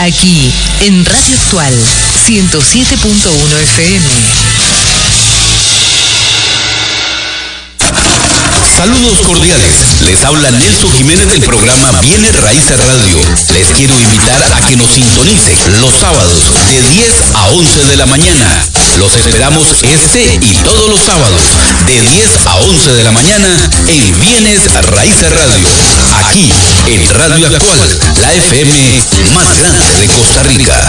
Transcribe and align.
Aquí, 0.00 0.52
en 0.82 1.04
Radio 1.04 1.34
Actual, 1.34 1.74
107.1 2.28 3.62
FM. 3.62 4.87
Saludos 8.78 9.18
cordiales. 9.26 9.74
Les 10.06 10.24
habla 10.24 10.52
Nelson 10.52 10.92
Jiménez 10.92 11.28
del 11.32 11.42
programa 11.42 12.00
Viene 12.00 12.30
Raíces 12.30 12.78
Radio. 12.86 13.18
Les 13.52 13.66
quiero 13.76 13.92
invitar 13.98 14.40
a 14.54 14.60
que 14.68 14.76
nos 14.76 14.88
sintonicen 14.88 15.80
los 15.80 15.92
sábados 15.92 16.44
de 16.70 16.80
10 16.94 17.12
a 17.34 17.48
11 17.48 17.84
de 17.86 17.96
la 17.96 18.06
mañana. 18.06 18.46
Los 19.00 19.16
esperamos 19.16 19.66
este 19.82 20.38
y 20.40 20.54
todos 20.62 20.88
los 20.88 21.00
sábados 21.00 21.40
de 21.88 22.00
10 22.00 22.46
a 22.46 22.54
11 22.54 22.92
de 22.92 23.02
la 23.02 23.10
mañana 23.10 23.48
en 23.88 24.20
Bienes 24.20 24.72
Raíces 24.72 25.28
Radio. 25.28 25.66
Aquí 26.24 26.48
en 26.86 27.08
Radio 27.18 27.48
Actual, 27.48 27.98
la 28.20 28.32
FM 28.32 29.02
más 29.34 29.58
grande 29.58 29.84
de 29.98 30.06
Costa 30.06 30.44
Rica. 30.44 30.88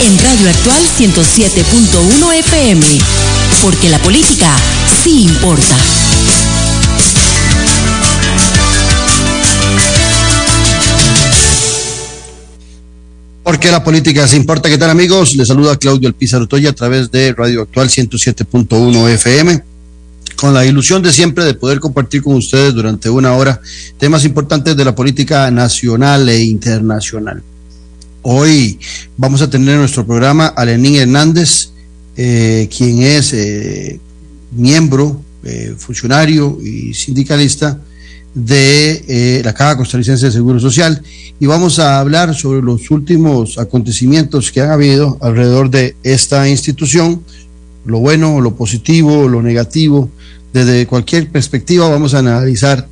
en 0.00 0.18
Radio 0.18 0.50
Actual 0.50 0.82
107.1 0.98 2.34
FM, 2.34 2.82
porque 3.62 3.88
la 3.88 3.98
política 3.98 4.54
sí 5.02 5.22
importa. 5.22 5.76
Porque 13.42 13.70
la 13.70 13.82
política 13.82 14.28
sí 14.28 14.36
importa. 14.36 14.68
¿Qué 14.68 14.78
tal 14.78 14.90
amigos? 14.90 15.34
Les 15.34 15.48
saluda 15.48 15.76
Claudio 15.76 16.08
Alpizar 16.08 16.42
Otoya 16.42 16.70
a 16.70 16.74
través 16.74 17.10
de 17.10 17.32
Radio 17.32 17.62
Actual 17.62 17.88
107.1 17.88 19.08
FM 19.08 19.62
con 20.36 20.54
la 20.54 20.64
ilusión 20.64 21.02
de 21.02 21.12
siempre 21.12 21.44
de 21.44 21.54
poder 21.54 21.80
compartir 21.80 22.22
con 22.22 22.34
ustedes 22.34 22.72
durante 22.72 23.10
una 23.10 23.34
hora 23.34 23.60
temas 23.98 24.24
importantes 24.24 24.76
de 24.76 24.84
la 24.84 24.94
política 24.94 25.50
nacional 25.50 26.28
e 26.28 26.44
internacional. 26.44 27.42
Hoy 28.22 28.80
vamos 29.16 29.42
a 29.42 29.48
tener 29.48 29.74
en 29.74 29.80
nuestro 29.80 30.04
programa 30.04 30.48
a 30.48 30.64
Lenín 30.64 30.96
Hernández, 30.96 31.70
eh, 32.16 32.68
quien 32.76 33.02
es 33.02 33.32
eh, 33.32 34.00
miembro, 34.50 35.22
eh, 35.44 35.74
funcionario 35.78 36.58
y 36.60 36.94
sindicalista 36.94 37.80
de 38.34 39.40
la 39.44 39.54
Caja 39.54 39.76
Costarricense 39.76 40.26
de 40.26 40.32
Seguro 40.32 40.58
Social. 40.58 41.00
Y 41.38 41.46
vamos 41.46 41.78
a 41.78 42.00
hablar 42.00 42.34
sobre 42.34 42.60
los 42.60 42.90
últimos 42.90 43.56
acontecimientos 43.56 44.50
que 44.50 44.60
han 44.62 44.70
habido 44.70 45.16
alrededor 45.20 45.70
de 45.70 45.94
esta 46.02 46.48
institución, 46.48 47.22
lo 47.84 48.00
bueno, 48.00 48.40
lo 48.40 48.56
positivo, 48.56 49.28
lo 49.28 49.42
negativo, 49.42 50.10
desde 50.52 50.86
cualquier 50.86 51.28
perspectiva 51.28 51.88
vamos 51.88 52.14
a 52.14 52.18
analizar 52.18 52.88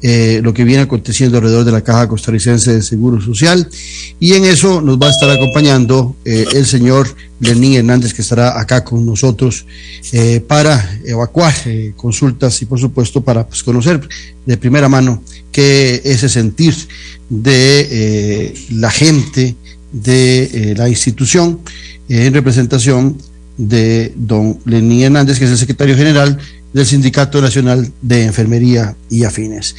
eh, 0.00 0.40
lo 0.44 0.54
que 0.54 0.62
viene 0.62 0.82
aconteciendo 0.82 1.38
alrededor 1.38 1.64
de 1.64 1.72
la 1.72 1.80
Caja 1.80 2.06
Costarricense 2.06 2.72
de 2.72 2.82
Seguro 2.82 3.20
Social. 3.20 3.68
Y 4.20 4.34
en 4.34 4.44
eso 4.44 4.80
nos 4.80 4.96
va 4.96 5.08
a 5.08 5.10
estar 5.10 5.28
acompañando 5.28 6.14
eh, 6.24 6.44
el 6.54 6.66
señor 6.66 7.08
Lenín 7.40 7.74
Hernández, 7.74 8.14
que 8.14 8.22
estará 8.22 8.60
acá 8.60 8.84
con 8.84 9.04
nosotros 9.04 9.66
eh, 10.12 10.40
para 10.46 11.00
evacuar 11.04 11.52
consultas 11.96 12.62
y, 12.62 12.66
por 12.66 12.78
supuesto, 12.78 13.22
para 13.22 13.46
pues, 13.46 13.64
conocer 13.64 14.08
de 14.46 14.56
primera 14.56 14.88
mano 14.88 15.22
qué 15.50 16.00
es 16.04 16.22
el 16.22 16.30
sentir 16.30 16.74
de 17.28 18.54
la 18.70 18.90
gente 18.90 19.56
de 19.92 20.74
la 20.76 20.88
institución 20.88 21.58
en 22.08 22.32
representación 22.32 23.18
de 23.56 24.12
don 24.14 24.60
Lenín 24.64 25.02
Hernández, 25.02 25.38
que 25.38 25.44
es 25.44 25.50
el 25.50 25.58
secretario 25.58 25.96
general 25.96 26.38
del 26.72 26.86
Sindicato 26.86 27.40
Nacional 27.40 27.90
de 28.02 28.24
Enfermería 28.24 28.96
y 29.08 29.24
Afines. 29.24 29.74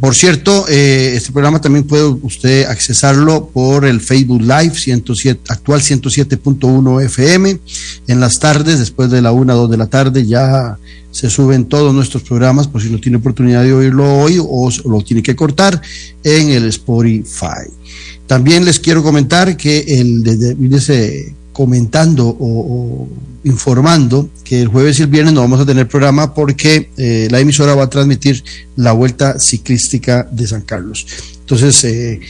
Por 0.00 0.14
cierto, 0.14 0.64
eh, 0.66 1.12
este 1.14 1.30
programa 1.30 1.60
también 1.60 1.84
puede 1.84 2.04
usted 2.04 2.64
accesarlo 2.64 3.50
por 3.52 3.84
el 3.84 4.00
Facebook 4.00 4.40
Live 4.40 4.72
107, 4.74 5.42
actual 5.48 5.82
107.1 5.82 7.04
FM. 7.04 7.60
En 8.06 8.20
las 8.20 8.38
tardes, 8.38 8.78
después 8.78 9.10
de 9.10 9.20
la 9.20 9.32
1 9.32 9.52
a 9.52 9.56
2 9.56 9.70
de 9.70 9.76
la 9.76 9.88
tarde, 9.88 10.26
ya 10.26 10.78
se 11.10 11.28
suben 11.28 11.66
todos 11.66 11.94
nuestros 11.94 12.22
programas, 12.22 12.66
por 12.66 12.80
si 12.80 12.88
no 12.88 12.98
tiene 12.98 13.18
oportunidad 13.18 13.62
de 13.62 13.74
oírlo 13.74 14.20
hoy 14.20 14.38
o 14.40 14.70
lo 14.86 15.02
tiene 15.02 15.22
que 15.22 15.36
cortar 15.36 15.82
en 16.24 16.48
el 16.48 16.64
Spotify. 16.68 17.68
También 18.26 18.64
les 18.64 18.80
quiero 18.80 19.02
comentar 19.02 19.56
que 19.56 19.80
el 19.80 20.22
desde, 20.22 21.34
comentando 21.60 22.34
o, 22.40 23.06
informando 23.44 24.30
que 24.44 24.62
el 24.62 24.68
jueves 24.68 24.98
y 24.98 25.02
el 25.02 25.08
viernes 25.08 25.34
no 25.34 25.42
vamos 25.42 25.60
a 25.60 25.66
tener 25.66 25.86
programa 25.86 26.32
porque 26.32 26.90
eh, 26.96 27.28
la 27.30 27.38
emisora 27.38 27.74
va 27.74 27.84
a 27.84 27.90
transmitir 27.90 28.42
la 28.76 28.92
vuelta 28.92 29.38
ciclística 29.38 30.26
de 30.32 30.46
San 30.46 30.62
Carlos. 30.62 31.06
Entonces, 31.40 31.84
eh, 31.84 32.20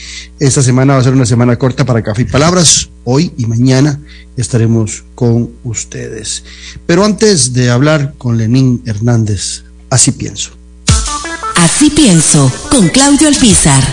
esta 0.40 0.62
semana 0.62 0.94
va 0.94 0.98
a 0.98 1.04
ser 1.04 1.12
una 1.12 1.26
semana 1.26 1.56
corta 1.56 1.84
para 1.84 2.02
Café 2.02 2.22
y 2.22 2.24
Palabras. 2.24 2.88
Hoy 3.04 3.32
y 3.38 3.46
mañana 3.46 4.00
estaremos 4.36 5.04
con 5.14 5.50
ustedes. 5.62 6.42
Pero 6.84 7.04
antes 7.04 7.52
de 7.52 7.70
hablar 7.70 8.14
con 8.19 8.36
Lenín 8.36 8.82
Hernández, 8.84 9.62
así 9.90 10.10
pienso. 10.10 10.50
Así 11.54 11.90
pienso, 11.90 12.52
con 12.69 12.88
Claudio 12.88 13.28
Alpizar, 13.28 13.84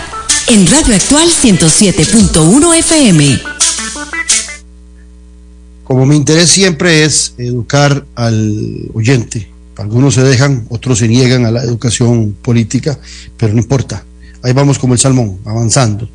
en 0.48 0.66
Radio 0.66 0.96
Actual 0.96 1.28
107.1 1.28 2.74
FM. 2.74 3.57
Como 5.88 6.04
mi 6.04 6.16
interés 6.16 6.50
siempre 6.50 7.04
es 7.04 7.32
educar 7.38 8.04
al 8.14 8.90
oyente, 8.92 9.48
algunos 9.78 10.16
se 10.16 10.22
dejan, 10.22 10.66
otros 10.68 10.98
se 10.98 11.08
niegan 11.08 11.46
a 11.46 11.50
la 11.50 11.64
educación 11.64 12.36
política, 12.42 12.98
pero 13.38 13.54
no 13.54 13.60
importa, 13.60 14.04
ahí 14.42 14.52
vamos 14.52 14.78
como 14.78 14.92
el 14.92 15.00
salmón, 15.00 15.38
avanzando. 15.46 16.06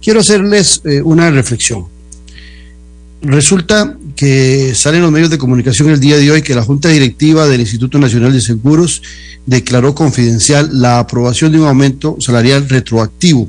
Quiero 0.00 0.20
hacerles 0.20 0.80
eh, 0.84 1.02
una 1.02 1.28
reflexión. 1.28 1.86
Resulta 3.20 3.98
que 4.14 4.76
salen 4.76 5.02
los 5.02 5.10
medios 5.10 5.30
de 5.30 5.38
comunicación 5.38 5.90
el 5.90 5.98
día 5.98 6.16
de 6.16 6.30
hoy 6.30 6.42
que 6.42 6.54
la 6.54 6.62
Junta 6.62 6.88
Directiva 6.88 7.48
del 7.48 7.62
Instituto 7.62 7.98
Nacional 7.98 8.32
de 8.32 8.40
Seguros 8.40 9.02
declaró 9.44 9.92
confidencial 9.92 10.70
la 10.80 11.00
aprobación 11.00 11.50
de 11.50 11.58
un 11.58 11.66
aumento 11.66 12.16
salarial 12.20 12.68
retroactivo 12.68 13.48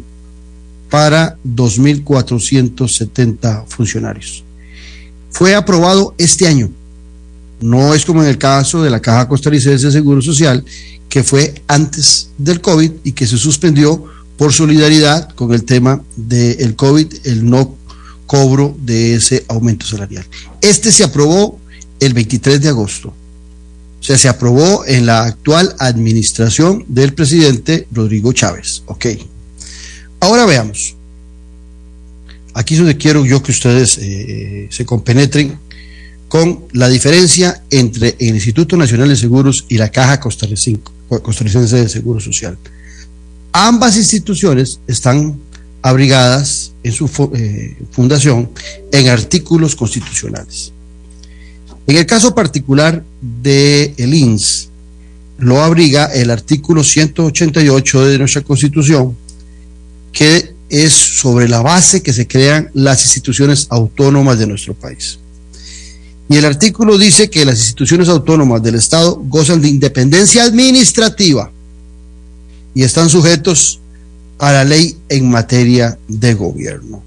para 0.89 1.38
2.470 1.45 3.68
funcionarios 3.68 4.44
fue 5.31 5.56
aprobado 5.56 6.13
este 6.17 6.47
año. 6.47 6.69
No 7.62 7.94
es 7.94 8.06
como 8.06 8.23
en 8.23 8.29
el 8.29 8.38
caso 8.38 8.81
de 8.81 8.90
la 8.90 9.01
Caja 9.01 9.28
Costarricense 9.28 9.88
de 9.88 9.91
Seguro 9.91 10.22
Social, 10.22 10.63
que 11.09 11.23
fue 11.23 11.62
antes 11.67 12.29
del 12.38 12.62
COVID 12.62 12.91
y 13.03 13.12
que 13.12 13.28
se 13.28 13.38
suspendió 13.38 14.06
por 14.38 14.53
solidaridad 14.53 15.29
con 15.35 15.53
el 15.53 15.66
tema 15.66 16.01
del 16.16 16.75
COVID, 16.75 17.07
el 17.25 17.50
no 17.50 17.75
cobro 18.25 18.78
de 18.79 19.16
ese 19.16 19.44
aumento 19.50 19.85
salarial. 19.85 20.25
Este 20.62 20.91
se 20.91 21.03
aprobó 21.03 21.59
el 22.00 22.13
23 22.13 22.62
de 22.62 22.69
agosto. 22.69 23.09
O 24.00 24.03
sea, 24.03 24.18
se 24.18 24.29
aprobó 24.29 24.85
en 24.85 25.06
la 25.06 25.25
actual 25.25 25.75
administración 25.79 26.85
del 26.88 27.13
presidente 27.13 27.88
Rodrigo 27.91 28.31
Chávez. 28.31 28.84
Ok. 28.85 29.07
Ahora 30.21 30.45
veamos. 30.45 30.95
Aquí 32.54 32.74
es 32.74 32.80
donde 32.80 32.98
quiero 32.98 33.25
yo 33.25 33.42
que 33.44 33.51
ustedes 33.51 33.98
eh, 34.01 34.68
se 34.72 34.86
compenetren 34.86 35.57
con 36.28 36.66
la 36.74 36.88
diferencia 36.88 37.63
entre 37.69 38.16
el 38.19 38.36
Instituto 38.36 38.78
Nacional 38.78 39.10
de 39.10 39.16
Seguros 39.16 39.66
y 39.68 39.78
la 39.78 39.90
Caja 39.90 40.19
Costarricense 40.19 41.75
de 41.78 41.90
Seguro 41.90 42.19
Social. 42.19 42.57
Ambas 43.51 43.98
instituciones 43.98 44.80
están 44.88 45.40
abrigadas 45.81 46.72
en 46.84 46.92
su 46.92 47.10
eh, 47.34 47.78
fundación 47.92 48.50
en 48.92 49.07
artículos 49.10 49.75
constitucionales. 49.75 50.72
En 51.88 51.98
el 51.98 52.06
caso 52.06 52.36
particular 52.36 53.04
de 53.22 53.95
INS, 53.98 54.69
lo 55.40 55.62
abriga 55.63 56.06
el 56.06 56.30
artículo 56.30 56.84
188 56.84 58.06
de 58.06 58.19
nuestra 58.19 58.42
Constitución, 58.42 59.16
que 60.12 60.54
es 60.69 60.94
sobre 60.94 61.50
la 61.50 61.62
base 61.62 62.01
que 62.01 62.13
se 62.13 62.27
crean 62.27 62.69
las 62.74 63.04
instituciones 63.04 63.68
autónomas 63.69 64.38
de 64.39 64.48
nuestro 64.48 64.74
país. 64.74 65.19
Y 66.30 66.38
el 66.38 66.45
artículo 66.45 66.98
dice 66.98 67.30
que 67.30 67.44
las 67.44 67.57
instituciones 67.57 68.07
autónomas 68.07 68.62
del 68.62 68.75
Estado 68.75 69.19
gozan 69.25 69.62
de 69.62 69.69
independencia 69.69 70.44
administrativa 70.44 71.51
y 72.75 72.83
están 72.83 73.10
sujetos 73.10 73.80
a 74.38 74.51
la 74.54 74.63
ley 74.63 74.95
en 75.10 75.30
materia 75.30 75.98
de 76.07 76.33
gobierno. 76.36 77.01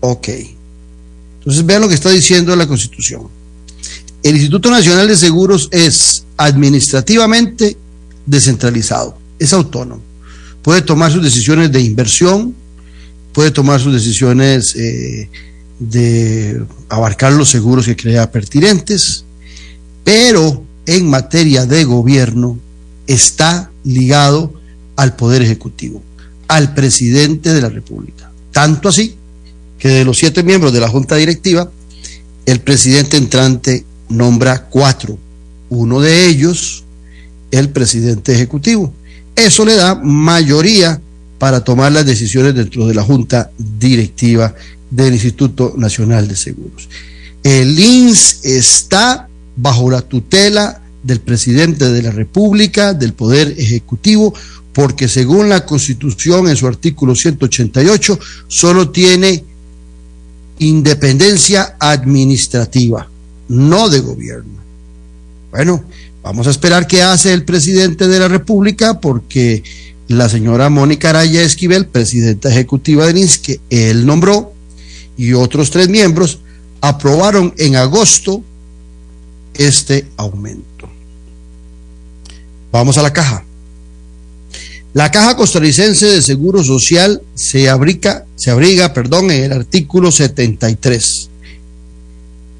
Ok. 0.00 0.28
Entonces 1.38 1.64
vean 1.64 1.82
lo 1.82 1.88
que 1.88 1.94
está 1.94 2.10
diciendo 2.10 2.56
la 2.56 2.66
Constitución. 2.66 3.28
El 4.22 4.34
Instituto 4.34 4.70
Nacional 4.70 5.06
de 5.06 5.16
Seguros 5.16 5.68
es 5.70 6.24
administrativamente 6.36 7.76
descentralizado, 8.26 9.16
es 9.38 9.52
autónomo. 9.52 10.02
Puede 10.64 10.80
tomar 10.80 11.12
sus 11.12 11.22
decisiones 11.22 11.70
de 11.70 11.82
inversión, 11.82 12.54
puede 13.34 13.50
tomar 13.50 13.78
sus 13.80 13.92
decisiones 13.92 14.74
eh, 14.74 15.28
de 15.78 16.64
abarcar 16.88 17.34
los 17.34 17.50
seguros 17.50 17.84
que 17.84 17.94
crea 17.94 18.32
pertinentes, 18.32 19.26
pero 20.04 20.64
en 20.86 21.06
materia 21.10 21.66
de 21.66 21.84
gobierno 21.84 22.58
está 23.06 23.70
ligado 23.84 24.54
al 24.96 25.16
Poder 25.16 25.42
Ejecutivo, 25.42 26.02
al 26.48 26.72
presidente 26.72 27.52
de 27.52 27.60
la 27.60 27.68
República. 27.68 28.32
Tanto 28.50 28.88
así 28.88 29.16
que 29.78 29.88
de 29.88 30.04
los 30.06 30.16
siete 30.16 30.42
miembros 30.42 30.72
de 30.72 30.80
la 30.80 30.88
Junta 30.88 31.16
Directiva, 31.16 31.70
el 32.46 32.60
presidente 32.60 33.18
entrante 33.18 33.84
nombra 34.08 34.64
cuatro. 34.70 35.18
Uno 35.68 36.00
de 36.00 36.26
ellos, 36.26 36.84
el 37.50 37.68
presidente 37.68 38.32
ejecutivo. 38.32 38.94
Eso 39.36 39.64
le 39.64 39.74
da 39.74 39.94
mayoría 39.94 41.00
para 41.38 41.62
tomar 41.62 41.92
las 41.92 42.06
decisiones 42.06 42.54
dentro 42.54 42.86
de 42.86 42.94
la 42.94 43.02
Junta 43.02 43.50
Directiva 43.58 44.54
del 44.90 45.14
Instituto 45.14 45.74
Nacional 45.76 46.28
de 46.28 46.36
Seguros. 46.36 46.88
El 47.42 47.78
INS 47.78 48.44
está 48.44 49.28
bajo 49.56 49.90
la 49.90 50.00
tutela 50.00 50.80
del 51.02 51.20
presidente 51.20 51.90
de 51.90 52.02
la 52.02 52.10
República, 52.10 52.94
del 52.94 53.12
Poder 53.12 53.54
Ejecutivo, 53.58 54.32
porque 54.72 55.08
según 55.08 55.48
la 55.48 55.66
Constitución 55.66 56.48
en 56.48 56.56
su 56.56 56.66
artículo 56.66 57.14
188, 57.14 58.18
solo 58.48 58.90
tiene 58.90 59.44
independencia 60.58 61.76
administrativa 61.78 63.08
no 63.48 63.88
de 63.88 64.00
gobierno. 64.00 64.54
Bueno, 65.50 65.84
vamos 66.24 66.46
a 66.46 66.50
esperar 66.50 66.86
qué 66.86 67.02
hace 67.02 67.32
el 67.32 67.44
presidente 67.44 68.08
de 68.08 68.18
la 68.18 68.28
República 68.28 68.98
porque 68.98 69.62
la 70.08 70.28
señora 70.28 70.70
Mónica 70.70 71.10
Araya 71.10 71.42
Esquivel, 71.42 71.86
presidenta 71.86 72.50
ejecutiva 72.50 73.06
del 73.06 73.18
INS, 73.18 73.38
que 73.38 73.60
él 73.70 74.06
nombró, 74.06 74.52
y 75.16 75.34
otros 75.34 75.70
tres 75.70 75.88
miembros, 75.88 76.40
aprobaron 76.80 77.54
en 77.58 77.76
agosto 77.76 78.42
este 79.54 80.06
aumento. 80.16 80.88
Vamos 82.72 82.98
a 82.98 83.02
la 83.02 83.12
caja. 83.12 83.44
La 84.92 85.10
Caja 85.10 85.36
Costarricense 85.36 86.06
de 86.06 86.22
Seguro 86.22 86.62
Social 86.62 87.22
se 87.34 87.68
abriga, 87.68 88.26
se 88.36 88.50
abriga 88.50 88.92
perdón, 88.92 89.30
en 89.30 89.44
el 89.44 89.52
artículo 89.52 90.10
73 90.10 91.30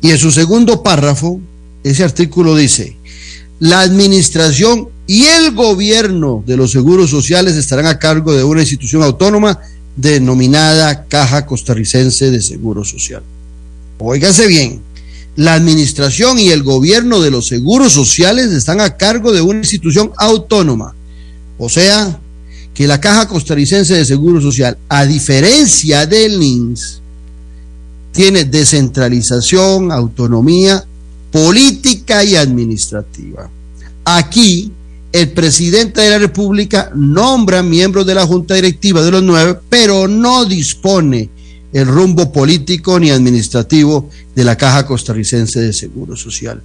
y 0.02 0.11
en 0.11 0.19
su 0.19 0.31
segundo 0.31 0.82
párrafo, 0.82 1.40
ese 1.82 2.05
artículo 2.05 2.55
dice, 2.56 2.96
la 3.64 3.81
administración 3.81 4.90
y 5.06 5.25
el 5.25 5.52
gobierno 5.52 6.44
de 6.46 6.55
los 6.55 6.70
seguros 6.70 7.08
sociales 7.08 7.56
estarán 7.56 7.87
a 7.87 7.99
cargo 7.99 8.34
de 8.34 8.44
una 8.44 8.61
institución 8.61 9.02
autónoma 9.02 9.58
denominada 9.96 11.06
Caja 11.06 11.46
Costarricense 11.46 12.31
de 12.31 12.43
Seguro 12.43 12.84
Social. 12.84 13.22
Óigase 13.96 14.49
bien, 14.49 14.82
la 15.37 15.55
administración 15.55 16.38
y 16.38 16.50
el 16.50 16.62
gobierno 16.62 17.22
de 17.22 17.31
los 17.31 17.49
seguros 17.49 17.94
sociales 17.94 18.52
están 18.52 18.82
a 18.82 18.99
cargo 18.99 19.32
de 19.32 19.40
una 19.40 19.61
institución 19.61 20.12
autónoma. 20.19 20.94
O 21.56 21.70
sea, 21.70 22.20
que 22.75 22.87
la 22.87 23.00
Caja 23.00 23.28
Costarricense 23.28 23.94
de 23.94 24.05
Seguro 24.05 24.43
Social, 24.43 24.76
a 24.90 25.06
diferencia 25.06 26.06
del 26.06 26.43
INS, 26.43 27.00
tiene 28.12 28.44
descentralización, 28.44 29.90
autonomía 29.90 30.84
política 31.35 32.23
y 32.23 32.37
administrativa. 32.37 33.51
Aquí, 34.05 34.71
el 35.11 35.33
presidente 35.33 36.01
de 36.01 36.11
la 36.11 36.19
República 36.19 36.93
nombra 36.95 37.61
miembros 37.61 38.07
de 38.07 38.15
la 38.15 38.25
Junta 38.25 38.55
Directiva 38.55 39.03
de 39.03 39.11
los 39.11 39.23
nueve, 39.25 39.59
pero 39.69 40.07
no 40.07 40.45
dispone 40.45 41.29
el 41.73 41.89
rumbo 41.89 42.31
político 42.31 43.01
ni 43.01 43.11
administrativo 43.11 44.09
de 44.33 44.45
la 44.45 44.57
Caja 44.57 44.87
Costarricense 44.87 45.59
de 45.59 45.73
Seguro 45.73 46.15
Social. 46.17 46.63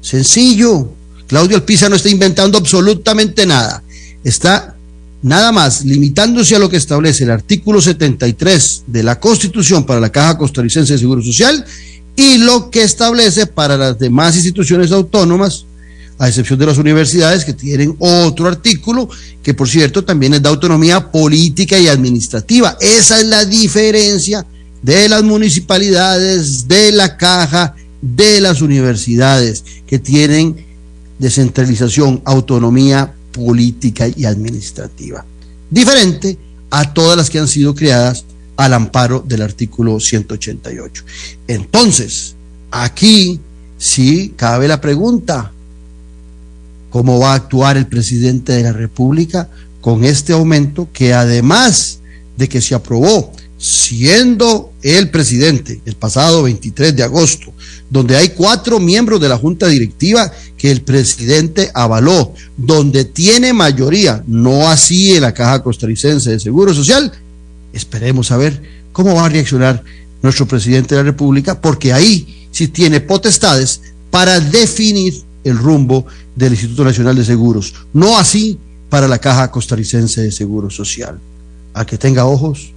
Sencillo. 0.00 0.88
Claudio 1.28 1.56
Alpiza 1.56 1.88
no 1.88 1.94
está 1.94 2.08
inventando 2.08 2.58
absolutamente 2.58 3.46
nada. 3.46 3.84
Está 4.24 4.74
nada 5.22 5.52
más 5.52 5.84
limitándose 5.84 6.56
a 6.56 6.58
lo 6.58 6.68
que 6.68 6.76
establece 6.76 7.22
el 7.22 7.30
artículo 7.30 7.80
73 7.80 8.82
de 8.88 9.02
la 9.04 9.20
Constitución 9.20 9.86
para 9.86 10.00
la 10.00 10.10
Caja 10.10 10.38
Costarricense 10.38 10.94
de 10.94 10.98
Seguro 10.98 11.22
Social 11.22 11.64
y 12.22 12.38
lo 12.38 12.70
que 12.70 12.82
establece 12.82 13.46
para 13.46 13.76
las 13.76 13.98
demás 13.98 14.36
instituciones 14.36 14.92
autónomas, 14.92 15.64
a 16.18 16.28
excepción 16.28 16.56
de 16.56 16.66
las 16.66 16.78
universidades 16.78 17.44
que 17.44 17.52
tienen 17.52 17.96
otro 17.98 18.46
artículo 18.46 19.08
que 19.42 19.54
por 19.54 19.68
cierto 19.68 20.04
también 20.04 20.34
es 20.34 20.42
de 20.42 20.48
autonomía 20.48 21.10
política 21.10 21.76
y 21.78 21.88
administrativa. 21.88 22.76
Esa 22.80 23.18
es 23.18 23.26
la 23.26 23.44
diferencia 23.44 24.46
de 24.82 25.08
las 25.08 25.24
municipalidades, 25.24 26.68
de 26.68 26.92
la 26.92 27.16
caja, 27.16 27.74
de 28.00 28.40
las 28.40 28.62
universidades 28.62 29.64
que 29.84 29.98
tienen 29.98 30.64
descentralización, 31.18 32.22
autonomía 32.24 33.12
política 33.32 34.06
y 34.14 34.26
administrativa, 34.26 35.24
diferente 35.70 36.38
a 36.70 36.92
todas 36.94 37.16
las 37.16 37.30
que 37.30 37.40
han 37.40 37.48
sido 37.48 37.74
creadas 37.74 38.24
al 38.64 38.74
amparo 38.74 39.24
del 39.26 39.42
artículo 39.42 39.98
188. 40.00 41.04
Entonces, 41.48 42.34
aquí 42.70 43.40
sí 43.78 44.32
cabe 44.36 44.68
la 44.68 44.80
pregunta, 44.80 45.52
¿cómo 46.90 47.18
va 47.18 47.32
a 47.32 47.36
actuar 47.36 47.76
el 47.76 47.86
presidente 47.86 48.52
de 48.52 48.62
la 48.62 48.72
República 48.72 49.48
con 49.80 50.04
este 50.04 50.32
aumento 50.32 50.88
que 50.92 51.12
además 51.12 52.00
de 52.36 52.48
que 52.48 52.60
se 52.60 52.74
aprobó 52.74 53.32
siendo 53.62 54.72
el 54.82 55.10
presidente 55.10 55.80
el 55.84 55.94
pasado 55.94 56.42
23 56.42 56.96
de 56.96 57.04
agosto, 57.04 57.52
donde 57.88 58.16
hay 58.16 58.30
cuatro 58.30 58.80
miembros 58.80 59.20
de 59.20 59.28
la 59.28 59.38
Junta 59.38 59.68
Directiva 59.68 60.32
que 60.56 60.72
el 60.72 60.82
presidente 60.82 61.70
avaló, 61.72 62.34
donde 62.56 63.04
tiene 63.04 63.52
mayoría, 63.52 64.24
no 64.26 64.68
así 64.68 65.12
en 65.12 65.22
la 65.22 65.32
Caja 65.32 65.62
Costarricense 65.62 66.30
de 66.30 66.40
Seguro 66.40 66.74
Social, 66.74 67.12
esperemos 67.72 68.30
a 68.30 68.36
ver 68.36 68.62
cómo 68.92 69.14
va 69.14 69.26
a 69.26 69.28
reaccionar 69.28 69.82
nuestro 70.22 70.46
presidente 70.46 70.94
de 70.94 71.02
la 71.02 71.10
República, 71.10 71.60
porque 71.60 71.92
ahí 71.92 72.46
sí 72.50 72.68
tiene 72.68 73.00
potestades 73.00 73.80
para 74.10 74.38
definir 74.40 75.14
el 75.44 75.58
rumbo 75.58 76.06
del 76.36 76.52
Instituto 76.52 76.84
Nacional 76.84 77.16
de 77.16 77.24
Seguros, 77.24 77.74
no 77.92 78.18
así 78.18 78.58
para 78.88 79.08
la 79.08 79.18
Caja 79.18 79.50
Costarricense 79.50 80.20
de 80.20 80.30
Seguro 80.30 80.70
Social. 80.70 81.18
Al 81.74 81.86
que 81.86 81.96
tenga 81.96 82.26
ojos, 82.26 82.72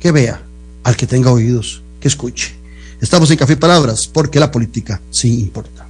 que 0.00 0.10
vea, 0.10 0.42
al 0.82 0.96
que 0.96 1.06
tenga 1.06 1.30
oídos, 1.30 1.82
que 2.00 2.08
escuche. 2.08 2.54
Estamos 3.00 3.30
en 3.30 3.36
Café 3.36 3.56
Palabras, 3.56 4.06
porque 4.06 4.40
la 4.40 4.50
política 4.50 5.00
sí 5.10 5.40
importa. 5.40 5.86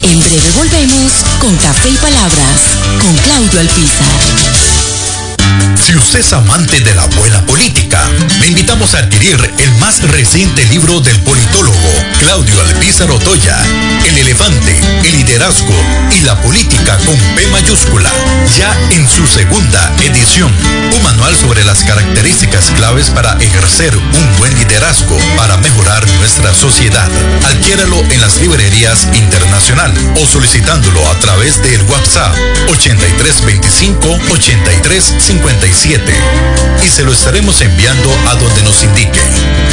En 0.00 0.20
breve 0.20 0.50
volvemos 0.56 1.24
con 1.44 1.54
Café 1.56 1.90
y 1.90 1.96
Palabras 1.98 2.78
con 3.02 3.14
Claudio 3.16 3.60
Alpizar. 3.60 4.53
Si 5.84 5.94
usted 5.94 6.20
es 6.20 6.32
amante 6.32 6.80
de 6.80 6.94
la 6.94 7.04
buena 7.08 7.44
política, 7.44 8.00
le 8.40 8.46
invitamos 8.46 8.94
a 8.94 9.00
adquirir 9.00 9.36
el 9.58 9.70
más 9.74 10.00
reciente 10.12 10.64
libro 10.64 10.98
del 11.02 11.20
politólogo 11.20 11.76
Claudio 12.20 12.58
Alpizar 12.62 13.10
Otoya, 13.10 13.54
El 14.06 14.16
elefante, 14.16 14.80
el 15.04 15.12
liderazgo 15.12 15.74
y 16.16 16.22
la 16.22 16.40
política 16.40 16.96
con 17.04 17.18
P 17.36 17.46
mayúscula, 17.48 18.10
ya 18.56 18.74
en 18.92 19.06
su 19.06 19.26
segunda 19.26 19.94
edición. 20.02 20.50
Un 20.96 21.02
manual 21.02 21.36
sobre 21.36 21.62
las 21.64 21.84
características 21.84 22.70
claves 22.70 23.10
para 23.10 23.36
ejercer 23.42 23.94
un 23.94 24.36
buen 24.38 24.54
liderazgo 24.54 25.18
para 25.36 25.58
mejorar 25.58 26.10
nuestra 26.12 26.54
sociedad. 26.54 27.10
Adquiéralo 27.44 28.00
en 28.10 28.22
las 28.22 28.40
librerías 28.40 29.06
internacional 29.12 29.92
o 30.16 30.24
solicitándolo 30.24 31.06
a 31.10 31.18
través 31.18 31.62
del 31.62 31.82
WhatsApp 31.82 32.34
8325 32.68 34.18
8357 35.74 36.12
y 36.84 36.88
se 36.88 37.02
lo 37.02 37.12
estaremos 37.12 37.60
enviando 37.60 38.08
a 38.28 38.36
donde 38.36 38.62
nos 38.62 38.84
indique. 38.84 39.20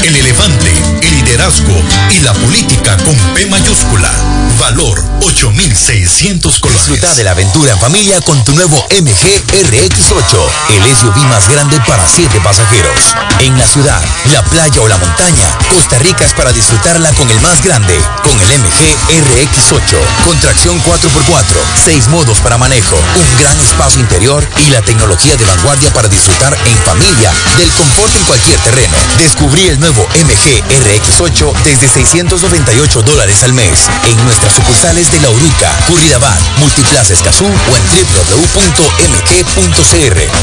El 0.03 0.15
elefante, 0.15 0.74
el 1.01 1.13
liderazgo 1.15 1.75
y 2.10 2.20
la 2.22 2.34
política 2.34 2.98
con 2.98 3.15
P 3.36 3.46
mayúscula. 3.46 4.12
Valor 4.60 5.03
8600 5.22 6.60
colones. 6.60 6.86
Disfruta 6.86 7.13
de 7.15 7.24
la 7.24 7.31
aventura 7.31 7.72
en 7.74 7.79
familia 7.79 8.20
con 8.22 8.43
tu 8.43 8.53
nuevo 8.53 8.75
MG 8.89 9.43
RX8, 9.48 10.50
el 10.70 10.96
SUV 10.96 11.17
más 11.27 11.50
grande 11.50 11.79
para 11.88 12.08
7 12.08 12.39
pasajeros. 12.43 13.15
En 13.39 13.58
la 13.58 13.65
ciudad, 13.65 14.01
la 14.31 14.43
playa 14.46 14.81
o 14.81 14.88
la 14.88 14.98
montaña, 14.98 15.58
Costa 15.70 16.00
Rica 16.00 16.25
es 16.25 16.34
para 16.34 16.51
disfrutarla 16.51 17.12
con 17.13 17.29
el 17.29 17.39
más 17.41 17.63
grande, 17.63 17.96
con 18.24 18.39
el 18.39 18.60
MG 18.60 18.98
RX8, 19.10 19.98
con 20.25 20.39
tracción 20.39 20.81
4x4, 20.84 21.43
6 21.86 22.08
modos 22.10 22.39
para 22.39 22.58
manejo, 22.58 22.96
un 22.96 23.39
gran 23.39 23.58
espacio 23.60 24.01
interior 24.01 24.48
y 24.67 24.72
la 24.72 24.81
tecnología 24.81 25.36
de 25.38 25.46
vanguardia 25.46 25.93
para 25.93 26.08
disfrutar 26.08 26.58
en 26.65 26.77
familia 26.79 27.31
del 27.58 27.70
confort 27.72 28.15
en 28.15 28.24
cualquier 28.24 28.60
terreno. 28.60 28.96
Descubrí 29.17 29.67
el 29.67 29.79
nuevo 29.79 29.90
MG 29.91 30.63
RX8 30.63 31.51
desde 31.65 31.88
698 31.89 33.01
dólares 33.01 33.43
al 33.43 33.51
mes 33.53 33.89
en 34.10 34.24
nuestras 34.24 34.53
sucursales 34.53 35.12
de 35.12 35.19
La 35.19 35.29
Uruca, 35.29 35.77
Curridabat, 35.88 36.39
Multiplaza 36.60 37.13
Escazú 37.13 37.43
o 37.45 37.48
en 37.75 37.83
www.mg.cr. 38.31 38.88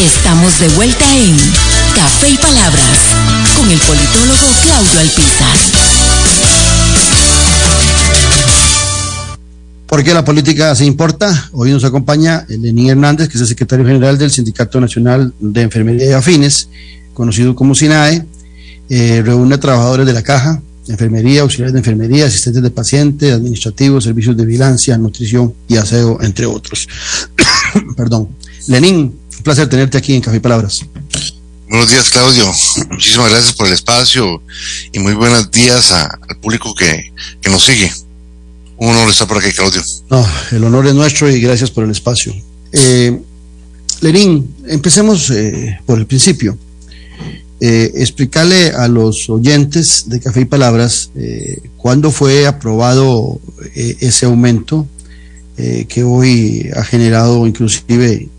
Estamos 0.00 0.58
de 0.58 0.68
vuelta 0.70 1.04
en 1.14 1.36
Café 1.94 2.30
y 2.30 2.36
Palabras 2.38 2.98
con 3.54 3.70
el 3.70 3.78
politólogo 3.80 4.46
Claudio 4.62 4.98
Alpizar. 4.98 5.56
¿Por 9.86 10.02
qué 10.02 10.14
la 10.14 10.24
política 10.24 10.74
se 10.74 10.86
importa? 10.86 11.50
Hoy 11.52 11.72
nos 11.72 11.84
acompaña 11.84 12.46
Lenín 12.48 12.88
Hernández, 12.88 13.28
que 13.28 13.34
es 13.34 13.42
el 13.42 13.48
secretario 13.48 13.84
general 13.84 14.16
del 14.16 14.30
Sindicato 14.30 14.80
Nacional 14.80 15.34
de 15.38 15.60
Enfermería 15.60 16.06
y 16.06 16.12
Afines, 16.12 16.70
conocido 17.12 17.54
como 17.54 17.74
SINAE. 17.74 18.24
Eh, 18.88 19.20
reúne 19.22 19.56
a 19.56 19.60
trabajadores 19.60 20.06
de 20.06 20.14
la 20.14 20.22
caja, 20.22 20.62
enfermería, 20.88 21.42
auxiliares 21.42 21.74
de 21.74 21.80
enfermería, 21.80 22.24
asistentes 22.24 22.62
de 22.62 22.70
pacientes, 22.70 23.34
administrativos, 23.34 24.04
servicios 24.04 24.34
de 24.34 24.46
vigilancia, 24.46 24.96
nutrición 24.96 25.52
y 25.68 25.76
aseo, 25.76 26.22
entre 26.22 26.46
otros. 26.46 26.88
Perdón. 27.98 28.28
Lenín, 28.66 29.19
un 29.40 29.44
placer 29.44 29.70
tenerte 29.70 29.96
aquí 29.96 30.14
en 30.14 30.20
Café 30.20 30.36
y 30.36 30.40
Palabras. 30.40 30.84
Buenos 31.66 31.90
días, 31.90 32.10
Claudio. 32.10 32.44
Muchísimas 32.90 33.30
gracias 33.30 33.54
por 33.54 33.68
el 33.68 33.72
espacio 33.72 34.42
y 34.92 34.98
muy 34.98 35.14
buenos 35.14 35.50
días 35.50 35.92
a, 35.92 36.10
al 36.28 36.36
público 36.36 36.74
que, 36.74 37.10
que, 37.40 37.48
nos 37.48 37.64
sigue. 37.64 37.90
Un 38.76 38.90
honor 38.90 39.08
estar 39.08 39.26
por 39.26 39.38
aquí, 39.38 39.50
Claudio. 39.52 39.80
No, 40.10 40.26
el 40.52 40.62
honor 40.62 40.88
es 40.88 40.94
nuestro 40.94 41.30
y 41.30 41.40
gracias 41.40 41.70
por 41.70 41.84
el 41.84 41.90
espacio. 41.90 42.34
Eh, 42.72 43.18
Lenín, 44.02 44.54
empecemos 44.68 45.30
eh, 45.30 45.78
por 45.86 45.98
el 45.98 46.04
principio. 46.04 46.58
Eh, 47.62 47.92
explicarle 47.94 48.72
a 48.72 48.88
los 48.88 49.30
oyentes 49.30 50.04
de 50.06 50.20
Café 50.20 50.42
y 50.42 50.44
Palabras 50.44 51.12
eh, 51.16 51.62
cuándo 51.78 52.10
fue 52.10 52.46
aprobado 52.46 53.40
ese 53.74 54.26
aumento 54.26 54.86
que 55.88 56.02
hoy 56.02 56.70
ha 56.74 56.82
generado 56.82 57.46
inclusive 57.46 58.30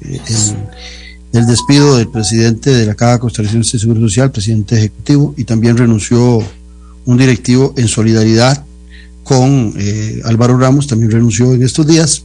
el, 0.00 1.46
despido 1.46 1.96
del 1.96 2.08
presidente 2.08 2.70
de 2.70 2.86
la 2.86 2.94
Caja 2.94 3.18
Costarricense 3.18 3.76
de 3.76 3.80
Seguro 3.80 4.00
Social, 4.00 4.30
presidente 4.30 4.76
ejecutivo, 4.76 5.34
y 5.36 5.44
también 5.44 5.76
renunció 5.76 6.42
un 7.04 7.18
directivo 7.18 7.74
en 7.76 7.88
solidaridad 7.88 8.64
con 9.22 9.74
Álvaro 10.24 10.56
Ramos, 10.58 10.86
también 10.86 11.10
renunció 11.10 11.52
en 11.52 11.62
estos 11.62 11.86
días, 11.86 12.24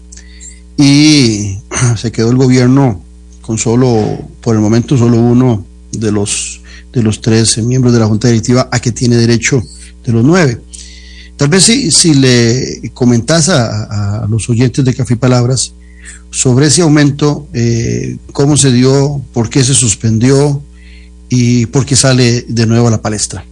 y 0.77 1.57
se 1.97 2.11
quedó 2.11 2.31
el 2.31 2.37
gobierno 2.37 3.01
con 3.41 3.57
solo, 3.57 4.19
por 4.41 4.55
el 4.55 4.61
momento, 4.61 4.97
solo 4.97 5.17
uno 5.17 5.65
de 5.91 6.11
los, 6.11 6.61
de 6.93 7.03
los 7.03 7.21
tres 7.21 7.57
miembros 7.57 7.93
de 7.93 7.99
la 7.99 8.07
Junta 8.07 8.27
Directiva 8.27 8.69
a 8.71 8.79
que 8.79 8.91
tiene 8.91 9.15
derecho 9.15 9.61
de 10.05 10.11
los 10.11 10.23
nueve. 10.23 10.61
Tal 11.37 11.49
vez 11.49 11.63
si, 11.63 11.91
si 11.91 12.13
le 12.13 12.91
comentas 12.93 13.49
a, 13.49 14.21
a, 14.23 14.27
los 14.27 14.47
oyentes 14.49 14.85
de 14.85 14.93
Café 14.93 15.15
y 15.15 15.17
Palabras 15.17 15.73
sobre 16.31 16.67
ese 16.67 16.81
aumento, 16.81 17.47
eh, 17.53 18.17
cómo 18.31 18.57
se 18.57 18.71
dio, 18.71 19.21
por 19.33 19.49
qué 19.49 19.63
se 19.63 19.73
suspendió 19.73 20.63
y 21.29 21.65
por 21.67 21.85
qué 21.85 21.95
sale 21.95 22.45
de 22.47 22.65
nuevo 22.65 22.87
a 22.87 22.91
la 22.91 23.01
palestra. 23.01 23.45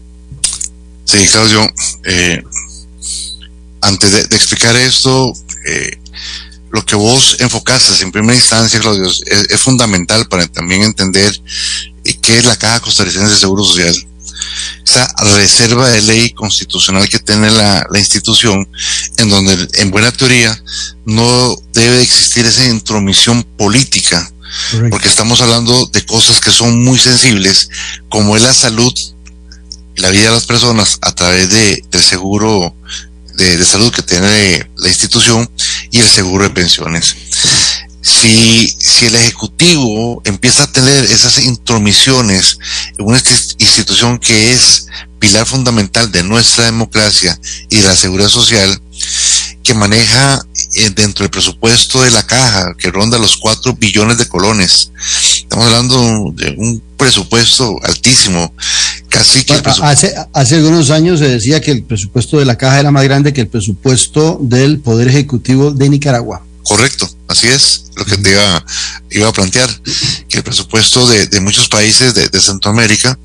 Sí, 1.05 1.17
Claudio, 1.31 1.67
eh, 2.05 2.43
antes 3.81 4.11
de, 4.11 4.35
explicar 4.35 4.75
esto, 4.75 5.33
eh, 5.67 5.99
lo 6.71 6.85
que 6.85 6.95
vos 6.95 7.37
enfocaste 7.39 8.03
en 8.03 8.11
primera 8.11 8.35
instancia, 8.35 8.79
Claudio, 8.79 9.07
es 9.07 9.59
fundamental 9.59 10.27
para 10.27 10.47
también 10.47 10.83
entender 10.83 11.41
qué 12.21 12.37
es 12.37 12.45
la 12.45 12.55
Caja 12.55 12.79
Costarricense 12.79 13.29
de 13.29 13.35
Seguro 13.35 13.63
Social. 13.63 13.95
Esa 14.85 15.13
reserva 15.35 15.89
de 15.89 16.01
ley 16.01 16.31
constitucional 16.31 17.07
que 17.09 17.19
tiene 17.19 17.51
la, 17.51 17.85
la 17.89 17.99
institución, 17.99 18.67
en 19.17 19.29
donde 19.29 19.67
en 19.73 19.91
buena 19.91 20.11
teoría 20.11 20.59
no 21.05 21.55
debe 21.73 22.01
existir 22.01 22.45
esa 22.45 22.65
intromisión 22.65 23.43
política, 23.43 24.31
Correcto. 24.71 24.89
porque 24.89 25.07
estamos 25.07 25.41
hablando 25.41 25.85
de 25.87 26.05
cosas 26.05 26.39
que 26.39 26.51
son 26.51 26.83
muy 26.83 26.97
sensibles, 26.97 27.69
como 28.09 28.35
es 28.35 28.43
la 28.43 28.53
salud, 28.53 28.93
la 29.95 30.09
vida 30.09 30.25
de 30.25 30.31
las 30.35 30.45
personas 30.45 30.97
a 31.01 31.13
través 31.13 31.49
de, 31.49 31.83
del 31.91 32.03
seguro 32.03 32.75
de, 33.35 33.57
de, 33.57 33.65
salud 33.65 33.93
que 33.93 34.01
tiene 34.01 34.69
la 34.77 34.89
institución 34.89 35.49
y 35.91 35.99
el 35.99 36.07
seguro 36.07 36.43
de 36.43 36.49
pensiones. 36.49 37.15
Si, 38.01 38.67
si 38.79 39.05
el 39.05 39.15
Ejecutivo 39.15 40.21
empieza 40.25 40.63
a 40.63 40.71
tener 40.71 41.03
esas 41.05 41.39
intromisiones 41.39 42.57
en 42.97 43.05
una 43.05 43.21
institución 43.57 44.19
que 44.19 44.53
es 44.53 44.87
pilar 45.19 45.45
fundamental 45.45 46.11
de 46.11 46.23
nuestra 46.23 46.65
democracia 46.65 47.39
y 47.69 47.77
de 47.77 47.83
la 47.83 47.95
seguridad 47.95 48.29
social, 48.29 48.81
que 49.63 49.73
maneja 49.73 50.41
eh, 50.75 50.89
dentro 50.95 51.23
del 51.23 51.29
presupuesto 51.29 52.01
de 52.01 52.11
la 52.11 52.25
caja, 52.25 52.73
que 52.77 52.89
ronda 52.89 53.19
los 53.19 53.37
4 53.37 53.73
billones 53.73 54.17
de 54.17 54.27
colones. 54.27 54.91
Estamos 55.35 55.65
hablando 55.65 56.33
de 56.33 56.55
un 56.57 56.81
presupuesto 56.97 57.75
altísimo, 57.83 58.53
casi 59.09 59.43
que... 59.43 59.53
hace, 59.53 60.15
hace 60.33 60.55
algunos 60.55 60.89
años 60.89 61.19
se 61.19 61.27
decía 61.27 61.61
que 61.61 61.71
el 61.71 61.83
presupuesto 61.83 62.39
de 62.39 62.45
la 62.45 62.57
caja 62.57 62.79
era 62.79 62.91
más 62.91 63.03
grande 63.03 63.33
que 63.33 63.41
el 63.41 63.47
presupuesto 63.47 64.39
del 64.41 64.79
Poder 64.79 65.07
Ejecutivo 65.07 65.71
de 65.71 65.89
Nicaragua. 65.89 66.43
Correcto, 66.69 67.09
así 67.27 67.47
es 67.47 67.85
lo 67.95 68.05
que 68.05 68.15
te 68.15 68.29
iba, 68.29 68.65
iba 69.09 69.27
a 69.27 69.33
plantear, 69.33 69.81
que 70.29 70.37
el 70.37 70.43
presupuesto 70.43 71.07
de, 71.07 71.25
de 71.25 71.39
muchos 71.39 71.67
países 71.67 72.13
de, 72.13 72.29
de, 72.29 72.39
Centroamérica, 72.39 73.17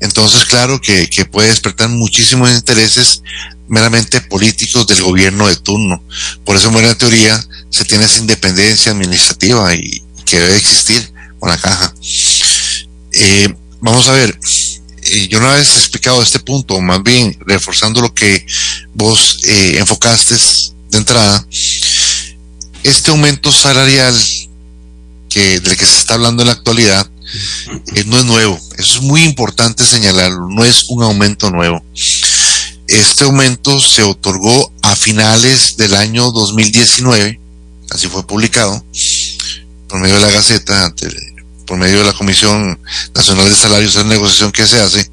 entonces 0.00 0.46
claro 0.46 0.80
que, 0.80 1.10
que 1.10 1.26
puede 1.26 1.50
despertar 1.50 1.90
muchísimos 1.90 2.50
intereses 2.50 3.22
meramente 3.68 4.22
políticos 4.22 4.86
del 4.86 5.02
gobierno 5.02 5.46
de 5.46 5.56
turno. 5.56 6.02
Por 6.46 6.56
eso 6.56 6.68
en 6.68 6.72
buena 6.72 6.94
teoría 6.96 7.38
se 7.68 7.84
tiene 7.84 8.06
esa 8.06 8.20
independencia 8.20 8.92
administrativa 8.92 9.74
y 9.74 10.02
que 10.24 10.40
debe 10.40 10.56
existir 10.56 11.12
con 11.38 11.50
la 11.50 11.58
caja. 11.58 11.94
Eh, 13.12 13.54
vamos 13.82 14.08
a 14.08 14.12
ver, 14.12 14.40
eh, 15.02 15.28
yo 15.28 15.38
una 15.38 15.52
vez 15.52 15.68
explicado 15.76 16.22
este 16.22 16.38
punto, 16.38 16.80
más 16.80 17.02
bien 17.02 17.36
reforzando 17.44 18.00
lo 18.00 18.14
que 18.14 18.46
vos 18.94 19.40
eh, 19.44 19.76
enfocaste 19.76 20.34
de 20.90 20.98
entrada, 20.98 21.46
este 22.82 23.10
aumento 23.10 23.52
salarial 23.52 24.14
del 25.34 25.76
que 25.76 25.86
se 25.86 25.98
está 25.98 26.14
hablando 26.14 26.42
en 26.42 26.48
la 26.48 26.54
actualidad 26.54 27.08
eh, 27.94 28.04
no 28.06 28.18
es 28.18 28.24
nuevo. 28.24 28.60
Eso 28.76 28.98
es 28.98 29.02
muy 29.02 29.22
importante 29.22 29.84
señalarlo. 29.84 30.48
No 30.48 30.64
es 30.64 30.84
un 30.88 31.02
aumento 31.02 31.50
nuevo. 31.50 31.82
Este 32.88 33.24
aumento 33.24 33.78
se 33.78 34.02
otorgó 34.02 34.72
a 34.82 34.96
finales 34.96 35.76
del 35.76 35.94
año 35.94 36.32
2019, 36.32 37.38
así 37.90 38.08
fue 38.08 38.26
publicado, 38.26 38.84
por 39.86 40.00
medio 40.00 40.16
de 40.16 40.22
la 40.22 40.30
Gaceta, 40.30 40.92
por 41.66 41.78
medio 41.78 41.98
de 41.98 42.04
la 42.06 42.12
Comisión 42.12 42.80
Nacional 43.14 43.48
de 43.48 43.54
Salarios, 43.54 43.94
es 43.94 44.02
la 44.02 44.08
negociación 44.08 44.50
que 44.50 44.66
se 44.66 44.80
hace, 44.80 45.08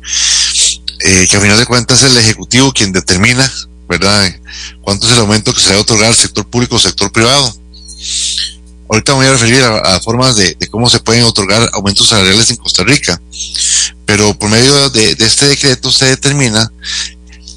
eh, 1.05 1.27
que 1.29 1.38
a 1.38 1.39
final 1.39 1.59
de 1.59 1.67
cuentas 1.67 2.01
es 2.01 2.12
el 2.12 2.17
Ejecutivo 2.17 2.74
quien 2.74 2.91
determina, 2.91 3.47
¿verdad?, 3.88 4.36
cuánto 4.82 5.08
es 5.08 5.13
el 5.13 5.20
aumento 5.20 5.53
que 5.53 5.60
se 5.60 5.70
debe 5.70 5.82
otorgar 5.82 6.10
al 6.10 6.15
sector 6.15 6.46
público 6.48 6.75
o 6.75 6.79
sector 6.79 7.12
privado. 7.12 7.53
Ahorita 8.89 9.13
me 9.13 9.17
voy 9.17 9.27
a 9.27 9.32
referir 9.34 9.62
a, 9.63 10.00
formas 10.00 10.38
de, 10.38 10.58
cómo 10.72 10.89
se 10.89 11.00
pueden 11.00 11.24
otorgar 11.24 11.70
aumentos 11.74 12.08
salariales 12.08 12.50
en 12.51 12.58
Costa 12.58 12.84
Rica, 12.84 13.22
pero 14.06 14.38
por 14.38 14.50
medio 14.50 14.89
de, 14.91 15.15
este 15.20 15.48
decreto 15.48 15.91
se 15.91 16.06
determina 16.06 16.72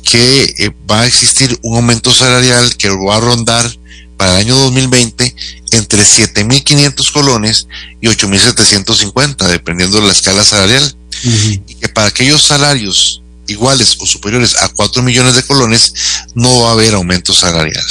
que 0.02 0.54
eh, 0.58 0.70
va 0.90 1.02
a 1.02 1.06
existir 1.06 1.56
un 1.62 1.76
aumento 1.76 2.12
salarial 2.12 2.76
que 2.76 2.88
va 2.88 3.16
a 3.16 3.20
rondar 3.20 3.70
para 4.16 4.32
el 4.32 4.46
año 4.46 4.56
2020 4.56 5.34
entre 5.70 6.02
7.500 6.02 7.12
colones 7.12 7.68
y 8.00 8.08
8.750, 8.08 9.46
dependiendo 9.46 10.00
de 10.00 10.06
la 10.06 10.12
escala 10.12 10.44
salarial. 10.44 10.96
Y 11.22 11.74
que 11.74 11.88
para 11.88 12.08
aquellos 12.08 12.42
salarios 12.42 13.19
iguales 13.50 13.96
o 14.00 14.06
superiores 14.06 14.56
a 14.62 14.68
4 14.68 15.02
millones 15.02 15.36
de 15.36 15.42
colones, 15.42 15.94
no 16.34 16.60
va 16.60 16.70
a 16.70 16.72
haber 16.72 16.94
aumento 16.94 17.32
salarial. 17.32 17.84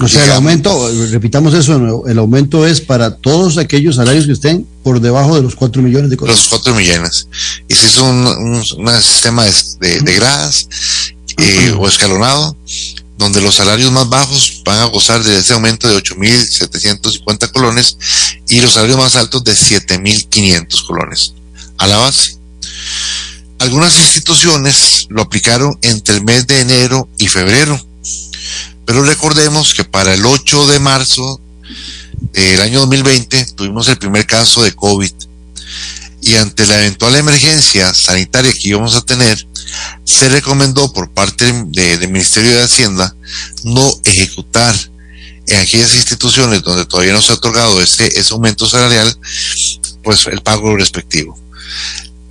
O 0.00 0.08
sea, 0.08 0.24
el 0.24 0.32
aumento, 0.32 0.90
repitamos 1.12 1.54
eso, 1.54 2.04
el 2.06 2.18
aumento 2.18 2.66
es 2.66 2.80
para 2.80 3.16
todos 3.16 3.58
aquellos 3.58 3.96
salarios 3.96 4.26
que 4.26 4.32
estén 4.32 4.66
por 4.82 5.00
debajo 5.00 5.36
de 5.36 5.42
los 5.42 5.54
4 5.54 5.80
millones 5.82 6.10
de 6.10 6.16
colones. 6.16 6.40
Los 6.40 6.48
4 6.48 6.74
millones. 6.74 7.28
Y 7.68 7.74
si 7.74 7.86
es 7.86 7.96
un, 7.98 8.26
un, 8.26 9.02
sistema 9.02 9.44
de, 9.44 10.00
de, 10.00 10.14
gradas 10.14 10.68
eh, 11.38 11.74
o 11.78 11.86
escalonado, 11.86 12.56
donde 13.16 13.40
los 13.40 13.54
salarios 13.54 13.92
más 13.92 14.08
bajos 14.08 14.62
van 14.64 14.80
a 14.80 14.86
gozar 14.86 15.22
de 15.22 15.38
ese 15.38 15.52
aumento 15.52 15.88
de 15.88 15.96
8.750 15.96 17.52
colones 17.52 17.96
y 18.48 18.60
los 18.60 18.72
salarios 18.72 18.98
más 18.98 19.14
altos 19.14 19.44
de 19.44 19.52
7.500 19.52 20.86
colones 20.86 21.34
a 21.78 21.86
la 21.86 21.98
base. 21.98 22.36
Algunas 23.64 23.98
instituciones 23.98 25.06
lo 25.08 25.22
aplicaron 25.22 25.78
entre 25.80 26.16
el 26.16 26.22
mes 26.22 26.46
de 26.46 26.60
enero 26.60 27.08
y 27.16 27.28
febrero, 27.28 27.80
pero 28.84 29.02
recordemos 29.02 29.72
que 29.72 29.84
para 29.84 30.12
el 30.12 30.26
8 30.26 30.66
de 30.66 30.80
marzo 30.80 31.40
del 32.34 32.60
año 32.60 32.80
2020 32.80 33.46
tuvimos 33.56 33.88
el 33.88 33.96
primer 33.96 34.26
caso 34.26 34.62
de 34.62 34.74
COVID 34.74 35.10
y 36.20 36.34
ante 36.34 36.66
la 36.66 36.78
eventual 36.78 37.16
emergencia 37.16 37.94
sanitaria 37.94 38.52
que 38.52 38.68
íbamos 38.68 38.96
a 38.96 39.00
tener, 39.00 39.48
se 40.04 40.28
recomendó 40.28 40.92
por 40.92 41.10
parte 41.12 41.50
del 41.50 42.08
Ministerio 42.08 42.50
de 42.50 42.64
Hacienda 42.64 43.16
no 43.62 43.98
ejecutar 44.04 44.76
en 45.46 45.58
aquellas 45.58 45.94
instituciones 45.94 46.60
donde 46.60 46.84
todavía 46.84 47.14
no 47.14 47.22
se 47.22 47.32
ha 47.32 47.36
otorgado 47.36 47.80
ese, 47.80 48.08
ese 48.08 48.34
aumento 48.34 48.68
salarial, 48.68 49.18
pues 50.02 50.26
el 50.26 50.42
pago 50.42 50.76
respectivo. 50.76 51.38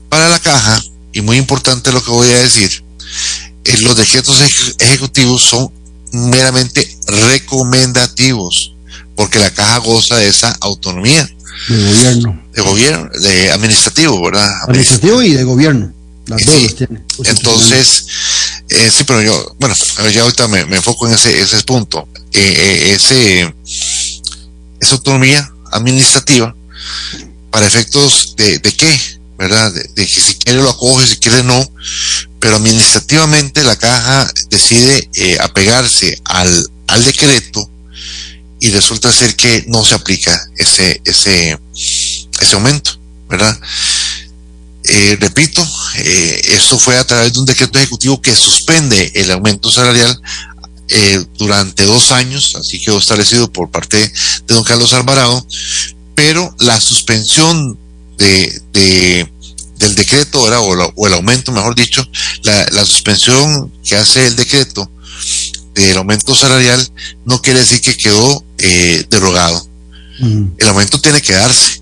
Para 0.10 0.30
la 0.30 0.40
caja, 0.40 0.80
y 1.14 1.22
muy 1.22 1.38
importante 1.38 1.92
lo 1.92 2.04
que 2.04 2.12
voy 2.12 2.28
a 2.28 2.40
decir, 2.40 2.84
eh, 3.64 3.78
los 3.82 3.96
decretos 3.96 4.42
ejecutivos 4.80 5.44
son 5.44 5.72
meramente 6.12 6.98
recomendativos, 7.08 8.74
porque 9.16 9.40
la 9.40 9.52
caja 9.52 9.78
goza 9.78 10.18
de 10.18 10.28
esa 10.28 10.56
autonomía. 10.60 11.30
De 11.70 11.78
gobierno. 11.78 12.44
De 12.52 12.62
gobierno, 12.62 13.10
de 13.22 13.52
administrativo, 13.52 14.22
¿verdad? 14.24 14.50
Administrativo 14.64 15.22
y 15.22 15.34
de 15.34 15.44
gobierno. 15.44 15.94
Las 16.26 16.46
dos 16.46 16.76
tienen. 16.76 17.06
Entonces, 17.26 18.06
eh, 18.70 18.90
sí, 18.92 19.04
pero 19.06 19.22
yo, 19.22 19.56
bueno, 19.60 19.76
ya 20.12 20.22
ahorita 20.24 20.48
me, 20.48 20.62
enfoco 20.62 21.08
en 21.08 21.14
ese, 21.14 21.40
ese 21.40 21.62
punto. 21.64 22.08
Eh, 22.32 22.96
ese, 22.96 23.54
esa 24.80 24.96
autonomía 24.96 25.50
administrativa, 25.72 26.56
para 27.52 27.68
efectos 27.68 28.36
de, 28.36 28.60
de 28.60 28.72
qué? 28.72 29.00
¿Verdad? 29.38 29.72
De, 29.72 30.08
que 30.08 30.22
si 30.22 30.36
quiere 30.36 30.62
lo 30.62 30.70
acoge, 30.70 31.08
si 31.08 31.18
quiere 31.18 31.44
no, 31.44 31.72
pero 32.40 32.58
administrativamente 32.58 33.64
la 33.64 33.76
caja 33.76 34.32
decide 34.50 35.10
eh, 35.16 35.38
apegarse 35.40 36.22
al, 36.26 36.70
al 36.88 37.04
decreto 37.04 37.70
y 38.60 38.72
resulta 38.72 39.12
ser 39.12 39.36
que 39.36 39.66
no 39.68 39.84
se 39.84 39.96
aplica 39.96 40.40
ese, 40.58 41.02
ese, 41.04 41.60
ese 42.40 42.56
aumento, 42.56 42.98
¿verdad? 43.28 43.60
Eh, 44.86 45.18
repito, 45.20 45.66
eh, 45.98 46.42
esto 46.46 46.78
fue 46.78 46.98
a 46.98 47.06
través 47.06 47.34
de 47.34 47.40
un 47.40 47.46
decreto 47.46 47.78
ejecutivo 47.78 48.22
que 48.22 48.36
suspende 48.36 49.12
el 49.16 49.32
aumento 49.32 49.72
salarial 49.72 50.22
eh, 50.90 51.26
durante 51.38 51.86
dos 51.86 52.12
años, 52.12 52.56
así 52.56 52.80
quedó 52.80 53.00
establecido 53.00 53.52
por 53.52 53.72
parte 53.72 53.98
de 53.98 54.56
don 54.56 54.64
Carlos 54.64 54.94
Alvarado, 54.94 55.46
pero 56.16 56.54
la 56.60 56.80
suspensión 56.80 57.80
de, 58.18 58.62
de 58.72 59.30
del 59.84 59.96
decreto 59.96 60.42
O, 60.42 61.08
el 61.08 61.14
aumento, 61.14 61.52
mejor 61.52 61.76
dicho, 61.76 62.08
la, 62.44 62.66
la, 62.72 62.86
suspensión 62.86 63.72
que 63.84 63.96
hace 63.96 64.28
el 64.28 64.36
decreto 64.36 64.90
del 65.74 65.98
aumento 65.98 66.36
salarial 66.36 66.88
no 67.26 67.42
quiere 67.42 67.60
decir 67.60 67.82
que 67.82 67.98
quedó 67.98 68.44
eh, 68.60 69.06
derogado. 69.10 69.68
El 70.20 70.68
aumento 70.68 71.02
tiene 71.02 71.22
que 71.22 71.34
darse. 71.34 71.80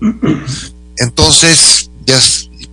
Entonces, 0.96 1.90
ya 2.06 2.18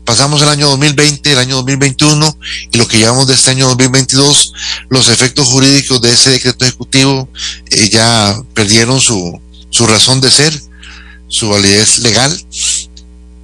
pasamos 0.06 0.42
el 0.42 0.50
año 0.50 0.68
2020, 0.70 1.32
el 1.32 1.38
año 1.38 1.58
2021 1.58 2.38
y 2.72 2.78
lo 2.78 2.88
que 2.88 2.98
llevamos 2.98 3.28
de 3.28 3.36
este 3.36 3.52
año 3.52 3.68
2022, 3.68 4.54
los 4.90 5.10
efectos 5.10 5.48
jurídicos 5.48 6.02
de 6.02 6.14
ese 6.14 6.32
decreto 6.32 6.66
ejecutivo 6.66 7.30
eh, 7.70 7.90
ya 7.90 8.42
perdieron 8.56 9.00
su, 9.00 9.40
su 9.70 9.86
razón 9.86 10.22
de 10.22 10.32
ser, 10.32 10.60
su 11.28 11.50
validez 11.50 12.00
legal 12.00 12.36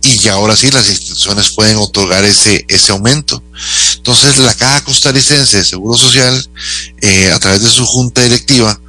y 0.05 0.19
ya 0.19 0.33
ahora 0.33 0.55
sí 0.55 0.69
las 0.69 0.87
instituciones 0.87 1.49
pueden 1.49 1.77
otorgar 1.77 2.23
ese, 2.23 2.63
ese 2.67 2.91
aumento. 2.91 3.41
Entonces 3.95 4.37
la 4.37 4.53
Caja 4.53 4.83
Costarricense 4.83 5.57
de 5.57 5.65
Seguro 5.65 5.97
Social, 5.97 6.49
eh, 7.01 7.31
a 7.31 7.39
través 7.39 7.63
de 7.63 7.69
su 7.69 7.85
junta 7.87 8.21
directiva, 8.21 8.79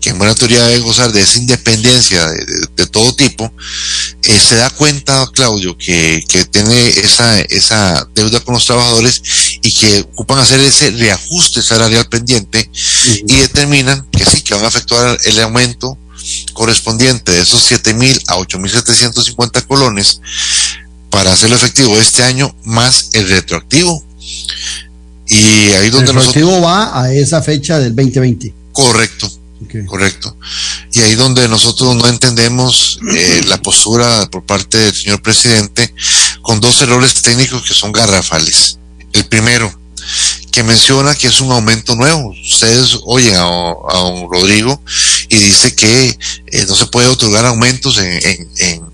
que 0.00 0.10
en 0.10 0.18
buena 0.18 0.34
teoría 0.34 0.64
debe 0.64 0.80
gozar 0.80 1.12
de 1.12 1.22
esa 1.22 1.38
independencia 1.38 2.24
de, 2.76 2.86
todo 2.86 3.12
tipo, 3.14 3.52
eh, 4.22 4.40
se 4.48 4.56
da 4.56 4.70
cuenta, 4.70 5.28
Claudio, 5.34 5.76
que, 5.76 6.24
que 6.28 6.44
tiene 6.44 6.88
esa, 6.88 7.40
esa 7.42 8.08
deuda 8.14 8.40
con 8.40 8.54
los 8.54 8.64
trabajadores 8.64 9.22
y 9.62 9.72
que 9.72 10.00
ocupan 10.12 10.38
hacer 10.38 10.60
ese 10.60 10.92
reajuste 10.92 11.62
salarial 11.62 12.08
pendiente 12.08 12.70
y 13.26 13.36
determinan 13.36 14.08
que 14.10 14.24
sí, 14.24 14.40
que 14.42 14.54
van 14.54 14.64
a 14.64 14.68
efectuar 14.68 15.18
el 15.24 15.40
aumento 15.40 15.98
correspondiente 16.52 17.32
de 17.32 17.42
esos 17.42 17.70
7.000 17.70 18.22
a 18.28 18.36
8.750 18.36 19.66
colones 19.66 20.20
para 21.10 21.32
hacerlo 21.32 21.56
efectivo 21.56 21.98
este 21.98 22.22
año 22.22 22.54
más 22.64 23.10
el 23.12 23.28
retroactivo. 23.28 24.04
Y 25.26 25.72
ahí 25.72 25.90
donde 25.90 26.10
el 26.10 26.16
retroactivo 26.16 26.60
va 26.60 27.00
a 27.02 27.12
esa 27.12 27.42
fecha 27.42 27.78
del 27.78 27.94
2020. 27.94 28.52
Correcto. 28.72 29.30
Correcto. 29.86 30.36
Y 30.92 31.00
ahí 31.00 31.14
donde 31.14 31.46
nosotros 31.48 31.94
no 31.94 32.08
entendemos 32.08 32.98
eh, 33.14 33.42
la 33.46 33.60
postura 33.60 34.26
por 34.30 34.44
parte 34.44 34.78
del 34.78 34.94
señor 34.94 35.20
presidente 35.20 35.94
con 36.42 36.60
dos 36.60 36.80
errores 36.82 37.14
técnicos 37.22 37.62
que 37.62 37.74
son 37.74 37.92
garrafales. 37.92 38.78
El 39.12 39.26
primero, 39.26 39.72
que 40.50 40.62
menciona 40.62 41.14
que 41.14 41.28
es 41.28 41.40
un 41.40 41.52
aumento 41.52 41.94
nuevo. 41.96 42.30
Ustedes 42.30 42.98
oyen 43.04 43.34
a, 43.36 43.44
a 43.44 43.98
don 43.98 44.28
Rodrigo 44.30 44.80
y 45.28 45.36
dice 45.36 45.74
que 45.74 46.18
eh, 46.46 46.64
no 46.66 46.74
se 46.74 46.86
puede 46.86 47.08
otorgar 47.08 47.44
aumentos 47.46 47.98
en, 47.98 48.20
en, 48.24 48.50
en, 48.58 48.90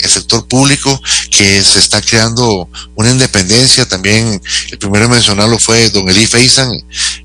el 0.00 0.10
sector 0.10 0.46
público, 0.48 1.00
que 1.30 1.62
se 1.62 1.78
está 1.78 2.00
creando 2.00 2.68
una 2.96 3.10
independencia. 3.10 3.86
También 3.86 4.40
el 4.70 4.78
primero 4.78 5.04
en 5.04 5.12
mencionarlo 5.12 5.58
fue 5.58 5.90
don 5.90 6.08
Eli 6.08 6.26
Feisan 6.26 6.68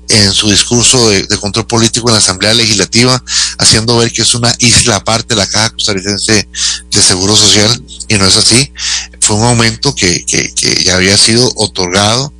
en 0.08 0.32
su 0.32 0.48
discurso 0.50 1.08
de, 1.08 1.24
de, 1.24 1.38
control 1.38 1.66
político 1.66 2.08
en 2.08 2.14
la 2.14 2.18
Asamblea 2.18 2.54
Legislativa, 2.54 3.22
haciendo 3.58 3.96
ver 3.96 4.12
que 4.12 4.22
es 4.22 4.34
una 4.34 4.54
isla 4.60 4.96
aparte 4.96 5.34
de 5.34 5.40
la 5.40 5.46
Caja 5.46 5.70
Costarricense 5.70 6.48
de 6.90 7.02
Seguro 7.02 7.34
Social, 7.34 7.82
y 8.08 8.14
no 8.14 8.26
es 8.26 8.36
así. 8.36 8.72
Fue 9.20 9.36
un 9.36 9.44
aumento 9.44 9.94
que, 9.94 10.24
que, 10.24 10.54
que 10.54 10.84
ya 10.84 10.94
había 10.94 11.16
sido 11.16 11.50
otorgado 11.56 12.32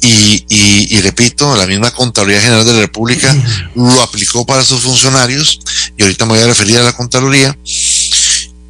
y, 0.00 0.44
y, 0.48 0.96
y, 0.96 1.00
repito, 1.00 1.56
la 1.56 1.66
misma 1.66 1.90
Contraloría 1.90 2.40
General 2.40 2.64
de 2.64 2.72
la 2.72 2.80
República 2.80 3.34
lo 3.74 4.00
aplicó 4.02 4.46
para 4.46 4.64
sus 4.64 4.80
funcionarios, 4.80 5.60
y 5.96 6.02
ahorita 6.02 6.24
me 6.24 6.34
voy 6.34 6.42
a 6.42 6.46
referir 6.46 6.78
a 6.78 6.82
la 6.82 6.92
Contraloría. 6.92 7.56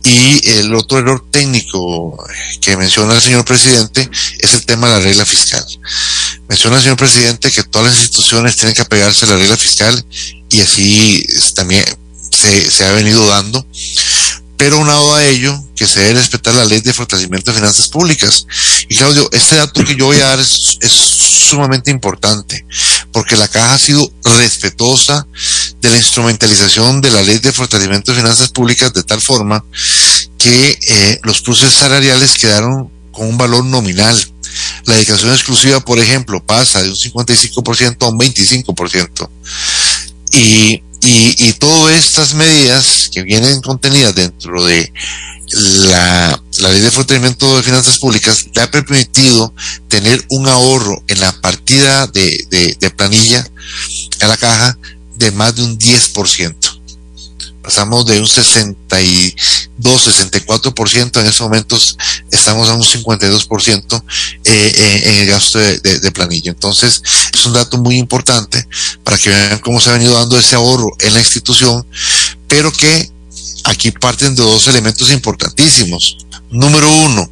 Y 0.05 0.49
el 0.49 0.75
otro 0.75 0.99
error 0.99 1.23
técnico 1.31 2.17
que 2.63 2.77
menciona 2.79 3.15
el 3.15 3.21
señor 3.21 3.45
presidente 3.45 4.09
es 4.39 4.55
el 4.55 4.65
tema 4.65 4.89
de 4.89 4.95
la 4.95 5.01
regla 5.01 5.27
fiscal. 5.27 5.65
Menciona 6.49 6.77
el 6.77 6.83
señor 6.83 6.97
presidente 6.97 7.51
que 7.51 7.63
todas 7.65 7.89
las 7.89 7.97
instituciones 7.99 8.57
tienen 8.57 8.75
que 8.75 8.83
apegarse 8.83 9.27
a 9.27 9.29
la 9.29 9.37
regla 9.37 9.57
fiscal 9.57 10.03
y 10.51 10.61
así 10.61 11.27
también 11.55 11.85
se, 12.31 12.71
se 12.71 12.87
ha 12.87 12.93
venido 12.93 13.27
dando 13.27 13.67
pero 14.59 14.79
unado 14.79 15.15
a 15.15 15.25
ello, 15.25 15.57
que 15.79 15.87
se 15.87 16.01
debe 16.01 16.19
respetar 16.19 16.55
la 16.55 16.65
ley 16.65 16.81
de 16.81 16.93
fortalecimiento 16.93 17.53
de 17.53 17.59
finanzas 17.59 17.87
públicas. 17.87 18.47
Y 18.89 18.97
Claudio, 18.97 19.29
este 19.31 19.57
dato 19.57 19.85
que 19.85 19.95
yo 19.95 20.07
voy 20.07 20.17
a 20.17 20.27
dar 20.27 20.41
es, 20.41 20.79
sumamente 21.49 21.91
importante, 21.91 22.67
porque 23.13 23.37
la 23.37 23.49
caja 23.49 23.75
ha 23.75 23.79
sido 23.79 24.13
respetuosa 24.37 25.27
de 25.81 25.89
la 25.89 25.97
instrumentalización 25.97 27.01
de 27.01 27.11
la 27.11 27.23
ley 27.23 27.39
de 27.39 27.53
fortalecimiento 27.53 28.13
de 28.13 28.19
finanzas 28.19 28.49
públicas 28.51 28.93
de 28.93 29.03
tal 29.03 29.21
forma 29.21 29.65
que 30.37 30.79
eh, 30.87 31.21
los 31.23 31.41
pluses 31.41 31.73
salariales 31.73 32.35
quedaron 32.35 32.91
con 33.13 33.29
un 33.29 33.39
valor 33.39 33.65
nominal. 33.65 34.15
La 34.85 34.95
dedicación 34.95 35.31
exclusiva, 35.31 35.81
por 35.81 35.99
ejemplo, 35.99 36.45
pasa 36.45 36.83
de 36.83 36.91
un 36.91 36.97
55% 36.97 37.97
a 38.05 38.09
un 38.09 38.19
25%. 38.19 39.29
Y 40.33 40.83
y, 41.03 41.35
y 41.49 41.53
todas 41.55 41.97
estas 41.97 42.35
medidas 42.35 43.11
que 43.13 43.23
vienen 43.23 43.61
contenidas 43.61 44.15
dentro 44.15 44.65
de 44.65 44.93
la, 45.53 46.43
la 46.59 46.69
ley 46.71 46.81
de 46.81 46.91
fortalecimiento 46.91 47.57
de 47.57 47.63
finanzas 47.63 47.99
públicas 47.99 48.47
le 48.55 48.63
ha 48.63 48.71
permitido 48.71 49.55
tener 49.89 50.25
un 50.31 50.49
ahorro 50.49 51.03
en 51.07 51.21
la 51.21 51.33
partida 51.41 52.07
de, 52.09 52.47
de, 52.51 52.77
de 52.79 52.91
planilla 52.91 53.49
a 54.21 54.27
la 54.27 54.37
caja 54.37 54.79
de 55.17 55.31
más 55.33 55.55
de 55.57 55.63
un 55.63 55.79
10%. 55.79 56.78
Pasamos 57.63 58.07
de 58.07 58.21
un 58.21 58.27
62, 58.27 59.35
64%, 59.79 61.21
en 61.21 61.27
estos 61.27 61.41
momentos 61.41 61.99
estamos 62.31 62.69
a 62.69 62.75
un 62.75 62.83
52% 62.83 64.03
eh, 64.03 64.43
eh, 64.45 65.03
en 65.05 65.15
el 65.17 65.27
gasto 65.27 65.59
de, 65.59 65.79
de, 65.79 66.13
planilla. 66.13 66.51
Entonces, 66.51 67.03
es 67.33 67.47
un 67.47 67.53
dato 67.53 67.79
muy 67.79 67.97
importante 67.97 68.67
para 69.05 69.19
que 69.19 69.31
vean 69.31 69.59
cómo 69.59 69.81
se 69.81 69.91
ha 69.91 69.95
venido 69.95 70.15
dando 70.15 70.39
ese 70.39 70.55
ahorro 70.55 70.91
en 71.01 71.15
la 71.15 71.21
institución, 71.21 71.87
pero 72.47 72.73
que 72.73 73.11
aquí 73.65 73.91
parten 73.91 74.35
de 74.35 74.43
dos 74.43 74.67
elementos 74.69 75.11
importantísimos. 75.11 76.19
Número 76.51 76.91
uno, 76.91 77.31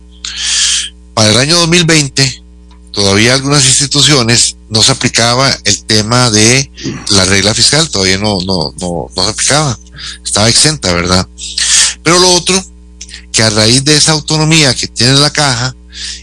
para 1.14 1.30
el 1.30 1.36
año 1.38 1.56
2020, 1.56 2.42
todavía 2.92 3.34
algunas 3.34 3.64
instituciones 3.64 4.56
no 4.68 4.82
se 4.82 4.92
aplicaba 4.92 5.50
el 5.64 5.84
tema 5.84 6.30
de 6.30 6.70
la 7.10 7.24
regla 7.24 7.54
fiscal, 7.54 7.88
todavía 7.90 8.18
no, 8.18 8.38
no, 8.40 8.74
no 8.78 9.24
se 9.24 9.30
aplicaba, 9.30 9.78
estaba 10.24 10.48
exenta, 10.48 10.92
¿verdad? 10.92 11.26
Pero 12.02 12.18
lo 12.18 12.30
otro, 12.34 12.62
que 13.32 13.42
a 13.42 13.50
raíz 13.50 13.84
de 13.84 13.96
esa 13.96 14.12
autonomía 14.12 14.74
que 14.74 14.86
tiene 14.86 15.14
la 15.14 15.32
caja, 15.32 15.74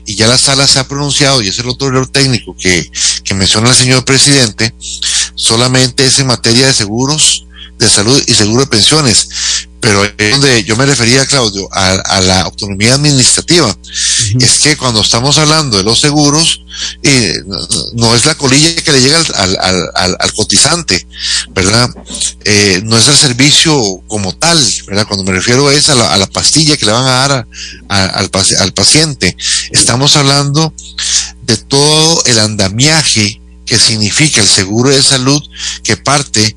y 0.06 0.16
ya 0.16 0.28
la 0.28 0.38
sala 0.38 0.68
se 0.68 0.80
ha 0.80 0.88
pronunciado, 0.88 1.42
y 1.42 1.48
es 1.48 1.60
el 1.60 1.68
otro 1.68 1.88
error 1.88 2.08
técnico 2.08 2.56
que, 2.58 2.90
que 3.24 3.34
menciona 3.34 3.70
el 3.70 3.76
señor 3.76 4.06
presidente, 4.06 4.74
solamente 5.36 6.06
es 6.06 6.20
en 6.20 6.28
materia 6.28 6.68
de 6.68 6.74
seguros 6.74 7.46
de 7.78 7.90
salud 7.90 8.22
y 8.28 8.34
seguro 8.34 8.62
de 8.62 8.68
pensiones, 8.68 9.30
pero 9.84 10.02
es 10.17 10.32
donde 10.32 10.63
yo 10.63 10.78
me 10.78 10.86
refería, 10.86 11.26
Claudio, 11.26 11.67
a, 11.74 11.91
a 11.91 12.22
la 12.22 12.39
autonomía 12.43 12.93
administrativa. 12.93 13.67
Uh 13.67 13.72
-huh. 13.72 14.43
Es 14.43 14.60
que 14.60 14.78
cuando 14.78 15.02
estamos 15.02 15.38
hablando 15.38 15.76
de 15.76 15.84
los 15.84 16.00
seguros, 16.00 16.62
eh, 17.04 17.36
no, 17.93 18.15
es 18.15 18.24
la 18.24 18.36
colilla 18.36 18.74
que 18.82 18.93
le 18.93 19.02
llega 19.02 19.19
al, 19.36 19.58
al, 19.60 19.89
al, 19.93 20.15
al 20.17 20.34
cotizante, 20.34 21.06
¿verdad? 21.50 21.89
Eh, 22.46 22.82
no 22.86 22.98
es 22.98 23.10
el 23.10 23.17
servicio 23.17 23.74
como 24.08 24.34
tal, 24.38 24.58
¿verdad? 24.88 25.06
Cuando 25.06 25.26
me 25.26 25.34
refiero 25.34 25.67
a, 25.67 25.74
esa, 25.74 25.91
a, 25.91 25.96
la, 25.96 26.13
a 26.13 26.17
la 26.17 26.28
pastilla 26.28 26.78
que 26.78 26.86
le 26.86 26.93
van 26.93 27.06
a 27.06 27.28
dar 27.28 27.48
a, 27.89 28.06
al, 28.06 28.30
al 28.60 28.72
paciente, 28.72 29.36
estamos 29.72 30.15
hablando 30.15 30.74
de 31.41 31.58
todo 31.58 32.24
el 32.26 32.39
andamiaje 32.39 33.41
que 33.65 33.78
significa 33.78 34.39
el 34.39 34.48
seguro 34.48 34.91
de 34.91 35.04
salud 35.04 35.43
que 35.84 35.98
parte 35.98 36.56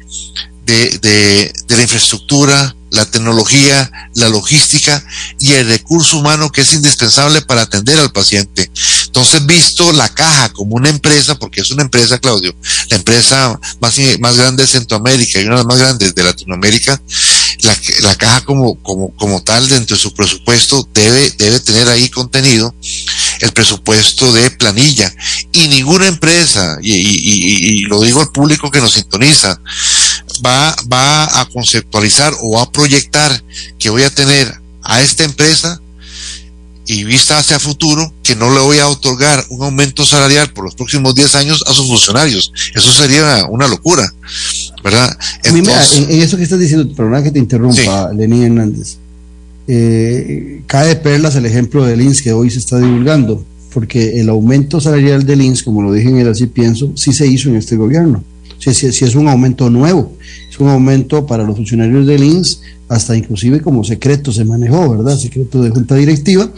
de, 0.65 0.99
de, 1.01 1.53
de 1.67 1.77
la 1.77 1.83
infraestructura, 1.83 2.76
la 2.91 3.05
tecnología, 3.05 3.91
la 4.15 4.29
logística 4.29 5.05
y 5.39 5.53
el 5.53 5.67
recurso 5.67 6.19
humano 6.19 6.51
que 6.51 6.63
es 6.63 6.73
indispensable 6.73 7.43
para 7.43 7.63
atender 7.63 7.99
al 7.99 8.13
paciente. 8.13 8.71
Entonces, 9.07 9.45
visto 9.47 9.93
la 9.93 10.09
caja 10.09 10.53
como 10.53 10.77
una 10.77 10.89
empresa, 10.89 11.39
porque 11.39 11.61
es 11.61 11.71
una 11.71 11.83
empresa, 11.83 12.19
Claudio, 12.19 12.55
la 12.91 12.97
empresa 12.97 13.59
más, 13.81 13.99
más 14.21 14.37
grande 14.37 14.63
de 14.63 14.69
Centroamérica 14.69 15.41
y 15.41 15.45
una 15.45 15.57
de 15.57 15.59
las 15.59 15.67
más 15.67 15.79
grandes 15.79 16.15
de 16.15 16.23
Latinoamérica, 16.23 17.01
la, 17.61 17.77
la 18.01 18.15
caja 18.15 18.43
como, 18.43 18.81
como, 18.83 19.15
como 19.17 19.43
tal 19.43 19.69
dentro 19.69 19.97
de 19.97 20.03
su 20.03 20.13
presupuesto 20.13 20.89
debe, 20.93 21.31
debe 21.39 21.61
tener 21.61 21.89
ahí 21.89 22.09
contenido 22.09 22.75
el 23.41 23.53
presupuesto 23.53 24.33
de 24.33 24.51
planilla 24.51 25.13
y 25.53 25.69
ninguna 25.69 26.07
empresa, 26.07 26.79
y, 26.83 26.93
y, 26.93 27.01
y, 27.01 27.69
y 27.69 27.81
lo 27.83 28.01
digo 28.01 28.21
al 28.21 28.33
público 28.33 28.71
que 28.71 28.81
nos 28.81 28.93
sintoniza, 28.93 29.61
va, 30.45 30.75
va 30.93 31.41
a 31.41 31.47
conceptualizar 31.47 32.33
o 32.41 32.61
a 32.61 32.71
proyectar 32.71 33.43
que 33.79 33.91
voy 33.91 34.03
a 34.03 34.11
tener 34.11 34.53
a 34.83 35.03
esta 35.03 35.25
empresa 35.25 35.81
y 36.87 37.05
vista 37.05 37.39
hacia 37.39 37.59
futuro 37.59 38.13
que 38.23 38.37
no 38.37 38.53
le 38.55 38.61
voy 38.61 38.79
a 38.79 38.89
otorgar 38.89 39.45
un 39.51 39.63
aumento 39.63 40.07
salarial 40.07 40.53
por 40.53 40.65
los 40.65 40.75
próximos 40.75 41.15
10 41.15 41.35
años 41.35 41.65
a 41.67 41.75
sus 41.75 41.87
funcionarios. 41.87 42.53
Eso 42.75 42.93
sería 42.93 43.45
una 43.49 43.67
locura, 43.67 44.09
¿verdad? 44.85 45.17
Entonces, 45.43 45.99
Mira, 45.99 46.13
en, 46.15 46.23
eso 46.23 46.37
que 46.37 46.45
estás 46.45 46.61
diciendo, 46.61 46.95
perdona 46.95 47.23
que 47.23 47.33
te 47.33 47.41
interrumpa, 47.41 48.11
sí. 48.11 48.17
Lenín 48.17 48.45
Hernández, 48.45 48.99
eh, 49.69 50.63
cae 50.67 50.89
de 50.89 50.97
perlas 50.97 51.35
el 51.37 51.47
ejemplo 51.47 51.85
del 51.85 52.01
INS 52.01 52.23
que 52.23 52.33
hoy 52.33 52.51
se 52.51 52.59
está 52.59 52.79
divulgando, 52.79 53.45
porque 53.73 54.21
el 54.21 54.29
aumento 54.29 54.81
salarial 54.81 55.27
del 55.27 55.43
INS, 55.43 55.63
como 55.63 55.83
lo 55.83 55.93
dije 55.93 56.09
en 56.09 56.19
el 56.19 56.29
así 56.29 56.47
pienso, 56.47 56.93
sí 56.95 57.13
se 57.13 57.27
hizo 57.27 57.49
en 57.49 57.57
este 57.57 57.77
gobierno. 57.77 58.23
Si, 58.59 58.71
es 58.87 59.15
un 59.15 59.29
aumento 59.29 59.71
nuevo, 59.71 60.13
es 60.51 60.59
un 60.59 60.69
aumento 60.69 61.27
para 61.27 61.45
los 61.45 61.57
funcionarios 61.57 62.07
del 62.07 62.25
INS, 62.25 62.63
hasta 62.89 63.17
inclusive 63.17 63.61
como 63.61 63.85
secreto 63.85 64.33
se 64.33 64.45
manejó, 64.45 64.91
¿verdad? 64.91 65.19
Secreto 65.19 65.63
de 65.63 65.71
junta 65.71 65.95
directiva, 65.95 66.51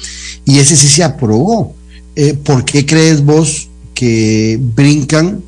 y 0.45 0.59
ese 0.59 0.77
sí 0.77 0.89
se 0.89 1.03
aprobó. 1.03 1.75
Eh, 2.15 2.35
¿Por 2.35 2.65
qué 2.65 2.87
crees 2.87 3.25
vos 3.25 3.69
que 3.95 4.59
brincan 4.77 5.43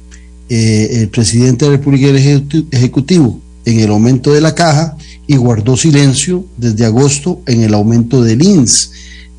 eh, 0.49 0.89
el 1.03 1.09
presidente 1.09 1.65
de 1.65 1.71
la 1.71 1.77
República 1.77 2.07
y 2.07 2.11
el 2.11 2.67
Ejecutivo 2.73 3.41
en 3.65 3.81
el 3.81 3.91
aumento 3.91 4.33
de 4.33 4.41
la 4.41 4.55
caja 4.55 4.97
y 5.31 5.37
guardó 5.37 5.77
silencio 5.77 6.45
desde 6.57 6.85
agosto 6.85 7.41
en 7.47 7.63
el 7.63 7.75
aumento 7.75 8.23
del 8.23 8.43
INS? 8.43 8.91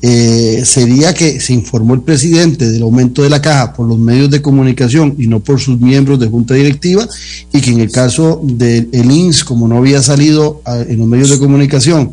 eh, 0.04 0.62
sería 0.64 1.14
que 1.14 1.40
se 1.40 1.52
informó 1.52 1.94
el 1.94 2.02
presidente 2.02 2.68
del 2.68 2.82
aumento 2.82 3.22
de 3.22 3.30
la 3.30 3.40
caja 3.40 3.72
por 3.72 3.86
los 3.86 4.00
medios 4.00 4.28
de 4.30 4.42
comunicación 4.42 5.14
y 5.16 5.28
no 5.28 5.38
por 5.38 5.60
sus 5.60 5.80
miembros 5.80 6.18
de 6.18 6.26
junta 6.26 6.54
directiva 6.54 7.06
y 7.52 7.60
que 7.60 7.70
en 7.70 7.80
el 7.80 7.92
caso 7.92 8.40
del 8.42 8.90
de 8.90 8.98
INS, 8.98 9.44
como 9.44 9.68
no 9.68 9.78
había 9.78 10.02
salido 10.02 10.60
a, 10.64 10.80
en 10.80 10.98
los 10.98 11.06
medios 11.06 11.30
de 11.30 11.38
comunicación, 11.38 12.12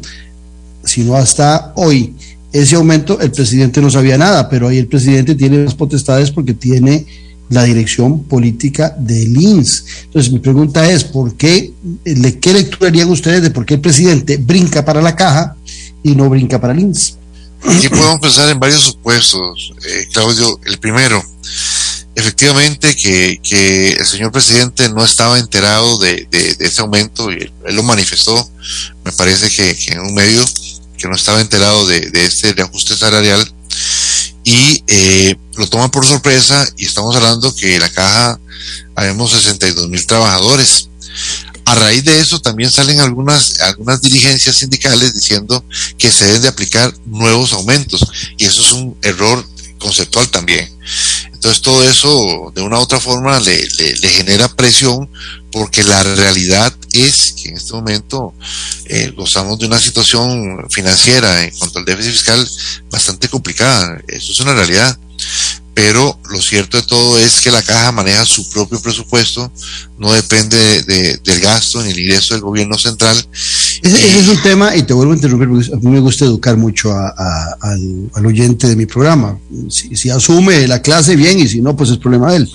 sino 0.83 1.15
hasta 1.15 1.73
hoy, 1.75 2.13
ese 2.53 2.75
aumento 2.75 3.19
el 3.21 3.31
presidente 3.31 3.81
no 3.81 3.89
sabía 3.89 4.19
nada, 4.19 4.47
pero 4.49 4.67
ahí 4.67 4.77
el 4.77 4.87
presidente 4.87 5.33
tiene 5.33 5.63
las 5.63 5.73
potestades 5.73 6.29
porque 6.29 6.53
tiene 6.53 7.07
la 7.49 7.63
dirección 7.63 8.23
política 8.23 8.95
del 8.97 9.35
INS. 9.41 9.85
Entonces 10.05 10.31
mi 10.31 10.39
pregunta 10.39 10.89
es, 10.89 11.03
¿por 11.03 11.35
qué, 11.35 11.73
qué 12.03 12.53
lectura 12.53 12.89
harían 12.89 13.09
ustedes 13.09 13.41
de 13.41 13.51
por 13.51 13.65
qué 13.65 13.75
el 13.75 13.81
presidente 13.81 14.37
brinca 14.37 14.85
para 14.85 15.01
la 15.01 15.15
caja 15.15 15.55
y 16.03 16.15
no 16.15 16.29
brinca 16.29 16.61
para 16.61 16.73
el 16.73 16.79
INS? 16.79 17.17
Aquí 17.63 17.89
podemos 17.89 18.19
pensar 18.19 18.49
en 18.49 18.59
varios 18.59 18.83
supuestos, 18.83 19.73
eh, 19.85 20.07
Claudio. 20.13 20.59
El 20.63 20.77
primero, 20.77 21.21
efectivamente 22.15 22.95
que, 22.95 23.39
que, 23.43 23.91
el 23.91 24.05
señor 24.05 24.31
presidente 24.31 24.87
no 24.89 25.03
estaba 25.03 25.39
enterado 25.39 25.97
de, 25.97 26.27
de, 26.31 26.53
de 26.53 26.65
ese 26.65 26.81
aumento 26.81 27.31
y 27.31 27.35
él, 27.35 27.53
él, 27.65 27.75
lo 27.75 27.83
manifestó, 27.83 28.49
me 29.03 29.11
parece 29.11 29.49
que, 29.49 29.75
que, 29.75 29.93
en 29.93 29.99
un 29.99 30.13
medio 30.13 30.45
que 30.97 31.07
no 31.07 31.15
estaba 31.15 31.41
enterado 31.41 31.85
de, 31.85 32.09
de 32.11 32.25
este 32.25 32.53
reajuste 32.53 32.95
salarial 32.95 33.45
y 34.43 34.83
eh, 34.87 35.35
lo 35.59 35.67
toman 35.67 35.91
por 35.91 36.05
sorpresa 36.05 36.65
y 36.77 36.85
estamos 36.85 37.13
hablando 37.17 37.53
que 37.53 37.77
la 37.79 37.89
caja 37.89 38.39
habemos 38.95 39.31
62 39.31 39.89
mil 39.89 40.05
trabajadores. 40.07 40.87
A 41.65 41.75
raíz 41.75 42.03
de 42.05 42.19
eso 42.19 42.39
también 42.39 42.71
salen 42.71 43.01
algunas, 43.01 43.59
algunas 43.59 44.01
dirigencias 44.01 44.55
sindicales 44.55 45.13
diciendo 45.13 45.63
que 45.97 46.11
se 46.11 46.25
deben 46.25 46.43
de 46.43 46.47
aplicar 46.47 46.93
nuevos 47.05 47.51
aumentos 47.51 48.07
y 48.37 48.45
eso 48.45 48.61
es 48.61 48.71
un 48.71 48.97
error 49.01 49.45
conceptual 49.79 50.29
también. 50.29 50.67
Entonces 51.33 51.61
todo 51.61 51.83
eso 51.83 52.51
de 52.55 52.61
una 52.61 52.79
u 52.79 52.81
otra 52.81 52.99
forma 52.99 53.39
le, 53.41 53.67
le, 53.77 54.09
genera 54.09 54.47
presión 54.47 55.09
porque 55.51 55.83
la 55.83 56.01
realidad 56.03 56.73
es 56.93 57.33
que 57.33 57.49
en 57.49 57.57
este 57.57 57.73
momento 57.73 58.33
eh, 58.85 59.11
gozamos 59.15 59.59
de 59.59 59.67
una 59.67 59.79
situación 59.79 60.65
financiera 60.69 61.43
en 61.43 61.51
cuanto 61.51 61.79
al 61.79 61.85
déficit 61.85 62.13
fiscal 62.13 62.49
bastante 62.89 63.27
complicada. 63.27 64.01
Eso 64.07 64.31
es 64.31 64.39
una 64.39 64.53
realidad 64.53 64.97
pero 65.81 66.19
lo 66.29 66.41
cierto 66.41 66.75
de 66.75 66.83
todo 66.83 67.17
es 67.17 67.39
que 67.39 67.49
la 67.49 67.61
caja 67.61 67.93
maneja 67.93 68.25
su 68.25 68.49
propio 68.49 68.81
presupuesto, 68.81 69.49
no 69.97 70.11
depende 70.11 70.83
del 70.83 71.39
gasto 71.39 71.81
ni 71.81 71.91
el 71.91 71.99
ingreso 71.99 72.33
del 72.33 72.41
gobierno 72.41 72.77
central. 72.77 73.15
Ese, 73.81 74.19
es 74.19 74.27
un 74.27 74.41
tema, 74.41 74.75
y 74.75 74.83
te 74.83 74.93
vuelvo 74.93 75.13
a 75.13 75.15
interrumpir, 75.15 75.47
porque 75.47 75.73
a 75.73 75.77
mí 75.77 75.89
me 75.89 76.01
gusta 76.01 76.25
educar 76.25 76.57
mucho 76.57 76.93
al, 76.93 78.25
oyente 78.25 78.67
de 78.67 78.75
mi 78.75 78.87
programa. 78.87 79.39
Si, 79.69 80.09
asume 80.09 80.67
la 80.67 80.81
clase, 80.81 81.15
bien, 81.15 81.39
y 81.39 81.47
si 81.47 81.61
no, 81.61 81.77
pues 81.77 81.91
es 81.91 81.97
problema 81.97 82.31
de 82.31 82.37
él. 82.39 82.51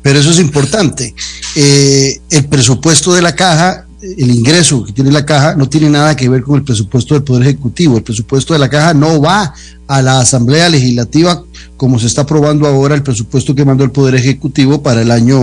Pero 0.00 0.18
eso 0.18 0.30
es 0.30 0.38
importante. 0.38 1.14
Eh, 1.54 2.22
el 2.30 2.46
presupuesto 2.46 3.12
de 3.12 3.20
la 3.20 3.36
caja 3.36 3.86
el 4.02 4.30
ingreso 4.32 4.82
que 4.84 4.92
tiene 4.92 5.12
la 5.12 5.24
caja 5.24 5.54
no 5.54 5.68
tiene 5.68 5.88
nada 5.88 6.16
que 6.16 6.28
ver 6.28 6.42
con 6.42 6.56
el 6.56 6.64
presupuesto 6.64 7.14
del 7.14 7.22
Poder 7.22 7.44
Ejecutivo. 7.44 7.96
El 7.96 8.02
presupuesto 8.02 8.52
de 8.52 8.58
la 8.58 8.68
caja 8.68 8.94
no 8.94 9.20
va 9.20 9.54
a 9.96 10.02
la 10.02 10.20
Asamblea 10.20 10.68
Legislativa 10.68 11.44
como 11.82 11.98
se 11.98 12.06
está 12.06 12.22
aprobando 12.22 12.68
ahora 12.68 12.94
el 12.94 13.02
presupuesto 13.02 13.56
que 13.56 13.64
mandó 13.64 13.82
el 13.82 13.90
Poder 13.90 14.14
Ejecutivo 14.14 14.84
para 14.84 15.02
el 15.02 15.10
año 15.10 15.42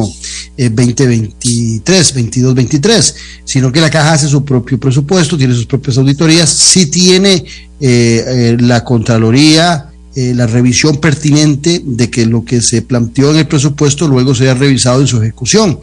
2023, 0.58 2.14
22, 2.14 2.56
23, 2.56 3.16
sino 3.44 3.74
que 3.74 3.82
la 3.82 3.90
caja 3.90 4.14
hace 4.14 4.30
su 4.30 4.46
propio 4.46 4.80
presupuesto, 4.80 5.38
tiene 5.38 5.54
sus 5.54 5.66
propias 5.66 5.98
auditorías, 5.98 6.50
sí 6.50 6.86
tiene 6.86 7.44
eh, 7.82 8.24
eh, 8.26 8.58
la 8.58 8.86
Contraloría, 8.86 9.90
eh, 10.16 10.34
la 10.34 10.48
revisión 10.48 10.96
pertinente 11.02 11.82
de 11.84 12.10
que 12.10 12.26
lo 12.26 12.46
que 12.46 12.62
se 12.62 12.84
planteó 12.84 13.32
en 13.32 13.40
el 13.40 13.48
presupuesto 13.48 14.08
luego 14.08 14.34
sea 14.34 14.54
revisado 14.54 15.02
en 15.02 15.08
su 15.08 15.22
ejecución, 15.22 15.78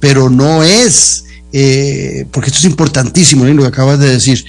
pero 0.00 0.28
no 0.28 0.64
es... 0.64 1.24
porque 2.32 2.48
esto 2.48 2.58
es 2.58 2.64
importantísimo, 2.64 3.44
lo 3.44 3.62
que 3.62 3.68
acabas 3.68 4.00
de 4.00 4.10
decir. 4.10 4.44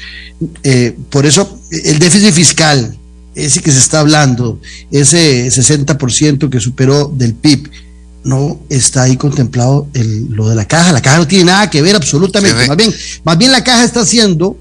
por 1.12 1.28
eso, 1.28 1.60
el 1.86 2.00
déficit 2.00 2.34
fiscal, 2.34 2.98
ese 3.36 3.62
que 3.62 3.72
se 3.72 3.80
está 3.80 4.00
hablando, 4.02 4.60
ese 4.92 5.48
60% 5.48 6.50
que 6.50 6.60
superó 6.60 7.12
del 7.14 7.34
PIB, 7.34 7.70
no 8.24 8.60
está 8.70 9.04
ahí 9.04 9.18
contemplado 9.18 9.88
el, 9.94 10.28
lo 10.30 10.48
de 10.50 10.56
la 10.56 10.66
caja. 10.66 10.92
La 10.92 11.02
caja 11.02 11.18
no 11.18 11.28
tiene 11.28 11.46
nada 11.46 11.70
que 11.70 11.82
ver 11.82 11.96
absolutamente. 11.96 12.68
Más 12.68 12.78
bien, 12.78 12.94
más 13.24 13.38
bien 13.38 13.52
la 13.52 13.64
caja 13.64 13.84
está 13.84 14.06
siendo 14.06 14.58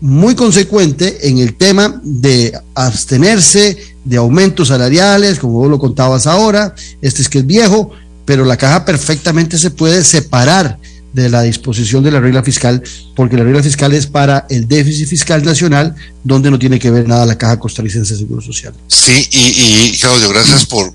muy 0.00 0.34
consecuente 0.34 1.28
en 1.28 1.38
el 1.38 1.54
tema 1.54 2.00
de 2.02 2.58
abstenerse 2.74 3.78
de 4.04 4.16
aumentos 4.16 4.68
salariales, 4.68 5.38
como 5.38 5.54
vos 5.54 5.70
lo 5.70 5.78
contabas 5.78 6.26
ahora, 6.26 6.74
este 7.00 7.22
es 7.22 7.28
que 7.28 7.38
es 7.38 7.46
viejo, 7.46 7.92
pero 8.24 8.44
la 8.44 8.56
caja 8.56 8.84
perfectamente 8.84 9.58
se 9.58 9.70
puede 9.70 10.02
separar 10.02 10.78
de 11.12 11.28
la 11.28 11.42
disposición 11.42 12.02
de 12.02 12.10
la 12.10 12.20
regla 12.20 12.42
fiscal, 12.42 12.82
porque 13.14 13.36
la 13.36 13.44
regla 13.44 13.62
fiscal 13.62 13.92
es 13.92 14.06
para 14.06 14.46
el 14.48 14.66
déficit 14.66 15.08
fiscal 15.08 15.44
nacional, 15.44 15.94
donde 16.24 16.50
no 16.50 16.58
tiene 16.58 16.78
que 16.78 16.90
ver 16.90 17.06
nada 17.06 17.26
la 17.26 17.36
Caja 17.36 17.58
Costarricense 17.58 18.14
de 18.14 18.20
Seguro 18.20 18.40
Social. 18.40 18.74
Sí, 18.88 19.28
y, 19.30 19.38
y 19.38 19.98
Claudio, 19.98 20.28
gracias 20.30 20.66
por, 20.66 20.92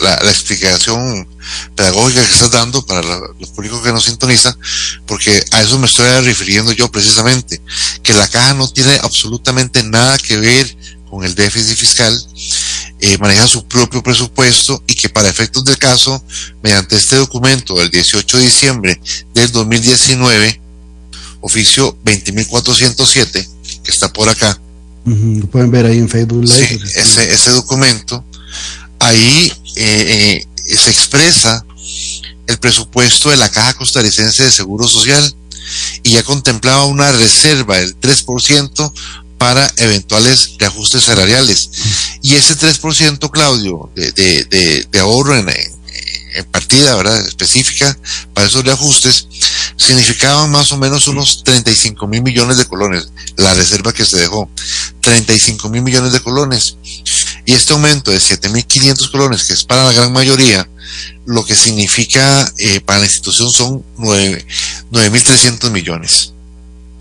la, 0.00 0.14
explicación 0.30 1.28
pedagógica 1.76 2.24
que 2.24 2.32
estás 2.32 2.50
dando 2.50 2.84
para 2.84 3.02
los 3.38 3.50
públicos 3.50 3.80
que 3.82 3.92
nos 3.92 4.04
sintonizan, 4.04 4.56
porque 5.06 5.44
a 5.50 5.62
eso 5.62 5.78
me 5.78 5.86
estoy 5.86 6.08
refiriendo 6.24 6.72
yo 6.72 6.90
precisamente, 6.90 7.60
que 8.02 8.12
la 8.12 8.28
caja 8.28 8.54
no 8.54 8.68
tiene 8.68 8.98
absolutamente 9.02 9.82
nada 9.82 10.18
que 10.18 10.36
ver 10.36 10.76
con 11.08 11.24
el 11.24 11.34
déficit 11.34 11.76
fiscal, 11.76 12.18
eh, 13.04 13.18
maneja 13.18 13.48
su 13.48 13.66
propio 13.66 14.00
presupuesto 14.00 14.80
y 14.86 14.94
que 14.94 15.08
para 15.08 15.28
efectos 15.28 15.64
del 15.64 15.76
caso, 15.76 16.22
mediante 16.62 16.94
este 16.94 17.16
documento 17.16 17.74
del 17.74 17.90
18 17.90 18.38
de 18.38 18.44
diciembre 18.44 19.00
del 19.34 19.50
2019, 19.50 20.60
oficio 21.40 21.98
20.407, 22.04 23.48
que 23.82 23.90
está 23.90 24.12
por 24.12 24.28
acá. 24.28 24.56
lo 25.04 25.46
pueden 25.48 25.72
ver 25.72 25.86
ahí 25.86 25.98
en 25.98 26.08
Facebook 26.08 26.44
Live. 26.44 26.68
Sí, 26.68 26.78
ese, 26.94 27.32
ese 27.34 27.50
documento, 27.50 28.24
ahí 29.00 29.52
eh, 29.74 30.46
eh, 30.64 30.76
se 30.76 30.90
expresa 30.90 31.66
el 32.46 32.58
presupuesto 32.58 33.30
de 33.30 33.36
la 33.36 33.48
Caja 33.48 33.74
Costarricense 33.74 34.44
de 34.44 34.52
Seguro 34.52 34.86
Social 34.86 35.34
y 36.04 36.12
ya 36.12 36.22
contemplaba 36.22 36.84
una 36.84 37.10
reserva 37.10 37.78
del 37.78 37.98
3% 37.98 38.92
para 39.42 39.68
eventuales 39.78 40.54
reajustes 40.56 41.02
salariales. 41.02 41.68
Y 42.22 42.36
ese 42.36 42.56
3%, 42.56 43.28
Claudio, 43.28 43.90
de, 43.96 45.00
ahorro 45.00 45.36
en, 45.36 45.48
en, 45.48 46.44
partida 46.52 46.94
¿verdad? 46.94 47.26
específica 47.26 47.98
para 48.34 48.46
esos 48.46 48.64
reajustes, 48.64 49.26
significaban 49.76 50.48
más 50.52 50.70
o 50.70 50.78
menos 50.78 51.08
unos 51.08 51.42
35 51.42 52.06
mil 52.06 52.22
millones 52.22 52.56
de 52.56 52.66
colones, 52.66 53.10
la 53.36 53.52
reserva 53.54 53.92
que 53.92 54.04
se 54.04 54.20
dejó, 54.20 54.48
35 55.00 55.68
mil 55.70 55.82
millones 55.82 56.12
de 56.12 56.20
colones. 56.20 56.76
Y 57.44 57.54
este 57.54 57.72
aumento 57.72 58.12
de 58.12 58.18
7.500 58.18 59.10
colones, 59.10 59.42
que 59.42 59.54
es 59.54 59.64
para 59.64 59.82
la 59.82 59.92
gran 59.92 60.12
mayoría, 60.12 60.68
lo 61.26 61.44
que 61.44 61.56
significa 61.56 62.48
eh, 62.58 62.80
para 62.80 63.00
la 63.00 63.06
institución 63.06 63.50
son 63.50 63.84
9.300 63.96 65.68
millones. 65.70 66.31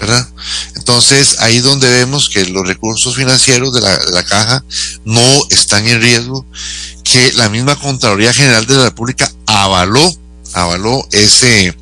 ¿Verdad? 0.01 0.27
Entonces, 0.75 1.37
ahí 1.39 1.59
donde 1.59 1.87
vemos 1.89 2.29
que 2.29 2.43
los 2.47 2.67
recursos 2.67 3.15
financieros 3.15 3.71
de 3.73 3.81
la, 3.81 4.23
caja 4.23 4.65
no 5.05 5.21
están 5.51 5.87
en 5.87 6.01
riesgo, 6.01 6.45
que 7.03 7.31
la 7.33 7.49
misma 7.49 7.75
Contraloría 7.75 8.33
General 8.33 8.65
de 8.65 8.77
la 8.77 8.85
República 8.85 9.31
avaló, 9.45 10.11
avaló 10.53 11.07
ese, 11.11 11.77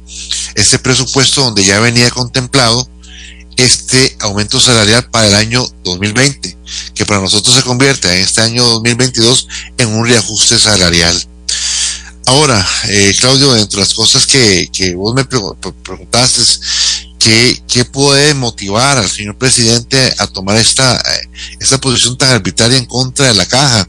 ese 0.56 0.80
presupuesto 0.80 1.44
donde 1.44 1.64
ya 1.64 1.80
venía 1.80 2.10
contemplado 2.12 2.88
este 3.56 4.18
aumento 4.20 4.60
salarial 4.60 5.10
para 5.10 5.28
el 5.28 5.36
año 5.36 5.66
2020, 5.84 6.58
que 6.94 7.06
para 7.06 7.22
nosotros 7.22 7.56
se 7.56 7.64
convierte 7.64 8.14
en 8.14 8.24
este 8.24 8.42
año 8.42 8.66
2022 8.66 9.48
en 9.78 9.88
un 9.90 10.06
reajuste 10.06 10.60
salarial. 10.60 11.16
Ahora, 12.26 12.64
eh, 12.90 13.16
Claudio, 13.20 13.54
dentro 13.54 13.80
de 13.80 13.86
las 13.88 13.94
cosas 13.96 14.28
que, 14.28 14.70
que 14.72 14.94
vos 14.94 15.16
me 15.16 15.26
preguntaste, 15.26 16.42
¿Qué, 17.20 17.86
puede 17.92 18.34
motivar 18.34 18.98
al 18.98 19.10
señor 19.10 19.38
presidente 19.38 20.14
a 20.20 20.28
tomar 20.28 20.58
esta, 20.58 20.96
eh, 20.96 21.30
esta 21.60 21.78
posición 21.78 22.18
tan 22.18 22.30
arbitraria 22.30 22.78
en 22.78 22.86
contra 22.86 23.28
de 23.28 23.34
la 23.34 23.46
caja? 23.46 23.88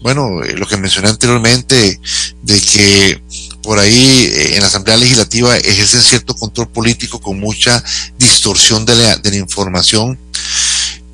Bueno, 0.00 0.42
eh, 0.42 0.54
lo 0.54 0.66
que 0.66 0.76
mencioné 0.76 1.08
anteriormente, 1.08 2.00
de 2.42 2.60
que 2.60 3.22
por 3.62 3.78
ahí 3.78 4.30
eh, 4.32 4.54
en 4.54 4.60
la 4.60 4.68
Asamblea 4.68 4.96
Legislativa 4.96 5.56
ejercen 5.56 6.02
cierto 6.02 6.34
control 6.34 6.68
político 6.68 7.20
con 7.20 7.38
mucha 7.38 7.82
distorsión 8.18 8.86
de 8.86 8.94
la, 8.96 9.16
de 9.16 9.30
la 9.30 9.36
información, 9.36 10.18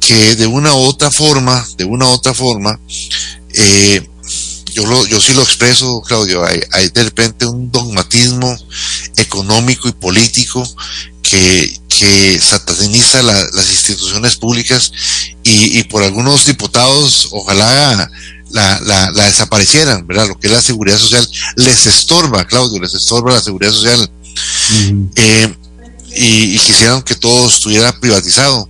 que 0.00 0.36
de 0.36 0.46
una 0.46 0.74
u 0.74 0.78
otra 0.78 1.10
forma, 1.10 1.66
de 1.76 1.84
una 1.84 2.06
u 2.06 2.10
otra 2.10 2.34
forma, 2.34 2.78
yo, 4.72 4.86
lo, 4.86 5.06
yo 5.06 5.20
sí 5.20 5.32
lo 5.34 5.42
expreso, 5.42 6.00
Claudio, 6.02 6.44
hay, 6.44 6.60
hay 6.72 6.88
de 6.88 7.04
repente 7.04 7.46
un 7.46 7.70
dogmatismo 7.70 8.56
económico 9.16 9.88
y 9.88 9.92
político 9.92 10.66
que, 11.22 11.80
que 11.88 12.40
sataniza 12.40 13.22
las 13.22 13.70
instituciones 13.70 14.36
públicas 14.36 14.92
y, 15.44 15.78
y, 15.78 15.84
por 15.84 16.02
algunos 16.02 16.44
diputados 16.46 17.28
ojalá 17.30 18.10
la, 18.50 18.80
la, 18.80 19.10
la, 19.10 19.24
desaparecieran, 19.24 20.06
¿verdad? 20.06 20.28
Lo 20.28 20.38
que 20.38 20.48
es 20.48 20.52
la 20.52 20.60
seguridad 20.62 20.98
social 20.98 21.26
les 21.56 21.86
estorba, 21.86 22.44
Claudio, 22.46 22.80
les 22.80 22.94
estorba 22.94 23.32
la 23.32 23.40
seguridad 23.40 23.72
social. 23.72 24.10
eh, 25.16 25.54
y, 26.14 26.54
y, 26.54 26.58
quisieran 26.58 27.02
que 27.02 27.14
todo 27.14 27.48
estuviera 27.48 27.98
privatizado 27.98 28.68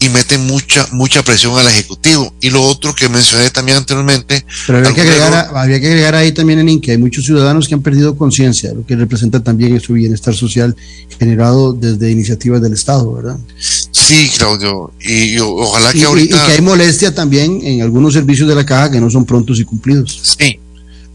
y 0.00 0.08
meten 0.10 0.46
mucha 0.46 0.86
mucha 0.92 1.22
presión 1.22 1.58
al 1.58 1.66
ejecutivo. 1.66 2.32
Y 2.40 2.50
lo 2.50 2.62
otro 2.62 2.94
que 2.94 3.08
mencioné 3.08 3.50
también 3.50 3.78
anteriormente 3.78 4.44
pero 4.66 4.78
había 4.78 4.94
que 4.94 5.00
agregar 5.00 5.50
había 5.54 5.80
que 5.80 5.86
agregar 5.86 6.14
ahí 6.14 6.32
también 6.32 6.68
en 6.68 6.80
que 6.80 6.92
hay 6.92 6.98
muchos 6.98 7.24
ciudadanos 7.24 7.68
que 7.68 7.74
han 7.74 7.82
perdido 7.82 8.16
conciencia 8.16 8.72
lo 8.74 8.84
que 8.84 8.96
representa 8.96 9.42
también 9.42 9.78
su 9.80 9.94
bienestar 9.94 10.34
social 10.34 10.76
generado 11.18 11.72
desde 11.72 12.10
iniciativas 12.10 12.60
del 12.60 12.72
estado 12.72 13.12
verdad 13.12 13.38
sí 13.58 14.30
Claudio 14.36 14.92
y, 15.00 15.38
ojalá 15.38 15.92
que 15.92 16.04
ahorita 16.04 16.36
y 16.36 16.46
que 16.46 16.52
hay 16.52 16.60
molestia 16.60 17.14
también 17.14 17.60
en 17.62 17.82
algunos 17.82 18.12
servicios 18.12 18.48
de 18.48 18.54
la 18.54 18.64
caja 18.64 18.90
que 18.90 19.00
no 19.00 19.10
son 19.10 19.24
prontos 19.24 19.58
y 19.60 19.64
cumplidos. 19.64 20.36
Sí 20.38 20.58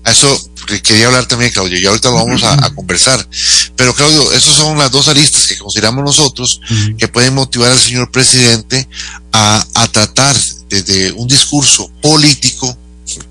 eso 0.06 0.50
quería 0.84 1.08
hablar 1.08 1.26
también, 1.26 1.52
Claudio, 1.52 1.80
y 1.80 1.86
ahorita 1.86 2.10
lo 2.10 2.16
vamos 2.16 2.44
a, 2.44 2.74
conversar. 2.74 3.28
Pero, 3.76 3.94
Claudio, 3.94 4.32
esas 4.32 4.56
son 4.56 4.78
las 4.78 4.92
dos 4.92 5.08
aristas 5.08 5.48
que 5.48 5.58
consideramos 5.58 6.04
nosotros 6.04 6.62
que 6.98 7.08
pueden 7.08 7.34
motivar 7.34 7.72
al 7.72 7.80
señor 7.80 8.12
presidente 8.12 8.88
a, 9.32 9.66
a 9.76 9.88
tratar 9.88 10.36
desde 10.70 11.12
un 11.14 11.28
discurso 11.28 11.90
político, 12.02 12.78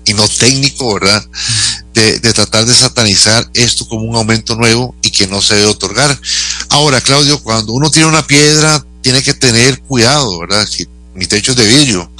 y 0.05 0.13
no 0.13 0.27
técnico, 0.27 0.93
¿verdad? 0.95 1.25
De, 1.93 2.19
tratar 2.33 2.65
de 2.65 2.73
satanizar 2.73 3.49
esto 3.53 3.87
como 3.87 4.03
un 4.03 4.15
aumento 4.15 4.55
nuevo 4.55 4.95
y 5.01 5.11
que 5.11 5.27
no 5.27 5.41
se 5.41 5.55
debe 5.55 5.67
otorgar. 5.67 6.19
Ahora, 6.69 7.01
Claudio, 7.01 7.41
cuando 7.41 7.73
uno 7.73 7.91
tiene 7.91 8.07
una 8.07 8.25
piedra, 8.25 8.83
tiene 9.01 9.21
que 9.21 9.33
tener 9.33 9.79
cuidado, 9.81 10.39
¿verdad? 10.39 10.67
Si 10.67 10.87
mi 11.13 11.25
techo 11.25 11.51
es 11.51 11.57
de 11.57 11.67
vidrio, 11.67 12.11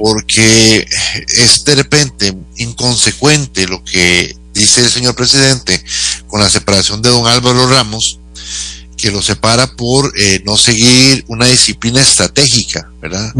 porque 0.00 0.86
es 1.28 1.64
de 1.64 1.74
repente 1.74 2.34
inconsecuente 2.56 3.66
lo 3.66 3.84
que 3.84 4.34
dice 4.54 4.80
el 4.80 4.90
señor 4.90 5.14
presidente 5.14 5.82
con 6.26 6.40
la 6.40 6.48
separación 6.48 7.02
de 7.02 7.10
don 7.10 7.26
Álvaro 7.26 7.68
Ramos, 7.68 8.18
que 8.96 9.10
lo 9.10 9.22
separa 9.22 9.66
por 9.76 10.12
eh, 10.18 10.42
no 10.44 10.56
seguir 10.56 11.24
una 11.28 11.46
disciplina 11.46 12.00
estratégica, 12.00 12.90
¿verdad? 13.00 13.32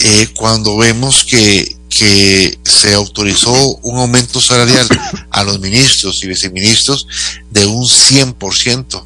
Eh, 0.00 0.28
cuando 0.34 0.76
vemos 0.76 1.24
que, 1.24 1.76
que 1.88 2.58
se 2.64 2.94
autorizó 2.94 3.52
un 3.82 3.98
aumento 3.98 4.40
salarial 4.40 4.86
a 5.30 5.44
los 5.44 5.60
ministros 5.60 6.22
y 6.22 6.28
viceministros 6.28 7.06
de 7.50 7.66
un 7.66 7.84
100%, 7.84 9.04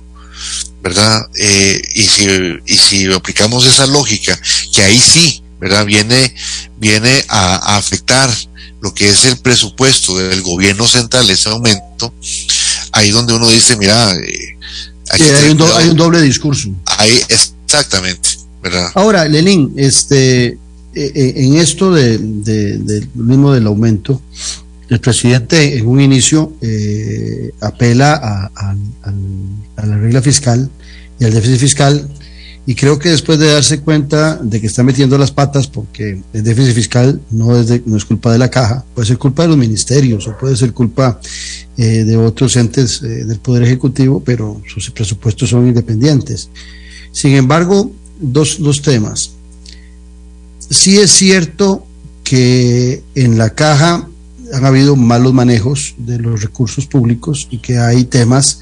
¿verdad? 0.82 1.20
Eh, 1.38 1.80
y, 1.94 2.02
si, 2.02 2.26
y 2.66 2.76
si 2.76 3.12
aplicamos 3.12 3.66
esa 3.66 3.86
lógica, 3.86 4.38
que 4.74 4.82
ahí 4.82 4.98
sí, 4.98 5.41
¿verdad? 5.62 5.86
Viene, 5.86 6.34
viene 6.76 7.24
a, 7.28 7.76
afectar 7.76 8.28
lo 8.80 8.92
que 8.92 9.08
es 9.08 9.24
el 9.24 9.36
presupuesto 9.36 10.18
del 10.18 10.42
gobierno 10.42 10.88
central, 10.88 11.30
ese 11.30 11.48
aumento, 11.48 12.12
ahí 12.90 13.10
donde 13.10 13.32
uno 13.32 13.48
dice, 13.48 13.76
mira, 13.76 14.12
eh, 14.16 14.58
hay, 15.10 15.50
un 15.50 15.62
hay, 15.62 15.88
un 15.88 15.96
doble 15.96 16.20
discurso. 16.20 16.68
Ahí, 16.98 17.16
exactamente, 17.28 18.28
¿verdad? 18.60 18.90
Ahora, 18.94 19.28
Lenín, 19.28 19.72
este, 19.76 20.48
eh, 20.48 20.58
eh, 20.94 21.32
en 21.36 21.54
esto 21.54 21.94
de, 21.94 22.18
del 22.18 23.08
mismo 23.14 23.52
del 23.52 23.68
aumento, 23.68 24.20
el 24.88 25.00
presidente 25.00 25.78
en 25.78 25.86
un 25.86 26.00
inicio 26.00 26.54
eh, 26.60 27.52
apela 27.60 28.50
a, 28.54 29.86
la 29.86 29.96
regla 29.96 30.20
fiscal 30.20 30.68
y 31.18 31.24
al 31.24 31.32
déficit 31.32 31.58
fiscal 31.58 32.08
y 32.66 32.74
creo 32.74 32.98
que 32.98 33.08
después 33.08 33.38
de 33.38 33.52
darse 33.52 33.80
cuenta 33.80 34.36
de 34.36 34.60
que 34.60 34.68
está 34.68 34.82
metiendo 34.82 35.18
las 35.18 35.32
patas 35.32 35.66
porque 35.66 36.22
el 36.32 36.42
déficit 36.44 36.74
fiscal 36.74 37.20
no 37.30 37.58
es, 37.58 37.86
no 37.86 37.96
es 37.96 38.04
culpa 38.04 38.32
de 38.32 38.38
la 38.38 38.50
caja, 38.50 38.84
puede 38.94 39.08
ser 39.08 39.18
culpa 39.18 39.42
de 39.42 39.48
los 39.48 39.56
ministerios 39.58 40.28
o 40.28 40.38
puede 40.38 40.56
ser 40.56 40.72
culpa 40.72 41.20
de 41.76 42.16
otros 42.16 42.54
entes 42.56 43.00
del 43.00 43.38
Poder 43.38 43.64
Ejecutivo, 43.64 44.22
pero 44.24 44.62
sus 44.72 44.90
presupuestos 44.90 45.50
son 45.50 45.66
independientes. 45.66 46.50
Sin 47.10 47.32
embargo, 47.32 47.90
dos, 48.20 48.58
dos 48.60 48.80
temas 48.82 49.32
sí 50.72 50.98
es 50.98 51.10
cierto 51.10 51.86
que 52.24 53.02
en 53.14 53.38
la 53.38 53.50
caja 53.50 54.08
han 54.52 54.64
habido 54.64 54.96
malos 54.96 55.32
manejos 55.32 55.94
de 55.98 56.18
los 56.18 56.42
recursos 56.42 56.86
públicos 56.86 57.46
y 57.50 57.58
que 57.58 57.78
hay 57.78 58.04
temas 58.04 58.60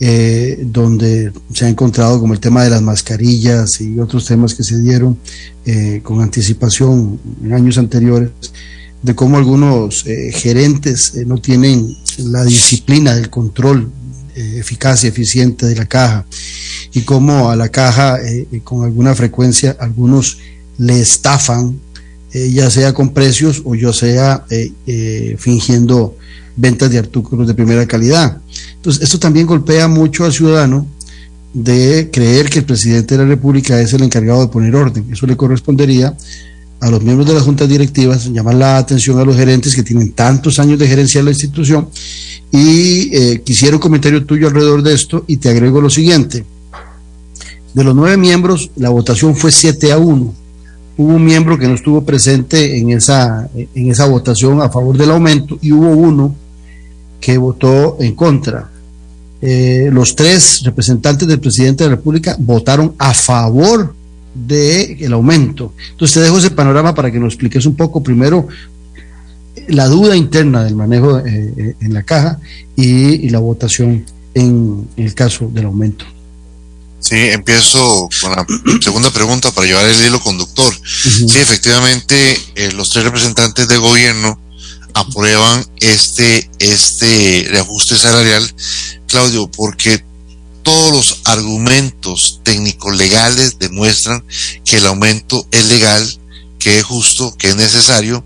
eh, 0.00 0.58
donde 0.64 1.32
se 1.52 1.64
ha 1.64 1.68
encontrado 1.68 2.20
como 2.20 2.34
el 2.34 2.40
tema 2.40 2.62
de 2.64 2.70
las 2.70 2.82
mascarillas 2.82 3.80
y 3.80 3.98
otros 3.98 4.26
temas 4.26 4.54
que 4.54 4.62
se 4.62 4.80
dieron 4.80 5.18
eh, 5.64 6.00
con 6.02 6.20
anticipación 6.20 7.18
en 7.42 7.52
años 7.52 7.78
anteriores, 7.78 8.30
de 9.02 9.14
cómo 9.14 9.36
algunos 9.36 10.06
eh, 10.06 10.32
gerentes 10.32 11.14
no 11.26 11.38
tienen 11.38 11.96
la 12.18 12.44
disciplina 12.44 13.14
del 13.14 13.30
control 13.30 13.90
eficaz 14.34 15.02
y 15.02 15.08
eficiente 15.08 15.66
de 15.66 15.74
la 15.74 15.86
caja 15.86 16.24
y 16.92 17.00
cómo 17.00 17.50
a 17.50 17.56
la 17.56 17.70
caja 17.70 18.18
con 18.62 18.84
alguna 18.84 19.12
frecuencia 19.16 19.76
algunos 19.80 20.38
le 20.78 21.00
estafan, 21.00 21.78
eh, 22.32 22.50
ya 22.50 22.70
sea 22.70 22.94
con 22.94 23.10
precios 23.12 23.62
o 23.64 23.74
ya 23.74 23.92
sea 23.92 24.44
eh, 24.50 24.72
eh, 24.86 25.36
fingiendo 25.38 26.16
ventas 26.58 26.90
de 26.90 26.98
artículos 26.98 27.46
de 27.46 27.54
primera 27.54 27.86
calidad. 27.86 28.38
Entonces, 28.74 29.02
esto 29.02 29.18
también 29.18 29.46
golpea 29.46 29.88
mucho 29.88 30.24
al 30.24 30.32
ciudadano 30.32 30.86
de 31.54 32.10
creer 32.12 32.50
que 32.50 32.58
el 32.58 32.64
presidente 32.64 33.16
de 33.16 33.22
la 33.22 33.28
República 33.28 33.80
es 33.80 33.92
el 33.92 34.02
encargado 34.02 34.42
de 34.42 34.48
poner 34.48 34.74
orden. 34.74 35.06
Eso 35.10 35.26
le 35.26 35.36
correspondería 35.36 36.16
a 36.80 36.90
los 36.90 37.02
miembros 37.02 37.26
de 37.26 37.34
las 37.34 37.42
juntas 37.42 37.68
directivas, 37.68 38.26
llamar 38.26 38.56
la 38.56 38.76
atención 38.76 39.18
a 39.18 39.24
los 39.24 39.36
gerentes 39.36 39.74
que 39.74 39.82
tienen 39.82 40.12
tantos 40.12 40.58
años 40.58 40.78
de 40.78 40.86
gerencia 40.86 41.20
de 41.20 41.24
la 41.24 41.30
institución. 41.30 41.88
Y 42.50 43.38
quisiera 43.38 43.76
un 43.76 43.80
comentario 43.80 44.24
tuyo 44.24 44.48
alrededor 44.48 44.82
de 44.82 44.94
esto 44.94 45.24
y 45.26 45.36
te 45.36 45.48
agrego 45.48 45.80
lo 45.80 45.90
siguiente. 45.90 46.44
De 47.74 47.84
los 47.84 47.94
nueve 47.94 48.16
miembros, 48.16 48.70
la 48.76 48.88
votación 48.88 49.36
fue 49.36 49.52
7 49.52 49.92
a 49.92 49.98
1 49.98 50.34
hubo 50.98 51.14
un 51.14 51.24
miembro 51.24 51.56
que 51.56 51.68
no 51.68 51.74
estuvo 51.74 52.04
presente 52.04 52.76
en 52.76 52.90
esa, 52.90 53.48
en 53.54 53.90
esa 53.90 54.06
votación 54.06 54.60
a 54.60 54.68
favor 54.68 54.98
del 54.98 55.12
aumento 55.12 55.56
y 55.62 55.72
hubo 55.72 55.90
uno 55.90 56.34
que 57.20 57.38
votó 57.38 57.96
en 58.00 58.14
contra. 58.14 58.70
Eh, 59.40 59.88
los 59.92 60.16
tres 60.16 60.62
representantes 60.64 61.28
del 61.28 61.40
presidente 61.40 61.84
de 61.84 61.90
la 61.90 61.96
República 61.96 62.36
votaron 62.38 62.94
a 62.98 63.14
favor 63.14 63.94
del 64.34 65.12
aumento. 65.12 65.72
Entonces 65.90 66.14
te 66.14 66.20
dejo 66.20 66.38
ese 66.38 66.50
panorama 66.50 66.94
para 66.94 67.10
que 67.10 67.18
nos 67.18 67.34
expliques 67.34 67.66
un 67.66 67.74
poco 67.74 68.02
primero 68.02 68.48
la 69.68 69.86
duda 69.86 70.16
interna 70.16 70.64
del 70.64 70.76
manejo 70.76 71.18
eh, 71.18 71.54
eh, 71.56 71.74
en 71.80 71.94
la 71.94 72.02
caja 72.02 72.38
y, 72.76 73.28
la 73.30 73.38
votación 73.38 74.04
en 74.34 74.88
el 74.96 75.14
caso 75.14 75.50
del 75.52 75.66
aumento. 75.66 76.04
Sí, 77.00 77.16
empiezo 77.16 78.08
con 78.20 78.32
la 78.32 78.44
segunda 78.80 79.10
pregunta 79.10 79.50
para 79.52 79.66
llevar 79.66 79.86
el 79.86 80.04
hilo 80.04 80.20
conductor. 80.20 80.72
Sí, 80.84 81.38
efectivamente, 81.38 82.36
eh, 82.54 82.72
los 82.72 82.90
tres 82.90 83.04
representantes 83.04 83.68
de 83.68 83.76
gobierno 83.76 84.38
aprueban 84.98 85.64
este, 85.80 86.50
este 86.58 87.46
reajuste 87.50 87.96
salarial, 87.96 88.54
Claudio, 89.06 89.50
porque 89.50 90.04
todos 90.62 90.92
los 90.92 91.20
argumentos 91.24 92.40
técnicos 92.42 92.96
legales 92.96 93.58
demuestran 93.58 94.24
que 94.64 94.76
el 94.76 94.86
aumento 94.86 95.46
es 95.50 95.66
legal, 95.66 96.20
que 96.58 96.78
es 96.78 96.84
justo, 96.84 97.34
que 97.36 97.50
es 97.50 97.56
necesario, 97.56 98.24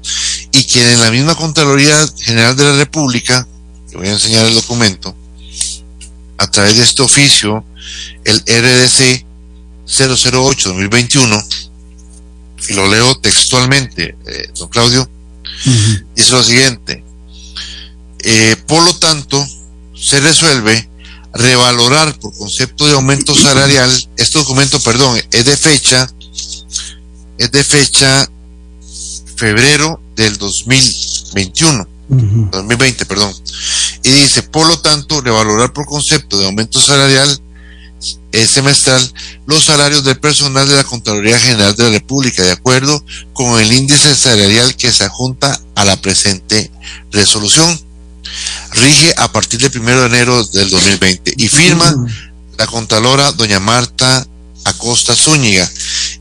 y 0.51 0.65
que 0.65 0.93
en 0.93 1.01
la 1.01 1.11
misma 1.11 1.35
Contraloría 1.35 1.97
General 2.19 2.57
de 2.57 2.65
la 2.65 2.77
República, 2.77 3.47
que 3.91 3.97
voy 3.97 4.09
a 4.09 4.13
enseñar 4.13 4.47
el 4.47 4.55
documento, 4.55 5.15
a 6.39 6.51
través 6.51 6.77
de 6.77 6.83
este 6.83 7.03
oficio, 7.03 7.65
el 8.25 8.39
RDC 8.41 9.25
008-2021, 9.87 11.45
y 12.69 12.73
lo 12.73 12.89
leo 12.89 13.15
textualmente, 13.19 14.17
eh, 14.27 14.49
don 14.57 14.69
Claudio, 14.69 15.09
dice 16.15 16.33
lo 16.33 16.43
siguiente, 16.43 17.05
eh, 18.21 18.57
por 18.67 18.83
lo 18.85 18.95
tanto, 18.95 19.45
se 19.95 20.21
resuelve 20.21 20.89
revalorar 21.35 22.19
por 22.19 22.37
concepto 22.37 22.87
de 22.87 22.93
aumento 22.93 23.35
salarial, 23.35 23.91
este 24.17 24.39
documento, 24.39 24.79
perdón, 24.81 25.21
es 25.31 25.45
de 25.45 25.57
fecha, 25.57 26.09
es 27.39 27.51
de 27.51 27.65
fecha 27.65 28.29
febrero 29.37 30.01
del 30.15 30.37
2021, 30.39 31.89
2020, 32.09 33.07
perdón, 33.07 33.35
y 34.03 34.11
dice, 34.11 34.43
por 34.43 34.67
lo 34.67 34.79
tanto, 34.81 35.21
revalorar 35.21 35.73
por 35.73 35.87
concepto 35.87 36.39
de 36.39 36.47
aumento 36.47 36.81
salarial 36.81 37.42
semestral 38.47 39.13
los 39.47 39.65
salarios 39.65 40.05
del 40.05 40.19
personal 40.19 40.69
de 40.69 40.77
la 40.77 40.85
Contraloría 40.85 41.39
General 41.39 41.75
de 41.75 41.85
la 41.85 41.91
República, 41.91 42.43
de 42.43 42.53
acuerdo 42.53 43.05
con 43.33 43.61
el 43.61 43.73
índice 43.73 44.15
salarial 44.15 44.77
que 44.77 44.93
se 44.93 45.05
adjunta 45.05 45.61
a 45.75 45.85
la 45.85 46.01
presente 46.01 46.71
resolución. 47.11 47.81
Rige 48.73 49.13
a 49.19 49.31
partir 49.31 49.61
del 49.61 49.81
1 49.81 50.01
de 50.01 50.07
enero 50.07 50.45
del 50.45 50.71
2020 50.71 51.35
y 51.37 51.49
firma 51.49 51.95
la 52.57 52.67
Contralora 52.67 53.33
doña 53.33 53.61
Marta 53.61 54.27
Acosta 54.65 55.15
Zúñiga. 55.15 55.71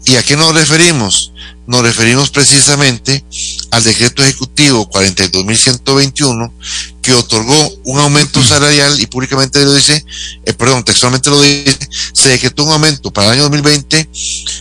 ¿Y 0.06 0.16
a 0.16 0.24
qué 0.24 0.36
nos 0.36 0.54
referimos? 0.54 1.32
Nos 1.72 1.84
referimos 1.84 2.30
precisamente 2.32 3.24
al 3.72 3.82
decreto 3.82 4.22
ejecutivo 4.22 4.90
42.121 4.90 6.52
que 7.02 7.14
otorgó 7.14 7.74
un 7.86 7.98
aumento 7.98 8.44
salarial 8.44 9.00
y 9.00 9.06
públicamente 9.06 9.64
lo 9.64 9.74
dice, 9.74 10.04
eh, 10.44 10.52
perdón, 10.52 10.84
textualmente 10.84 11.30
lo 11.30 11.42
dice, 11.42 11.80
se 12.12 12.28
decretó 12.28 12.66
un 12.66 12.74
aumento 12.74 13.10
para 13.12 13.28
el 13.28 13.34
año 13.36 13.44
2020 13.44 14.10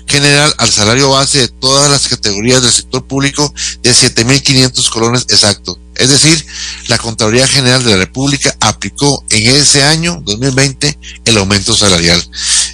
general 0.06 0.54
al 0.58 0.70
salario 0.70 1.10
base 1.10 1.38
de 1.38 1.48
todas 1.48 1.90
las 1.90 2.06
categorías 2.06 2.62
del 2.62 2.70
sector 2.70 3.04
público 3.04 3.52
de 3.82 3.90
7.500 3.90 4.88
colones 4.90 5.26
exactos. 5.30 5.78
Es 6.00 6.08
decir, 6.08 6.46
la 6.88 6.96
Contraloría 6.96 7.46
General 7.46 7.84
de 7.84 7.90
la 7.90 7.98
República 7.98 8.56
aplicó 8.58 9.22
en 9.28 9.54
ese 9.54 9.82
año 9.82 10.22
2020 10.24 10.98
el 11.26 11.36
aumento 11.36 11.76
salarial. 11.76 12.20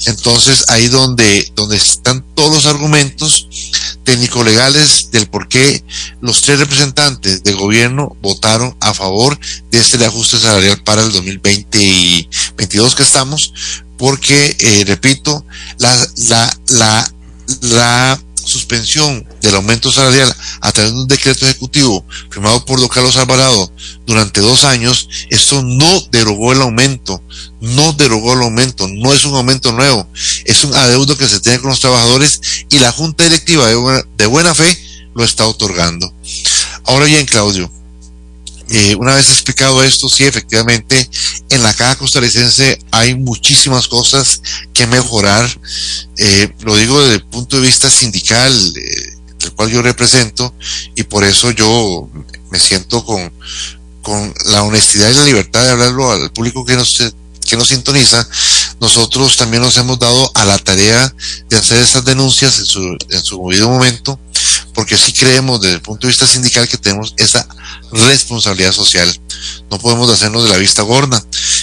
Entonces, 0.07 0.67
ahí 0.69 0.87
donde, 0.87 1.51
donde 1.57 1.77
están 1.77 2.25
todos 2.37 2.55
los 2.55 2.67
argumentos 2.67 3.49
técnico-legales 4.05 5.11
del 5.11 5.27
por 5.27 5.49
qué 5.49 5.85
los 6.21 6.41
tres 6.43 6.61
representantes 6.61 7.43
del 7.43 7.57
gobierno 7.57 8.17
votaron 8.23 8.77
a 8.81 8.95
favor 8.95 9.37
de 9.73 9.81
este 9.81 10.03
ajuste 10.05 10.39
salarial 10.39 10.81
para 10.85 11.03
el 11.03 11.11
2020 11.11 11.83
y 11.83 12.29
22 12.57 12.95
que 12.95 13.03
estamos, 13.03 13.53
porque, 13.99 14.57
eh, 14.61 14.85
repito, 14.87 15.45
la, 15.79 16.09
la, 16.29 16.59
la, 16.69 17.13
la 17.63 18.21
suspensión 18.67 19.25
del 19.43 19.55
aumento 19.55 19.93
salarial 19.93 20.35
a 20.61 20.73
través 20.73 20.93
de 20.93 20.99
un 20.99 21.07
decreto 21.07 21.45
ejecutivo 21.47 22.05
firmado 22.31 22.65
por 22.65 22.81
don 22.81 22.89
Carlos 22.89 23.17
Alvarado 23.17 23.73
durante 24.07 24.41
dos 24.41 24.65
años, 24.65 25.09
esto 25.31 25.63
no 25.63 26.01
derogó 26.11 26.53
el 26.53 26.61
aumento, 26.61 27.23
no 27.61 27.93
derogó 27.93 28.33
el 28.33 28.43
aumento, 28.43 28.89
no 28.89 29.13
es 29.13 29.25
un 29.25 29.37
aumento 29.37 29.71
nuevo, 29.71 30.09
es 30.45 30.65
un 30.65 30.75
adeudo 30.75 31.17
que 31.17 31.29
se 31.29 31.39
tiene 31.39 31.61
con 31.61 31.71
los 31.71 31.79
trabajadores 31.79 32.41
y 32.69 32.81
la 32.81 32.91
Junta 32.91 33.23
Directiva 33.23 33.69
de 33.69 34.27
buena, 34.27 34.55
fe 34.55 34.77
lo 35.15 35.23
está 35.23 35.47
otorgando. 35.47 36.13
Ahora 36.85 37.07
bien, 37.07 37.25
Claudio, 37.25 37.71
eh, 38.69 38.97
una 38.97 39.15
vez 39.15 39.31
explicado 39.31 39.83
esto, 39.83 40.09
sí, 40.09 40.25
efectivamente, 40.25 41.09
en 41.51 41.63
la 41.63 41.73
caja 41.73 41.97
costarricense 41.97 42.79
hay 42.91 43.15
muchísimas 43.15 43.87
cosas 43.87 44.43
que 44.73 44.87
mejorar. 44.87 45.49
Eh, 46.19 46.53
lo 46.61 46.77
digo 46.77 47.01
desde 47.01 47.17
el 47.17 47.25
punto 47.25 47.57
de 47.57 47.67
vista 47.67 47.89
sindical, 47.89 48.53
eh, 48.77 49.17
del 49.39 49.53
cual 49.53 49.71
yo 49.71 49.83
represento, 49.83 50.53
y 50.97 51.05
por 51.05 51.23
eso 51.23 51.53
yo 51.53 52.09
me 52.51 52.59
siento 52.59 53.05
con, 53.05 53.33
con 54.03 54.35
la 54.47 54.63
honestidad 54.63 55.11
y 55.11 55.15
la 55.15 55.25
libertad 55.25 55.65
de 55.65 55.71
hablarlo 55.71 56.11
al 56.11 56.33
público 56.33 56.65
que 56.65 56.75
nos, 56.75 56.97
que 57.47 57.57
nos 57.57 57.69
sintoniza. 57.69 58.29
Nosotros 58.81 59.37
también 59.37 59.63
nos 59.63 59.77
hemos 59.77 59.99
dado 59.99 60.31
a 60.35 60.45
la 60.45 60.59
tarea 60.59 61.15
de 61.49 61.57
hacer 61.57 61.79
esas 61.79 62.05
denuncias 62.05 62.59
en 62.59 62.67
su, 62.67 62.97
en 63.11 63.23
su 63.23 63.41
movido 63.41 63.69
momento, 63.69 64.19
porque 64.75 64.97
sí 64.97 65.13
creemos 65.13 65.61
desde 65.61 65.77
el 65.77 65.83
punto 65.83 66.07
de 66.07 66.11
vista 66.11 66.27
sindical 66.27 66.69
que 66.69 66.77
tenemos 66.77 67.15
esa 67.17 67.47
responsabilidad 67.93 68.73
social. 68.73 69.09
No 69.71 69.79
podemos 69.79 70.11
hacernos 70.11 70.45
de 70.45 70.51
la 70.51 70.57
vista 70.57 70.83
gorda. 70.83 71.23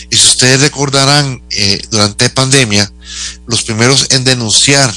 Y 0.10 0.16
si 0.16 0.28
ustedes 0.28 0.62
recordarán, 0.62 1.42
eh, 1.52 1.82
durante 1.90 2.30
pandemia, 2.30 2.92
los 3.48 3.64
primeros 3.64 4.08
en 4.12 4.24
denunciar 4.24 4.94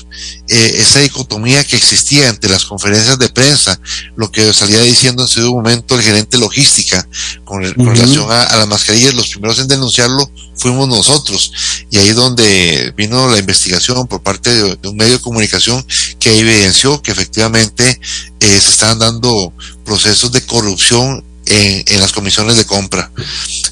eh, 0.48 0.76
esa 0.78 1.00
dicotomía 1.00 1.64
que 1.64 1.76
existía 1.76 2.28
entre 2.28 2.50
las 2.50 2.64
conferencias 2.64 3.18
de 3.18 3.28
prensa, 3.28 3.80
lo 4.16 4.30
que 4.30 4.52
salía 4.54 4.80
diciendo 4.80 5.22
en 5.22 5.28
ese 5.28 5.40
momento 5.40 5.96
el 5.96 6.02
gerente 6.02 6.38
logística 6.38 7.06
con, 7.44 7.62
relación 7.62 8.30
a, 8.30 8.56
las 8.56 8.68
mascarillas, 8.68 9.14
los 9.14 9.28
primeros 9.28 9.58
en 9.58 9.68
denunciarlo 9.68 10.30
fuimos 10.56 10.88
nosotros. 10.88 11.52
Y 11.90 11.98
ahí 11.98 12.12
donde 12.12 12.92
vino 12.96 13.28
la 13.28 13.38
investigación 13.38 14.06
por 14.06 14.22
parte 14.22 14.50
de, 14.50 14.88
un 14.88 14.96
medio 14.96 15.14
de 15.14 15.20
comunicación 15.20 15.84
que 16.20 16.38
evidenció 16.38 17.02
que 17.02 17.10
efectivamente 17.10 17.75
eh, 17.84 17.98
se 18.40 18.70
estaban 18.70 18.98
dando 18.98 19.52
procesos 19.84 20.32
de 20.32 20.44
corrupción 20.44 21.24
en, 21.46 21.84
en 21.86 22.00
las 22.00 22.12
comisiones 22.12 22.56
de 22.56 22.64
compra. 22.64 23.10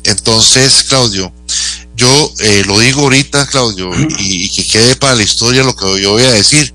Entonces, 0.04 0.84
Claudio, 0.88 1.32
yo 1.96 2.34
eh, 2.40 2.64
lo 2.66 2.80
digo 2.80 3.02
ahorita, 3.02 3.46
Claudio, 3.46 3.90
y, 4.18 4.48
que 4.50 4.66
quede 4.66 4.96
para 4.96 5.14
la 5.14 5.22
historia 5.22 5.62
lo 5.62 5.76
que 5.76 6.02
yo 6.02 6.12
voy 6.12 6.24
a 6.24 6.32
decir. 6.32 6.74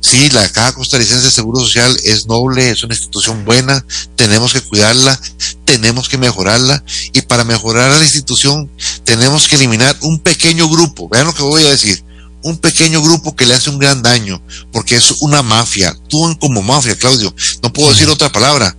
Sí, 0.00 0.28
la 0.30 0.46
Caja 0.50 0.72
Costarricense 0.72 1.24
de 1.24 1.30
Seguro 1.30 1.60
Social 1.60 1.96
es 2.04 2.26
noble, 2.26 2.70
es 2.70 2.82
una 2.82 2.94
institución 2.94 3.44
buena, 3.46 3.84
tenemos 4.14 4.52
que 4.52 4.60
cuidarla, 4.60 5.18
tenemos 5.64 6.08
que 6.08 6.18
mejorarla, 6.18 6.84
y 7.14 7.22
para 7.22 7.44
mejorar 7.44 7.90
a 7.90 7.98
la 7.98 8.04
institución 8.04 8.70
tenemos 9.04 9.48
que 9.48 9.56
eliminar 9.56 9.96
un 10.02 10.20
pequeño 10.20 10.68
grupo, 10.68 11.08
vean 11.08 11.26
lo 11.26 11.34
que 11.34 11.42
voy 11.42 11.64
a 11.64 11.70
decir, 11.70 12.04
un 12.48 12.58
pequeño 12.58 13.02
grupo 13.02 13.36
que 13.36 13.46
le 13.46 13.54
hace 13.54 13.70
un 13.70 13.78
gran 13.78 14.02
daño, 14.02 14.42
porque 14.72 14.96
es 14.96 15.10
una 15.20 15.42
mafia, 15.42 15.90
actúan 15.90 16.34
como 16.34 16.62
mafia, 16.62 16.96
Claudio, 16.96 17.34
no 17.62 17.72
puedo 17.72 17.90
decir 17.90 18.08
otra 18.08 18.32
palabra, 18.32 18.76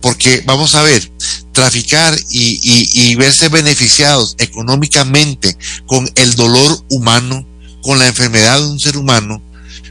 porque 0.00 0.42
vamos 0.46 0.74
a 0.74 0.82
ver, 0.82 1.10
traficar 1.52 2.18
y, 2.30 3.14
verse 3.16 3.48
beneficiados 3.48 4.34
económicamente 4.38 5.56
con 5.86 6.10
el 6.14 6.34
dolor 6.34 6.84
humano, 6.88 7.46
con 7.82 7.98
la 7.98 8.06
enfermedad 8.06 8.58
de 8.58 8.66
un 8.66 8.80
ser 8.80 8.96
humano, 8.96 9.42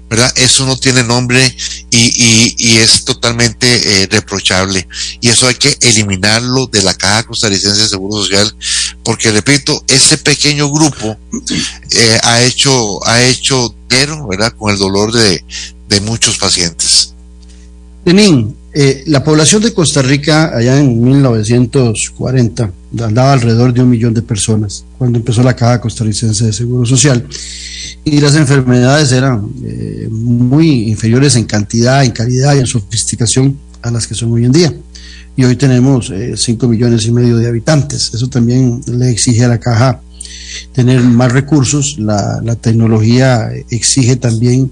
¿verdad? 0.09 0.31
Eso 0.35 0.65
no 0.65 0.75
tiene 0.77 1.03
nombre 1.03 1.55
y, 1.91 2.77
es 2.77 3.05
totalmente 3.05 4.03
eh, 4.03 4.07
reprochable. 4.07 4.87
Y 5.21 5.29
eso 5.29 5.47
hay 5.47 5.55
que 5.55 5.77
eliminarlo 5.81 6.67
de 6.67 6.81
la 6.81 6.93
Caja 6.93 7.23
Costarricense 7.23 7.81
de 7.81 7.87
Seguro 7.89 8.23
Social, 8.23 8.55
porque 9.03 9.31
repito, 9.31 9.83
ese 9.87 10.17
pequeño 10.17 10.69
grupo 10.71 11.17
eh, 11.91 12.19
ha 12.23 12.41
hecho, 12.41 13.05
ha 13.07 13.21
hecho 13.23 13.73
dinero, 13.89 14.27
¿verdad? 14.27 14.53
Con 14.57 14.71
el 14.71 14.79
dolor 14.79 15.11
de, 15.11 15.43
de 15.87 16.01
muchos 16.01 16.37
pacientes. 16.37 17.13
Tenín, 18.03 18.55
eh, 18.73 19.03
la 19.07 19.23
población 19.23 19.61
de 19.61 19.73
Costa 19.73 20.01
Rica 20.01 20.55
allá 20.55 20.79
en 20.79 21.01
1940 21.03 22.71
andaba 22.97 23.33
alrededor 23.33 23.73
de 23.73 23.81
un 23.81 23.89
millón 23.89 24.13
de 24.13 24.21
personas 24.21 24.83
cuando 24.97 25.19
empezó 25.19 25.43
la 25.43 25.55
Caja 25.55 25.79
Costarricense 25.79 26.45
de 26.45 26.53
Seguro 26.53 26.85
Social 26.85 27.25
y 28.03 28.19
las 28.19 28.35
enfermedades 28.35 29.11
eran 29.11 29.49
eh, 29.63 30.07
muy 30.09 30.89
inferiores 30.89 31.35
en 31.35 31.45
cantidad, 31.45 32.03
en 32.03 32.11
calidad 32.11 32.55
y 32.55 32.59
en 32.59 32.67
sofisticación 32.67 33.57
a 33.81 33.91
las 33.91 34.07
que 34.07 34.15
son 34.15 34.31
hoy 34.31 34.45
en 34.45 34.51
día. 34.51 34.73
Y 35.35 35.43
hoy 35.43 35.55
tenemos 35.55 36.11
5 36.35 36.65
eh, 36.65 36.69
millones 36.69 37.05
y 37.05 37.11
medio 37.11 37.37
de 37.37 37.47
habitantes. 37.47 38.11
Eso 38.13 38.27
también 38.27 38.81
le 38.87 39.09
exige 39.09 39.45
a 39.45 39.47
la 39.47 39.59
Caja 39.59 40.01
tener 40.73 41.01
más 41.01 41.31
recursos. 41.31 41.97
La, 41.99 42.55
tecnología 42.61 43.49
exige 43.69 44.15
también 44.15 44.71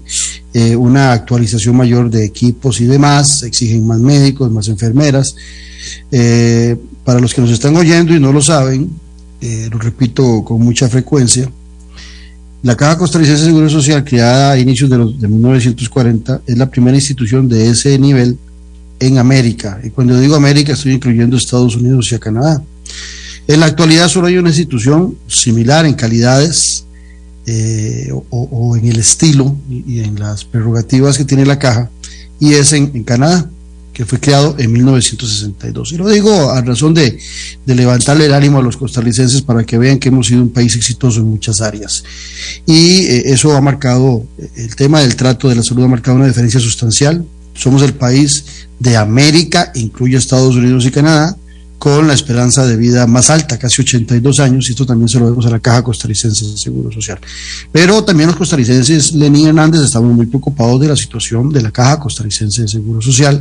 eh, 0.52 0.76
una 0.76 1.12
actualización 1.12 1.76
mayor 1.76 2.10
de 2.10 2.24
equipos 2.24 2.80
y 2.80 2.86
demás, 2.86 3.42
exigen 3.42 3.86
más 3.86 3.98
médicos, 3.98 4.50
más 4.50 4.68
enfermeras. 4.68 5.36
Eh, 6.10 6.76
para 7.08 7.20
los 7.20 7.32
que 7.32 7.40
nos 7.40 7.50
están 7.50 7.74
oyendo 7.74 8.14
y 8.14 8.20
no 8.20 8.34
lo 8.34 8.42
saben, 8.42 8.90
eh, 9.40 9.70
lo 9.72 9.78
repito 9.78 10.44
con 10.44 10.60
mucha 10.60 10.90
frecuencia, 10.90 11.50
la 12.62 12.76
Caja 12.76 12.98
Costarricense 12.98 13.44
de 13.44 13.48
Seguro 13.48 13.70
Social, 13.70 14.04
creada 14.04 14.50
a 14.52 14.58
inicios 14.58 14.90
de, 14.90 14.98
los, 14.98 15.18
de 15.18 15.26
1940, 15.26 16.42
es 16.46 16.58
la 16.58 16.68
primera 16.68 16.94
institución 16.94 17.48
de 17.48 17.70
ese 17.70 17.98
nivel 17.98 18.36
en 19.00 19.16
América. 19.16 19.80
Y 19.82 19.88
cuando 19.88 20.20
digo 20.20 20.36
América, 20.36 20.74
estoy 20.74 20.92
incluyendo 20.92 21.38
Estados 21.38 21.76
Unidos 21.76 22.12
y 22.12 22.16
a 22.16 22.18
Canadá. 22.18 22.62
En 23.46 23.60
la 23.60 23.64
actualidad 23.64 24.08
solo 24.08 24.26
hay 24.26 24.36
una 24.36 24.50
institución 24.50 25.16
similar 25.28 25.86
en 25.86 25.94
calidades 25.94 26.84
eh, 27.46 28.12
o, 28.12 28.76
en 28.76 28.84
el 28.84 28.98
estilo 28.98 29.56
y, 29.70 30.00
en 30.00 30.20
las 30.20 30.44
prerrogativas 30.44 31.16
que 31.16 31.24
tiene 31.24 31.46
la 31.46 31.58
caja, 31.58 31.88
y 32.38 32.52
es 32.52 32.74
en, 32.74 33.02
Canadá, 33.02 33.48
que 33.98 34.06
fue 34.06 34.20
creado 34.20 34.54
en 34.60 34.70
1962. 34.70 35.90
Y 35.90 35.96
lo 35.96 36.08
digo 36.08 36.52
a 36.52 36.62
razón 36.62 36.94
de, 36.94 37.18
levantarle 37.66 38.26
el 38.26 38.32
ánimo 38.32 38.60
a 38.60 38.62
los 38.62 38.76
costarricenses 38.76 39.42
para 39.42 39.64
que 39.64 39.76
vean 39.76 39.98
que 39.98 40.08
hemos 40.08 40.28
sido 40.28 40.40
un 40.40 40.50
país 40.50 40.76
exitoso 40.76 41.18
en 41.18 41.26
muchas 41.26 41.60
áreas. 41.60 42.04
Y 42.64 43.06
eh, 43.06 43.22
eso 43.32 43.56
ha 43.56 43.60
marcado, 43.60 44.24
el 44.54 44.76
tema 44.76 45.00
del 45.00 45.16
trato 45.16 45.48
de 45.48 45.56
la 45.56 45.64
salud 45.64 45.82
ha 45.82 45.88
marcado 45.88 46.16
una 46.16 46.28
diferencia 46.28 46.60
sustancial. 46.60 47.24
Somos 47.54 47.82
el 47.82 47.92
país 47.92 48.44
de 48.78 48.96
América, 48.96 49.72
incluye 49.74 50.16
Estados 50.16 50.54
Unidos 50.54 50.86
y 50.86 50.92
Canadá, 50.92 51.36
con 51.78 52.08
la 52.08 52.14
esperanza 52.14 52.66
de 52.66 52.76
vida 52.76 53.06
más 53.06 53.30
alta, 53.30 53.56
casi 53.56 53.82
82 53.82 54.40
años, 54.40 54.68
y 54.68 54.72
esto 54.72 54.84
también 54.84 55.08
se 55.08 55.20
lo 55.20 55.26
vemos 55.26 55.46
a 55.46 55.50
la 55.50 55.60
Caja 55.60 55.84
Costarricense 55.84 56.44
de 56.44 56.56
Seguro 56.56 56.90
Social. 56.90 57.20
Pero 57.70 58.02
también 58.04 58.28
los 58.28 58.36
costarricenses, 58.36 59.12
Lenín 59.12 59.48
Hernández, 59.48 59.82
estamos 59.82 60.12
muy 60.12 60.26
preocupados 60.26 60.80
de 60.80 60.88
la 60.88 60.96
situación 60.96 61.50
de 61.50 61.62
la 61.62 61.70
Caja 61.70 62.00
Costarricense 62.00 62.62
de 62.62 62.68
Seguro 62.68 63.00
Social 63.00 63.40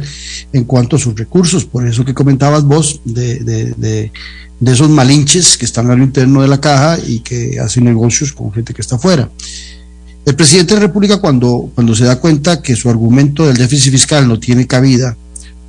en 0.54 0.64
cuanto 0.66 0.98
a 0.98 1.00
sus 1.00 1.16
recursos, 1.16 1.66
por 1.66 1.88
eso 1.88 2.06
que 2.06 2.14
comentabas 2.14 2.64
vos 2.64 3.02
de, 3.06 3.40
de, 3.40 4.12
esos 4.72 4.90
malinches 4.90 5.58
que 5.58 5.66
están 5.66 5.90
al 5.90 6.02
interno 6.02 6.42
de 6.42 6.48
la 6.48 6.62
Caja 6.62 7.00
y 7.06 7.22
que 7.22 7.60
hacen 7.60 7.86
negocios 7.86 8.34
con 8.34 8.54
gente 8.54 8.74
que 8.74 8.82
está 8.82 8.98
afuera. 8.98 9.30
El 10.26 10.36
presidente 10.36 10.76
de 10.76 10.82
la 10.82 10.88
República, 10.88 11.18
cuando, 11.18 11.72
cuando 11.74 11.96
se 11.96 12.04
da 12.04 12.20
cuenta 12.20 12.62
que 12.62 12.76
su 12.76 12.90
argumento 12.90 13.48
del 13.48 13.58
déficit 13.58 13.94
fiscal 13.94 14.28
no 14.28 14.40
tiene 14.40 14.68
cabida, 14.68 15.18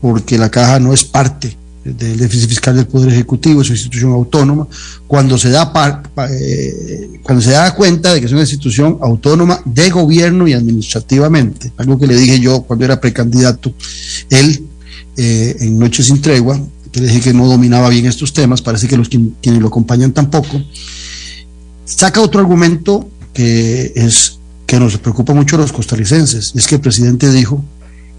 porque 0.02 0.36
la 0.36 0.50
Caja 0.50 0.80
no 0.80 0.92
es 0.92 1.04
parte 1.04 1.56
del 1.96 2.18
déficit 2.18 2.48
fiscal 2.48 2.76
del 2.76 2.86
Poder 2.86 3.12
Ejecutivo, 3.12 3.62
es 3.62 3.68
una 3.68 3.76
institución 3.76 4.12
autónoma, 4.12 4.66
cuando 5.06 5.38
se, 5.38 5.50
da 5.50 5.72
eh, 6.30 7.20
cuando 7.22 7.42
se 7.42 7.50
da 7.50 7.74
cuenta 7.74 8.14
de 8.14 8.20
que 8.20 8.26
es 8.26 8.32
una 8.32 8.42
institución 8.42 8.98
autónoma 9.00 9.60
de 9.64 9.90
gobierno 9.90 10.46
y 10.46 10.52
administrativamente, 10.52 11.72
algo 11.76 11.98
que 11.98 12.06
le 12.06 12.16
dije 12.16 12.40
yo 12.40 12.62
cuando 12.62 12.84
era 12.84 13.00
precandidato, 13.00 13.72
él 14.30 14.64
eh, 15.16 15.56
en 15.60 15.78
Noche 15.78 16.02
sin 16.02 16.20
Tregua, 16.20 16.60
que 16.92 17.00
le 17.00 17.08
dije 17.08 17.20
que 17.20 17.34
no 17.34 17.46
dominaba 17.46 17.88
bien 17.88 18.06
estos 18.06 18.32
temas, 18.32 18.62
parece 18.62 18.88
que 18.88 18.96
los 18.96 19.08
quienes 19.08 19.60
lo 19.60 19.68
acompañan 19.68 20.12
tampoco, 20.12 20.62
saca 21.84 22.20
otro 22.20 22.40
argumento 22.40 23.08
que 23.32 23.92
es 23.94 24.38
que 24.66 24.78
nos 24.78 24.98
preocupa 24.98 25.32
mucho 25.32 25.56
a 25.56 25.60
los 25.60 25.72
costarricenses, 25.72 26.52
es 26.54 26.66
que 26.66 26.74
el 26.74 26.80
presidente 26.80 27.30
dijo 27.30 27.64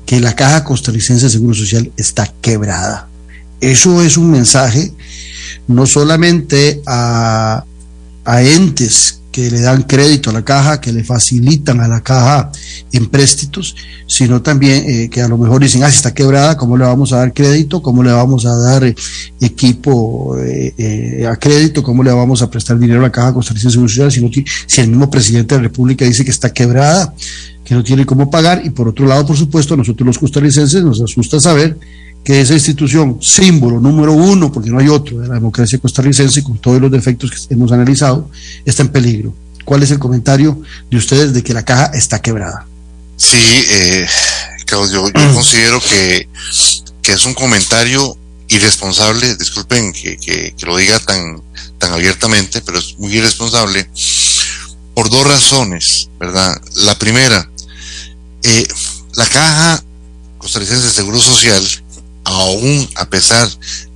que 0.06 0.20
la 0.20 0.36
caja 0.36 0.64
costarricense 0.64 1.26
de 1.26 1.30
Seguro 1.30 1.54
Social 1.54 1.92
está 1.96 2.26
quebrada. 2.42 3.08
Eso 3.62 4.02
es 4.02 4.18
un 4.18 4.32
mensaje 4.32 4.94
no 5.68 5.86
solamente 5.86 6.82
a, 6.86 7.64
entes 8.26 9.22
que 9.32 9.50
le 9.50 9.62
dan 9.62 9.84
crédito 9.84 10.30
a 10.30 10.34
la 10.34 10.44
caja, 10.44 10.82
que 10.82 10.92
le 10.92 11.04
facilitan 11.04 11.80
a 11.82 11.88
la 11.88 12.02
caja 12.02 12.52
empréstitos, 12.92 13.76
sino 14.08 14.42
también 14.42 14.84
eh, 14.88 15.10
que 15.10 15.22
a 15.22 15.28
lo 15.28 15.38
mejor 15.38 15.62
dicen, 15.62 15.84
ah, 15.84 15.90
si 15.90 15.98
está 15.98 16.14
quebrada, 16.14 16.58
¿cómo 16.58 16.78
le 16.78 16.86
vamos 16.86 17.14
a 17.14 17.18
dar 17.18 17.34
crédito? 17.34 17.82
¿Cómo 17.82 18.04
le 18.04 18.12
vamos 18.12 18.46
a 18.46 18.56
dar 18.56 18.84
eh, 18.84 18.96
equipo 19.40 20.36
eh, 20.40 21.28
a 21.30 21.36
crédito? 21.38 21.84
¿Cómo 21.84 22.04
le 22.04 22.12
vamos 22.12 22.42
a 22.42 22.50
prestar 22.50 22.78
dinero 22.80 23.00
a 23.00 23.04
la 23.04 23.12
caja 23.12 23.34
costarricense 23.34 23.80
social? 23.80 24.12
Si, 24.12 24.46
si 24.68 24.82
el 24.82 24.90
mismo 24.90 25.10
presidente 25.10 25.56
de 25.56 25.62
la 25.62 25.68
República 25.68 26.06
dice 26.06 26.26
que 26.26 26.32
está 26.32 26.52
quebrada, 26.52 27.14
que 27.64 27.76
no 27.76 27.84
tiene 27.84 28.06
cómo 28.06 28.32
pagar 28.32 28.64
y 28.66 28.72
por 28.72 28.88
otro 28.88 29.06
lado, 29.06 29.28
por 29.28 29.38
supuesto, 29.38 29.76
a 29.76 29.78
nosotros 29.78 30.06
los 30.06 30.18
costarricenses 30.18 30.84
nos 30.84 31.02
asusta 31.02 31.40
saber 31.40 31.78
que 32.24 32.42
esa 32.42 32.54
institución, 32.54 33.18
símbolo 33.22 33.80
número 33.80 34.14
uno, 34.14 34.52
porque 34.52 34.70
no 34.70 34.80
hay 34.80 34.88
otro 34.88 35.20
de 35.20 35.28
la 35.28 35.36
democracia 35.36 35.80
costarricense, 35.80 36.44
con 36.44 36.58
todos 36.58 36.82
los 36.82 36.92
defectos 36.92 37.32
que 37.32 37.54
hemos 37.54 37.72
analizado, 37.72 38.30
está 38.66 38.84
en 38.84 38.90
peligro. 38.90 39.34
¿Cuál 39.66 39.84
es 39.84 39.92
el 39.92 40.00
comentario 40.00 40.62
de 40.90 40.98
ustedes 40.98 41.34
de 41.34 41.44
que 41.44 41.54
la 41.54 41.64
caja 41.64 41.92
está 41.94 42.22
quebrada? 42.22 42.66
Sí, 43.18 43.38
eh, 43.38 44.08
Claudio, 44.66 45.06
yo 45.08 45.34
considero 45.34 45.80
que, 45.82 46.28
que 47.02 47.12
es 47.12 47.26
un 47.26 47.34
comentario 47.34 48.18
irresponsable, 48.48 49.36
disculpen 49.36 49.94
que, 49.94 50.18
que, 50.18 50.54
lo 50.66 50.76
diga 50.78 51.00
tan, 51.00 51.42
tan 51.78 51.94
abiertamente, 51.94 52.62
pero 52.62 52.80
es 52.80 52.98
muy 52.98 53.14
irresponsable 53.14 53.90
por 54.94 55.10
dos 55.10 55.26
razones, 55.26 56.10
¿verdad? 56.20 56.60
La 56.76 56.98
primera, 56.98 57.50
eh, 58.44 58.68
la 59.16 59.26
caja 59.26 59.84
costarricense 60.40 60.88
de 60.88 60.92
Seguro 60.92 61.20
Social, 61.20 61.64
aún 62.30 62.90
a 62.96 63.10
pesar 63.10 63.50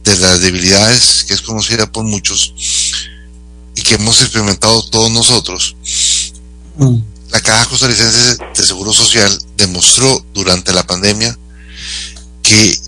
de 0.03 0.17
las 0.17 0.41
debilidades 0.41 1.23
que 1.27 1.33
es 1.33 1.41
conocida 1.41 1.91
por 1.91 2.03
muchos 2.03 2.53
y 3.75 3.81
que 3.81 3.95
hemos 3.95 4.21
experimentado 4.21 4.83
todos 4.89 5.11
nosotros, 5.11 5.75
mm. 6.77 6.97
la 7.31 7.41
caja 7.41 7.69
costarricense 7.69 8.37
de 8.55 8.63
Seguro 8.63 8.93
Social 8.93 9.31
demostró 9.57 10.25
durante 10.33 10.73
la 10.73 10.85
pandemia 10.85 11.37
que 12.41 12.79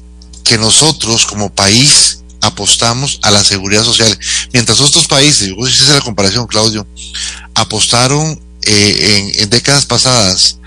que 0.46 0.58
nosotros 0.60 1.26
como 1.26 1.54
país 1.54 2.20
apostamos 2.40 3.20
a 3.24 3.32
la 3.32 3.44
seguridad 3.44 3.84
social, 3.84 4.18
mientras 4.54 4.80
otros 4.80 5.08
países, 5.08 5.50
yo 5.50 5.68
hice 5.68 5.92
la 5.92 6.02
comparación, 6.02 6.46
Claudio, 6.46 6.88
apostaron 7.56 8.40
eh, 8.62 9.34
en, 9.40 9.50
décadas 9.50 9.86
pasadas 9.86 10.60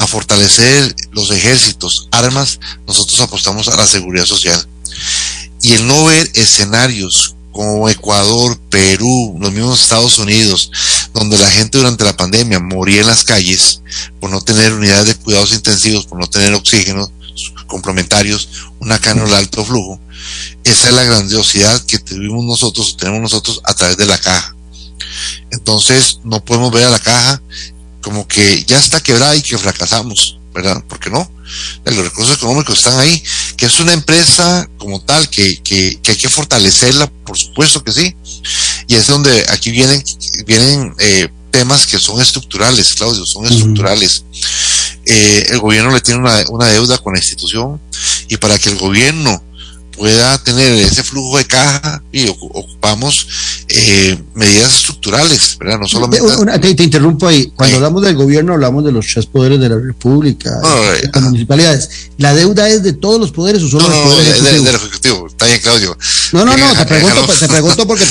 a 0.00 0.06
fortalecer 0.06 0.96
los 1.12 1.30
ejércitos, 1.30 2.08
armas, 2.10 2.58
nosotros 2.86 3.20
apostamos 3.20 3.68
a 3.68 3.76
la 3.76 3.86
seguridad 3.86 4.24
social. 4.24 4.66
Y 5.60 5.74
el 5.74 5.86
no 5.86 6.06
ver 6.06 6.30
escenarios 6.32 7.36
como 7.52 7.86
Ecuador, 7.86 8.58
Perú, 8.70 9.36
los 9.38 9.52
mismos 9.52 9.82
Estados 9.82 10.16
Unidos, 10.16 10.72
donde 11.12 11.36
la 11.36 11.50
gente 11.50 11.76
durante 11.76 12.04
la 12.04 12.16
pandemia 12.16 12.60
moría 12.60 13.02
en 13.02 13.08
las 13.08 13.24
calles 13.24 13.82
por 14.20 14.30
no 14.30 14.40
tener 14.40 14.72
unidades 14.72 15.06
de 15.06 15.16
cuidados 15.16 15.52
intensivos, 15.52 16.06
por 16.06 16.18
no 16.18 16.26
tener 16.26 16.54
oxígeno, 16.54 17.12
complementarios, 17.66 18.48
una 18.78 18.98
cana 18.98 19.24
de 19.24 19.36
alto 19.36 19.66
flujo. 19.66 20.00
Esa 20.64 20.88
es 20.88 20.94
la 20.94 21.04
grandiosidad 21.04 21.78
que 21.84 21.98
tuvimos 21.98 22.46
nosotros, 22.46 22.96
tenemos 22.96 23.20
nosotros 23.20 23.60
a 23.64 23.74
través 23.74 23.98
de 23.98 24.06
la 24.06 24.16
caja. 24.16 24.56
Entonces, 25.50 26.20
no 26.24 26.42
podemos 26.42 26.72
ver 26.72 26.84
a 26.84 26.90
la 26.90 26.98
caja 27.00 27.42
como 28.02 28.26
que 28.26 28.64
ya 28.64 28.78
está 28.78 29.00
quebrada 29.00 29.36
y 29.36 29.42
que 29.42 29.58
fracasamos, 29.58 30.38
¿verdad? 30.54 30.82
Porque 30.88 31.10
no. 31.10 31.30
Los 31.84 31.96
recursos 31.96 32.36
económicos 32.36 32.78
están 32.78 32.98
ahí, 32.98 33.22
que 33.56 33.66
es 33.66 33.80
una 33.80 33.92
empresa 33.92 34.68
como 34.78 35.00
tal, 35.00 35.28
que, 35.28 35.60
que, 35.62 36.00
que 36.00 36.12
hay 36.12 36.16
que 36.16 36.28
fortalecerla, 36.28 37.10
por 37.26 37.38
supuesto 37.38 37.82
que 37.82 37.92
sí. 37.92 38.16
Y 38.86 38.94
es 38.94 39.06
donde 39.06 39.46
aquí 39.50 39.70
vienen, 39.70 40.02
vienen 40.46 40.94
eh, 40.98 41.28
temas 41.50 41.86
que 41.86 41.98
son 41.98 42.20
estructurales, 42.20 42.94
Claudio, 42.94 43.26
son 43.26 43.46
estructurales. 43.46 44.24
Eh, 45.06 45.46
el 45.50 45.58
gobierno 45.58 45.90
le 45.90 46.00
tiene 46.00 46.20
una, 46.20 46.44
una 46.50 46.66
deuda 46.66 46.98
con 46.98 47.14
la 47.14 47.18
institución 47.18 47.80
y 48.28 48.36
para 48.36 48.58
que 48.58 48.68
el 48.68 48.76
gobierno 48.76 49.42
pueda 50.00 50.38
tener 50.38 50.72
ese 50.78 51.02
flujo 51.02 51.36
de 51.36 51.44
caja 51.44 52.02
y 52.10 52.26
ocupamos 52.26 53.26
eh, 53.68 54.18
medidas 54.34 54.74
estructurales, 54.74 55.58
¿verdad? 55.60 55.78
No 55.78 55.86
solamente... 55.86 56.74
te, 56.74 56.82
interrumpo 56.82 57.28
ahí. 57.28 57.52
Cuando 57.54 57.76
hablamos 57.76 58.02
del 58.02 58.16
gobierno 58.16 58.54
hablamos 58.54 58.82
de 58.82 58.92
los 58.92 59.06
tres 59.06 59.26
poderes 59.26 59.60
de 59.60 59.68
la 59.68 59.76
República, 59.76 60.50
de 60.58 61.10
las 61.12 61.22
municipalidades. 61.24 61.90
¿La 62.16 62.34
deuda 62.34 62.66
es 62.70 62.82
de 62.82 62.94
todos 62.94 63.20
los 63.20 63.30
poderes 63.30 63.62
o 63.62 63.68
solo 63.68 63.90
no, 63.90 64.16
del 64.16 64.66
ejecutivo? 64.74 65.26
Está 65.26 65.44
bien, 65.44 65.60
Claudio. 65.60 65.96
No, 66.32 66.46
no, 66.46 66.56
no, 66.56 66.74
te 66.74 66.86
pregunto, 66.86 67.26
te 67.38 67.48
pregunto 67.48 67.86
porque 67.86 68.06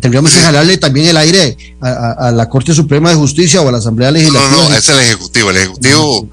tendríamos 0.00 0.32
que 0.32 0.40
jalarle 0.40 0.76
también 0.78 1.06
el 1.06 1.16
aire 1.18 1.56
a, 1.80 2.32
la 2.34 2.48
Corte 2.48 2.74
Suprema 2.74 3.10
de 3.10 3.14
Justicia 3.14 3.62
o 3.62 3.68
a 3.68 3.72
la 3.72 3.78
Asamblea 3.78 4.10
Legislativa. 4.10 4.50
No, 4.50 4.68
no, 4.68 4.76
es 4.76 4.88
el 4.88 4.98
Ejecutivo. 4.98 5.50
El 5.50 5.56
Ejecutivo, 5.56 6.28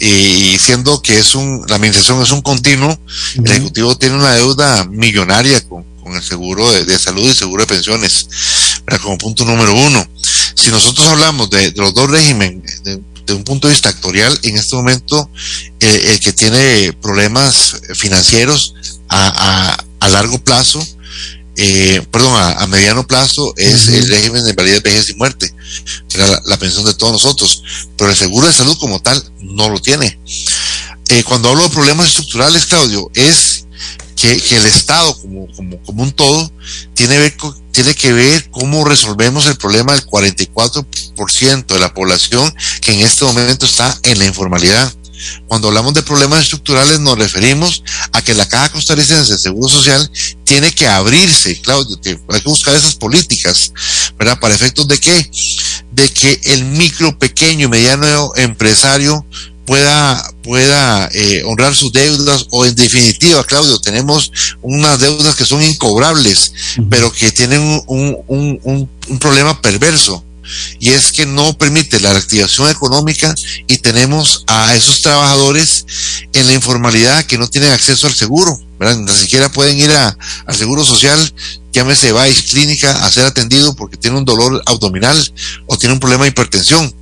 y 0.00 0.56
siendo 0.58 1.02
que 1.02 1.18
es 1.18 1.34
un, 1.34 1.62
la 1.68 1.76
administración 1.76 2.22
es 2.22 2.30
un 2.30 2.40
continuo, 2.40 2.98
el 3.36 3.50
Ejecutivo 3.50 3.97
tiene 3.98 4.16
una 4.16 4.32
deuda 4.34 4.84
millonaria 4.84 5.60
con, 5.68 5.84
el 6.14 6.22
seguro 6.22 6.72
de, 6.72 6.98
salud 6.98 7.28
y 7.28 7.34
seguro 7.34 7.62
de 7.62 7.66
pensiones, 7.66 8.28
como 9.02 9.18
punto 9.18 9.44
número 9.44 9.74
uno. 9.74 10.08
Si 10.54 10.70
nosotros 10.70 11.06
hablamos 11.06 11.50
de, 11.50 11.72
los 11.76 11.92
dos 11.92 12.08
regímenes, 12.08 12.82
de, 12.82 13.02
un 13.34 13.44
punto 13.44 13.68
de 13.68 13.74
vista 13.74 13.90
actorial, 13.90 14.38
en 14.42 14.56
este 14.56 14.74
momento 14.74 15.30
eh, 15.80 16.12
el 16.12 16.20
que 16.20 16.32
tiene 16.32 16.94
problemas 16.94 17.76
financieros 17.94 18.74
a, 19.10 19.76
a, 20.00 20.08
largo 20.08 20.38
plazo, 20.38 20.82
eh, 21.56 22.02
perdón, 22.10 22.32
a, 22.36 22.66
mediano 22.68 23.06
plazo 23.06 23.52
es 23.58 23.88
el 23.88 24.08
régimen 24.08 24.44
de 24.44 24.54
validez, 24.54 24.82
vejez 24.82 25.10
y 25.10 25.14
muerte, 25.14 25.52
la, 26.14 26.40
la, 26.46 26.56
pensión 26.56 26.86
de 26.86 26.94
todos 26.94 27.12
nosotros, 27.12 27.62
pero 27.98 28.08
el 28.08 28.16
seguro 28.16 28.46
de 28.46 28.54
salud 28.54 28.78
como 28.78 29.02
tal 29.02 29.22
no 29.40 29.68
lo 29.68 29.78
tiene. 29.78 30.18
Eh, 31.08 31.24
cuando 31.24 31.48
hablo 31.48 31.62
de 31.62 31.70
problemas 31.70 32.08
estructurales, 32.08 32.66
Claudio, 32.66 33.10
es 33.14 33.66
que, 34.20 34.32
el 34.32 34.66
Estado 34.66 35.16
como, 35.20 35.46
un 35.86 36.12
todo 36.12 36.50
tiene, 36.94 37.18
ver, 37.18 37.36
que 37.94 38.12
ver 38.12 38.50
cómo 38.50 38.84
resolvemos 38.84 39.46
el 39.46 39.56
problema 39.56 39.92
del 39.92 40.04
44% 40.04 41.66
de 41.66 41.78
la 41.78 41.94
población 41.94 42.52
que 42.80 42.92
en 42.92 43.00
este 43.00 43.24
momento 43.24 43.64
está 43.64 43.96
en 44.02 44.18
la 44.18 44.26
informalidad. 44.26 44.92
Cuando 45.48 45.68
hablamos 45.68 45.94
de 45.94 46.02
problemas 46.02 46.42
estructurales 46.42 47.00
nos 47.00 47.18
referimos 47.18 47.82
a 48.12 48.22
que 48.22 48.34
la 48.34 48.46
Caja 48.46 48.70
Costarricense 48.70 49.32
de 49.32 49.38
Seguro 49.38 49.68
Social 49.68 50.10
tiene 50.44 50.72
que 50.72 50.86
abrirse, 50.86 51.60
Claudio, 51.60 51.98
hay 52.04 52.40
que 52.40 52.48
buscar 52.48 52.74
esas 52.74 52.94
políticas, 52.94 53.72
¿verdad? 54.16 54.38
¿Para 54.38 54.54
efectos 54.54 54.86
de 54.86 54.98
qué? 54.98 55.30
De 55.90 56.08
que 56.08 56.40
el 56.44 56.66
micro, 56.66 57.18
pequeño 57.18 57.66
y 57.66 57.70
mediano 57.70 58.32
empresario 58.36 59.26
pueda, 59.68 60.32
pueda 60.42 61.10
eh, 61.12 61.42
honrar 61.44 61.76
sus 61.76 61.92
deudas 61.92 62.46
o 62.50 62.64
en 62.64 62.74
definitiva, 62.74 63.44
Claudio, 63.44 63.78
tenemos 63.78 64.32
unas 64.62 64.98
deudas 64.98 65.36
que 65.36 65.44
son 65.44 65.62
incobrables, 65.62 66.54
pero 66.88 67.12
que 67.12 67.30
tienen 67.30 67.60
un, 67.86 68.16
un, 68.26 68.58
un, 68.64 68.90
un 69.08 69.18
problema 69.18 69.60
perverso 69.60 70.24
y 70.80 70.88
es 70.88 71.12
que 71.12 71.26
no 71.26 71.52
permite 71.58 72.00
la 72.00 72.14
reactivación 72.14 72.70
económica 72.70 73.34
y 73.66 73.76
tenemos 73.76 74.44
a 74.46 74.74
esos 74.74 75.02
trabajadores 75.02 75.84
en 76.32 76.46
la 76.46 76.54
informalidad 76.54 77.24
que 77.24 77.36
no 77.36 77.46
tienen 77.46 77.70
acceso 77.70 78.06
al 78.06 78.14
seguro, 78.14 78.58
¿verdad? 78.78 78.96
ni 78.96 79.12
siquiera 79.12 79.52
pueden 79.52 79.78
ir 79.78 79.90
a, 79.90 80.16
al 80.46 80.56
seguro 80.56 80.82
social, 80.82 81.34
llámese 81.72 82.12
Vice 82.12 82.44
Clínica, 82.44 83.04
a 83.04 83.10
ser 83.10 83.26
atendido 83.26 83.74
porque 83.76 83.96
tiene 83.96 84.16
un 84.16 84.24
dolor 84.24 84.62
abdominal 84.66 85.32
o 85.66 85.76
tiene 85.76 85.92
un 85.92 86.00
problema 86.00 86.24
de 86.24 86.30
hipertensión. 86.30 86.94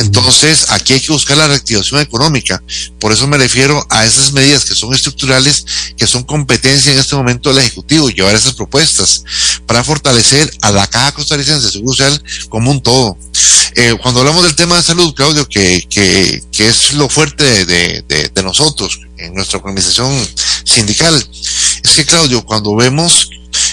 Entonces, 0.00 0.66
aquí 0.70 0.94
hay 0.94 1.00
que 1.00 1.12
buscar 1.12 1.36
la 1.36 1.46
reactivación 1.46 2.00
económica. 2.00 2.62
Por 2.98 3.12
eso 3.12 3.26
me 3.26 3.36
refiero 3.36 3.86
a 3.90 4.06
esas 4.06 4.32
medidas 4.32 4.64
que 4.64 4.74
son 4.74 4.94
estructurales, 4.94 5.66
que 5.96 6.06
son 6.06 6.24
competencia 6.24 6.90
en 6.90 6.98
este 6.98 7.16
momento 7.16 7.50
del 7.50 7.58
Ejecutivo, 7.58 8.08
llevar 8.08 8.34
esas 8.34 8.54
propuestas 8.54 9.24
para 9.66 9.84
fortalecer 9.84 10.50
a 10.62 10.72
la 10.72 10.86
Caja 10.86 11.12
Costarricense 11.12 11.66
de 11.66 11.72
Seguro 11.72 11.94
Social 11.94 12.24
como 12.48 12.70
un 12.70 12.82
todo. 12.82 13.18
Eh, 13.76 13.94
cuando 14.02 14.20
hablamos 14.20 14.42
del 14.42 14.56
tema 14.56 14.76
de 14.76 14.82
salud, 14.82 15.14
Claudio, 15.14 15.46
que, 15.46 15.86
que, 15.90 16.42
que 16.50 16.68
es 16.68 16.94
lo 16.94 17.08
fuerte 17.08 17.66
de, 17.66 18.02
de, 18.08 18.30
de 18.34 18.42
nosotros 18.42 19.00
en 19.18 19.34
nuestra 19.34 19.58
organización 19.58 20.10
sindical, 20.64 21.14
es 21.82 21.90
que, 21.92 22.04
Claudio, 22.04 22.44
cuando 22.44 22.74
vemos 22.74 23.30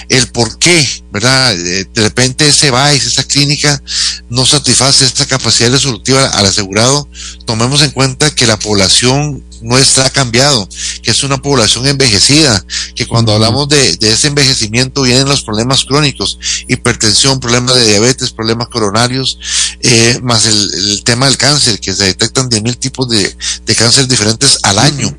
el 0.10 0.28
por 0.28 0.58
qué, 0.58 0.88
¿verdad? 1.12 1.55
De 1.55 1.88
repente 1.95 2.47
ese 2.47 2.72
VICE, 2.72 3.08
esa 3.08 3.24
clínica, 3.24 3.82
no 4.30 4.45
satisface 4.45 5.05
esta 5.05 5.26
capacidad 5.26 5.72
resolutiva 5.72 6.26
al 6.30 6.45
asegurado, 6.45 7.08
tomemos 7.45 7.82
en 7.82 7.91
cuenta 7.91 8.34
que 8.34 8.47
la 8.47 8.58
población 8.58 9.43
nuestra 9.62 10.05
ha 10.05 10.10
cambiado, 10.10 10.68
que 11.01 11.12
es 11.12 11.24
una 11.24 11.41
población 11.41 11.88
envejecida, 11.88 12.64
que 12.95 13.08
cuando 13.08 13.34
hablamos 13.34 13.68
de, 13.70 13.97
ese 14.01 14.28
envejecimiento 14.28 15.01
vienen 15.01 15.28
los 15.28 15.41
problemas 15.41 15.84
crónicos, 15.86 16.39
hipertensión, 16.68 17.39
problemas 17.39 17.76
de 17.76 17.88
diabetes, 17.88 18.32
problemas 18.32 18.68
coronarios, 18.70 19.39
eh, 19.82 20.20
más 20.22 20.45
el, 20.45 21.03
tema 21.03 21.28
del 21.28 21.38
cáncer, 21.38 21.80
que 21.80 21.93
se 21.93 22.05
detectan 22.05 22.49
10.000 22.49 22.78
tipos 22.78 23.10
de, 23.10 23.36
de 23.66 23.76
cáncer 23.76 24.08
diferentes 24.08 24.60
al 24.64 24.80
año. 24.80 25.18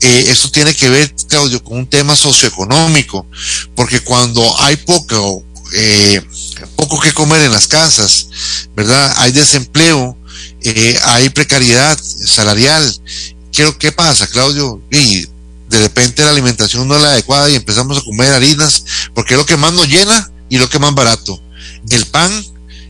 Eh, 0.00 0.26
esto 0.28 0.50
tiene 0.50 0.74
que 0.74 0.88
ver, 0.88 1.14
Claudio, 1.28 1.62
con 1.62 1.78
un 1.78 1.86
tema 1.86 2.14
socioeconómico, 2.16 3.26
porque 3.74 4.00
cuando 4.00 4.42
hay 4.60 4.76
poco, 4.76 5.42
eh, 5.74 6.22
poco 6.76 7.00
que 7.00 7.12
comer 7.12 7.42
en 7.42 7.52
las 7.52 7.66
casas, 7.66 8.28
¿verdad? 8.74 9.14
Hay 9.18 9.32
desempleo, 9.32 10.16
eh, 10.62 10.98
hay 11.04 11.28
precariedad 11.30 11.98
salarial. 12.02 13.00
¿Qué, 13.52 13.74
¿Qué 13.78 13.92
pasa, 13.92 14.26
Claudio? 14.26 14.82
Y 14.90 15.26
de 15.68 15.78
repente 15.80 16.24
la 16.24 16.30
alimentación 16.30 16.86
no 16.86 16.96
es 16.96 17.02
la 17.02 17.10
adecuada 17.12 17.48
y 17.50 17.54
empezamos 17.54 17.98
a 17.98 18.02
comer 18.02 18.32
harinas, 18.32 18.84
porque 19.14 19.34
es 19.34 19.38
lo 19.38 19.46
que 19.46 19.56
más 19.56 19.72
nos 19.72 19.88
llena 19.88 20.30
y 20.48 20.58
lo 20.58 20.68
que 20.68 20.78
más 20.78 20.94
barato. 20.94 21.40
El 21.88 22.04
pan 22.06 22.30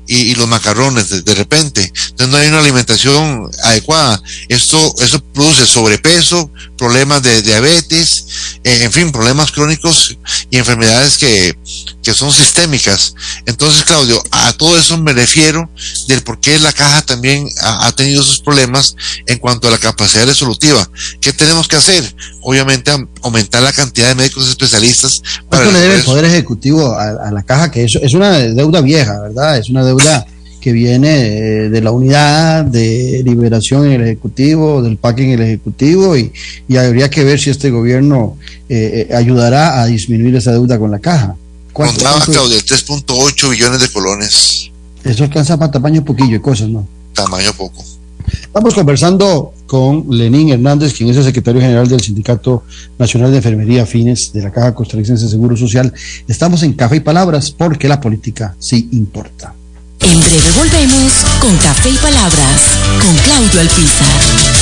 y, 0.06 0.34
los 0.34 0.48
macarrones 0.48 1.24
de, 1.24 1.34
repente. 1.34 1.92
Entonces 2.10 2.28
no 2.28 2.36
hay 2.36 2.48
una 2.48 2.60
alimentación 2.60 3.50
adecuada. 3.64 4.22
Esto, 4.48 4.94
eso 5.00 5.22
produce 5.32 5.66
sobrepeso, 5.66 6.50
problemas 6.76 7.22
de 7.22 7.42
diabetes, 7.42 8.26
eh, 8.64 8.80
en 8.82 8.92
fin, 8.92 9.12
problemas 9.12 9.52
crónicos 9.52 10.16
y 10.50 10.58
enfermedades 10.58 11.18
que, 11.18 11.56
que 12.02 12.14
son 12.14 12.32
sistémicas. 12.32 13.14
Entonces, 13.46 13.82
Claudio, 13.84 14.22
a 14.30 14.52
todo 14.52 14.78
eso 14.78 14.96
me 14.98 15.12
refiero 15.12 15.68
del 16.08 16.22
por 16.22 16.40
qué 16.40 16.58
la 16.58 16.72
caja 16.72 17.02
también 17.02 17.48
ha, 17.60 17.90
tenido 17.92 18.22
esos 18.22 18.40
problemas 18.40 18.94
en 19.26 19.38
cuanto 19.38 19.68
a 19.68 19.70
la 19.70 19.78
capacidad 19.78 20.26
resolutiva. 20.26 20.88
¿Qué 21.20 21.32
tenemos 21.32 21.66
que 21.66 21.76
hacer? 21.76 22.04
Obviamente, 22.42 22.92
aumentar 23.22 23.62
la 23.62 23.72
cantidad 23.72 24.08
de 24.08 24.14
médicos 24.14 24.48
especialistas. 24.48 25.22
¿Cuánto 25.48 25.72
le 25.72 25.80
debe 25.80 25.96
el 25.96 26.04
Poder 26.04 26.24
Ejecutivo 26.26 26.96
a, 26.96 27.30
la 27.30 27.42
caja? 27.42 27.70
Que 27.70 27.84
eso 27.84 27.98
es 28.00 28.14
una 28.14 28.38
deuda 28.38 28.80
vieja, 28.80 29.20
¿verdad? 29.20 29.58
Es 29.58 29.68
una 29.68 29.84
deuda 29.84 30.26
que 30.66 30.72
viene 30.72 31.26
eh, 31.26 31.68
de 31.68 31.80
la 31.80 31.92
unidad 31.92 32.64
de 32.64 33.22
liberación 33.24 33.86
en 33.86 33.92
el 33.92 34.02
Ejecutivo, 34.02 34.82
del 34.82 34.96
PAC 34.96 35.20
en 35.20 35.30
el 35.30 35.42
Ejecutivo, 35.42 36.16
y, 36.16 36.32
habría 36.76 37.08
que 37.08 37.22
ver 37.22 37.38
si 37.38 37.50
este 37.50 37.70
gobierno 37.70 38.36
eh, 38.68 39.06
eh, 39.08 39.14
ayudará 39.14 39.80
a 39.80 39.86
disminuir 39.86 40.34
esa 40.34 40.50
deuda 40.50 40.76
con 40.76 40.90
la 40.90 40.98
caja. 40.98 41.36
Contaba, 41.76 42.24
Claudio, 42.24 42.58
3.8 42.58 43.50
billones 43.50 43.80
de 43.82 43.88
colones. 43.90 44.70
Eso 45.04 45.24
alcanza 45.24 45.58
para 45.58 45.70
tamaño 45.70 46.02
poquillo 46.02 46.36
y 46.36 46.40
cosas, 46.40 46.70
¿no? 46.70 46.88
Tamaño 47.12 47.52
poco. 47.52 47.84
Estamos 48.26 48.72
conversando 48.72 49.52
con 49.66 50.06
Lenín 50.08 50.48
Hernández, 50.48 50.94
quien 50.94 51.10
es 51.10 51.18
el 51.18 51.24
secretario 51.24 51.60
general 51.60 51.86
del 51.86 52.00
Sindicato 52.00 52.64
Nacional 52.98 53.30
de 53.30 53.36
Enfermería 53.36 53.84
Fines 53.84 54.32
de 54.32 54.42
la 54.42 54.50
Caja 54.50 54.74
Costarricense 54.74 55.24
de 55.24 55.30
Seguro 55.30 55.54
Social. 55.54 55.92
Estamos 56.26 56.62
en 56.62 56.72
Café 56.72 56.96
y 56.96 57.00
Palabras 57.00 57.50
porque 57.50 57.88
la 57.88 58.00
política 58.00 58.56
sí 58.58 58.88
importa. 58.92 59.52
En 60.00 60.18
breve 60.18 60.50
volvemos 60.56 61.12
con 61.40 61.54
Café 61.58 61.90
y 61.90 61.96
Palabras 61.96 62.62
con 63.02 63.14
Claudio 63.16 63.60
Alpizar. 63.60 64.56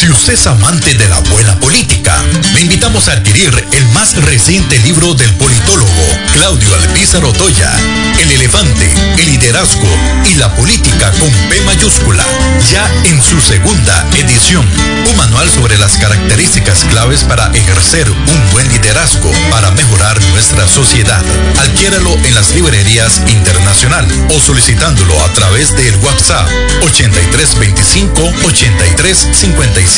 Si 0.00 0.08
usted 0.08 0.32
es 0.32 0.46
amante 0.46 0.94
de 0.94 1.06
la 1.08 1.20
buena 1.20 1.60
política, 1.60 2.16
le 2.54 2.62
invitamos 2.62 3.06
a 3.08 3.12
adquirir 3.12 3.52
el 3.72 3.86
más 3.88 4.16
reciente 4.24 4.78
libro 4.78 5.12
del 5.12 5.30
politólogo 5.34 5.90
Claudio 6.32 6.74
Alpizar 6.74 7.22
Otoya, 7.22 7.70
El 8.18 8.30
elefante, 8.30 8.90
el 9.18 9.26
liderazgo 9.26 9.86
y 10.26 10.36
la 10.36 10.54
política 10.54 11.12
con 11.20 11.30
P 11.50 11.60
mayúscula, 11.66 12.24
ya 12.72 12.90
en 13.04 13.22
su 13.22 13.42
segunda 13.42 14.06
edición. 14.16 14.66
Un 15.10 15.16
manual 15.18 15.50
sobre 15.50 15.76
las 15.76 15.98
características 15.98 16.84
claves 16.84 17.22
para 17.24 17.52
ejercer 17.52 18.10
un 18.10 18.50
buen 18.52 18.66
liderazgo 18.70 19.30
para 19.50 19.70
mejorar 19.72 20.18
nuestra 20.30 20.66
sociedad. 20.66 21.22
Adquiéralo 21.58 22.14
en 22.24 22.34
las 22.34 22.54
librerías 22.54 23.20
internacional 23.28 24.08
o 24.30 24.40
solicitándolo 24.40 25.22
a 25.22 25.30
través 25.34 25.76
del 25.76 25.94
WhatsApp 25.96 26.48
8325 26.84 28.32
8355 28.46 29.89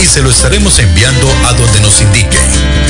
y 0.00 0.06
se 0.06 0.22
lo 0.22 0.30
estaremos 0.30 0.78
enviando 0.78 1.28
a 1.46 1.52
donde 1.54 1.80
nos 1.80 2.00
indique. 2.00 2.38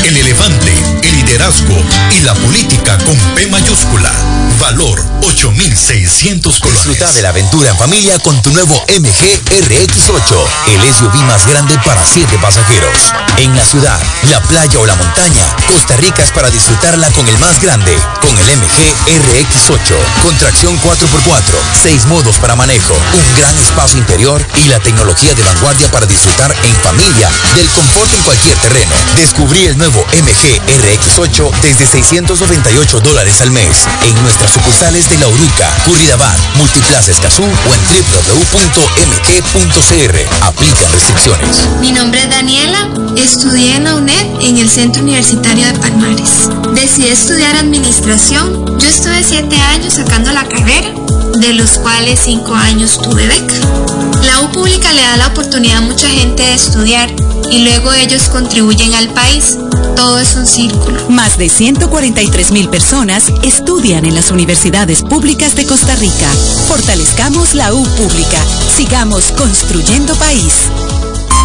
El 0.05 0.17
elefante, 0.19 0.71
el 1.03 1.17
liderazgo 1.17 1.75
y 2.17 2.21
la 2.21 2.35
política 2.35 2.99
con 2.99 3.17
P 3.35 3.47
mayúscula. 3.47 4.13
Valor 4.61 5.03
8600 5.23 6.61
colones. 6.61 6.85
Disfruta 6.85 7.11
de 7.13 7.23
la 7.23 7.31
aventura 7.31 7.71
en 7.71 7.79
familia 7.79 8.19
con 8.19 8.41
tu 8.43 8.51
nuevo 8.51 8.75
MG 8.89 9.43
RX8, 9.51 10.47
el 10.75 10.95
SUV 10.95 11.15
más 11.25 11.47
grande 11.47 11.77
para 11.85 12.05
7 12.05 12.39
pasajeros. 12.41 13.13
En 13.39 13.57
la 13.57 13.65
ciudad, 13.65 13.99
la 14.31 14.41
playa 14.43 14.79
o 14.79 14.87
la 14.87 14.95
montaña, 14.95 15.57
Costa 15.73 15.97
Rica 15.97 16.23
es 16.23 16.31
para 16.31 16.51
disfrutarla 16.51 17.11
con 17.13 17.27
el 17.27 17.39
más 17.39 17.61
grande, 17.61 17.93
con 18.21 18.31
el 18.31 18.59
MG 18.59 18.95
RX8, 19.09 19.97
con 20.23 20.37
tracción 20.39 20.79
4x4, 20.81 21.43
6 21.83 22.07
modos 22.07 22.37
para 22.37 22.55
manejo, 22.57 22.95
un 22.95 23.41
gran 23.41 23.55
espacio 23.57 23.99
interior 23.99 24.47
y 24.65 24.69
la 24.69 24.79
tecnología 24.81 25.35
de 25.35 25.43
vanguardia 25.43 25.91
para 25.95 26.07
disfrutar 26.07 26.53
en 26.65 26.75
familia 26.83 27.31
del 27.55 27.69
confort 27.69 28.13
en 28.15 28.23
cualquier 28.23 28.59
terreno. 28.59 28.91
Descubrí 29.15 29.67
el 29.67 29.79
nuevo 29.79 30.05
MG 30.11 30.61
RX8 30.67 31.53
desde 31.63 31.87
698 31.87 32.99
dólares 32.99 33.41
al 33.41 33.53
mes 33.53 33.87
en 34.03 34.21
nuestras 34.23 34.51
sucursales 34.51 35.09
de 35.09 35.19
La 35.19 35.29
Uruca, 35.29 35.71
Curridabat, 35.85 36.37
Multiplaza 36.57 37.13
Escazú 37.13 37.45
o 37.45 37.47
en 37.47 37.81
www.mg.cr. 38.27 39.25
Aplican 40.45 40.93
restricciones. 40.93 41.59
Mi 41.81 41.93
nombre 41.93 42.25
es 42.25 42.29
Daniela. 42.29 42.89
Estudié 43.17 43.77
en 43.77 43.85
la 43.85 43.95
UNED 43.95 44.41
en 44.41 44.59
el 44.59 44.69
Centro 44.69 45.01
Universitario 45.01 45.65
de 45.65 45.75
Palmares. 45.79 46.49
Decidí 46.75 47.07
estudiar 47.07 47.55
administración. 47.55 48.67
Yo 48.81 48.89
estuve 48.89 49.23
siete 49.23 49.61
años 49.61 49.95
sacando 49.95 50.33
la 50.33 50.45
carrera, 50.49 50.93
de 51.39 51.53
los 51.53 51.79
cuales 51.79 52.19
cinco 52.25 52.53
años 52.53 53.01
tuve 53.01 53.29
beca. 53.29 53.55
La 54.35 54.41
U 54.41 54.51
pública 54.51 54.93
le 54.93 55.01
da 55.01 55.17
la 55.17 55.29
oportunidad 55.29 55.77
a 55.77 55.81
mucha 55.83 56.09
gente 56.09 56.43
de 56.43 56.55
estudiar 56.55 57.09
y 57.53 57.63
luego 57.63 57.93
ellos 57.93 58.25
contribuyen 58.25 58.93
al 58.95 59.09
país. 59.11 59.57
Todo 59.95 60.19
es 60.19 60.35
un 60.35 60.45
círculo. 60.45 61.09
Más 61.09 61.39
de 61.39 61.49
143 61.49 62.51
mil 62.51 62.69
personas 62.69 63.29
estudian 63.45 64.05
en 64.05 64.17
las 64.17 64.33
universidades 64.33 65.03
públicas 65.03 65.55
de 65.55 65.67
Costa 65.67 65.95
Rica. 65.95 66.29
Fortalezcamos 66.67 67.55
la 67.55 67.73
U 67.75 67.85
pública. 67.85 68.43
Sigamos 68.77 69.31
construyendo 69.31 70.17
país. 70.17 70.65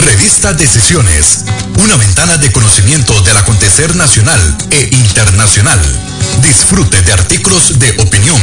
Revista 0.05 0.53
Decisiones, 0.53 1.47
una 1.83 1.97
ventana 1.97 2.37
de 2.37 2.53
conocimiento 2.53 3.19
del 3.23 3.39
acontecer 3.39 3.97
nacional 3.97 4.59
e 4.71 4.91
internacional. 4.93 5.81
Disfrute 6.43 7.01
de 7.01 7.15
artículos 7.15 7.79
de 7.79 7.93
opinión 7.93 8.43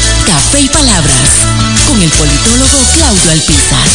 Café 0.25 0.61
y 0.61 0.67
Palabras 0.67 1.29
con 1.87 2.01
el 2.01 2.09
politólogo 2.09 2.77
Claudio 2.95 3.31
Alpizar. 3.31 3.87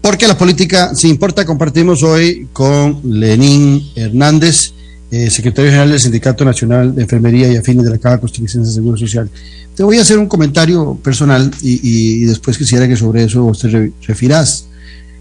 Porque 0.00 0.26
la 0.26 0.36
política 0.36 0.94
se 0.94 1.08
importa, 1.08 1.44
compartimos 1.44 2.02
hoy 2.02 2.48
con 2.52 3.00
Lenín 3.04 3.82
Hernández, 3.94 4.72
eh, 5.10 5.30
secretario 5.30 5.70
general 5.70 5.90
del 5.90 6.00
Sindicato 6.00 6.44
Nacional 6.44 6.94
de 6.94 7.02
Enfermería 7.02 7.52
y 7.52 7.56
Afines 7.56 7.84
de 7.84 7.90
la 7.90 7.98
Caja 7.98 8.18
Costarricense 8.18 8.68
de 8.68 8.74
Seguro 8.74 8.96
Social. 8.96 9.30
Te 9.76 9.82
voy 9.82 9.98
a 9.98 10.02
hacer 10.02 10.18
un 10.18 10.26
comentario 10.26 10.98
personal 11.02 11.50
y, 11.62 12.24
después 12.24 12.58
quisiera 12.58 12.88
que 12.88 12.96
sobre 12.96 13.24
eso 13.24 13.44
usted 13.44 13.90
refirás. 14.06 14.66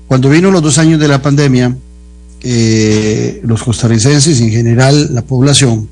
Cuando 0.08 0.30
vino 0.30 0.52
los 0.52 0.62
dos 0.62 0.78
años 0.78 1.00
de 1.00 1.08
la 1.08 1.22
pandemia, 1.22 1.76
eh, 2.44 3.40
los 3.44 3.64
costarricenses 3.64 4.40
y 4.40 4.46
en 4.46 4.52
general 4.52 5.14
la 5.14 5.22
población 5.22 5.88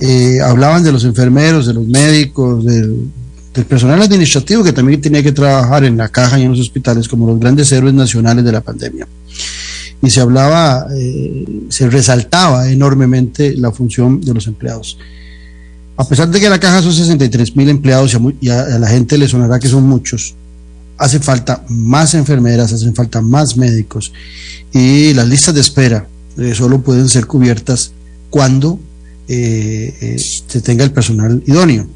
eh, 0.00 0.40
hablaban 0.40 0.84
de 0.84 0.92
los 0.92 1.04
enfermeros, 1.04 1.66
de 1.66 1.74
los 1.74 1.86
médicos, 1.86 2.64
del, 2.64 3.10
personal 3.68 4.00
administrativo 4.00 4.62
que 4.62 4.72
también 4.72 5.00
tenía 5.00 5.20
que 5.20 5.32
trabajar 5.32 5.82
en 5.82 5.96
la 5.96 6.08
caja 6.08 6.38
y 6.38 6.42
en 6.44 6.50
los 6.52 6.60
hospitales 6.60 7.08
como 7.08 7.26
los 7.26 7.40
grandes 7.40 7.72
héroes 7.72 7.92
nacionales 7.92 8.44
de 8.44 8.52
la 8.52 8.60
pandemia. 8.60 9.08
Y 10.00 10.10
se 10.10 10.20
hablaba, 10.20 10.86
eh, 10.96 11.44
se 11.68 11.90
resaltaba 11.90 12.70
enormemente 12.70 13.56
la 13.56 13.72
función 13.72 14.20
de 14.20 14.32
los 14.32 14.46
empleados. 14.46 14.96
a 15.96 16.04
pesar 16.08 16.28
de 16.28 16.38
que 16.38 16.48
la 16.48 16.60
caja 16.60 16.80
son 16.80 16.92
63 16.92 17.56
mil 17.56 17.68
empleados 17.68 18.16
y 18.40 18.48
a, 18.50 18.78
la 18.78 18.86
gente 18.86 19.18
le 19.18 19.26
sonará 19.26 19.58
que 19.58 19.66
son 19.66 19.82
muchos, 19.82 20.36
hace 20.96 21.18
falta 21.18 21.64
más 21.68 22.14
enfermeras, 22.14 22.72
hacen 22.72 22.94
falta 22.94 23.20
más 23.20 23.56
médicos 23.56 24.12
y 24.72 25.14
las 25.14 25.26
listas 25.26 25.56
de 25.56 25.60
espera 25.60 26.06
eh, 26.36 26.54
solo 26.54 26.80
pueden 26.80 27.08
ser 27.08 27.26
cubiertas 27.26 27.90
cuando 28.30 28.78
eh, 29.28 29.94
eh, 30.00 30.18
se 30.18 30.60
tenga 30.60 30.84
el 30.84 30.90
personal 30.90 31.42
idóneo. 31.46 31.86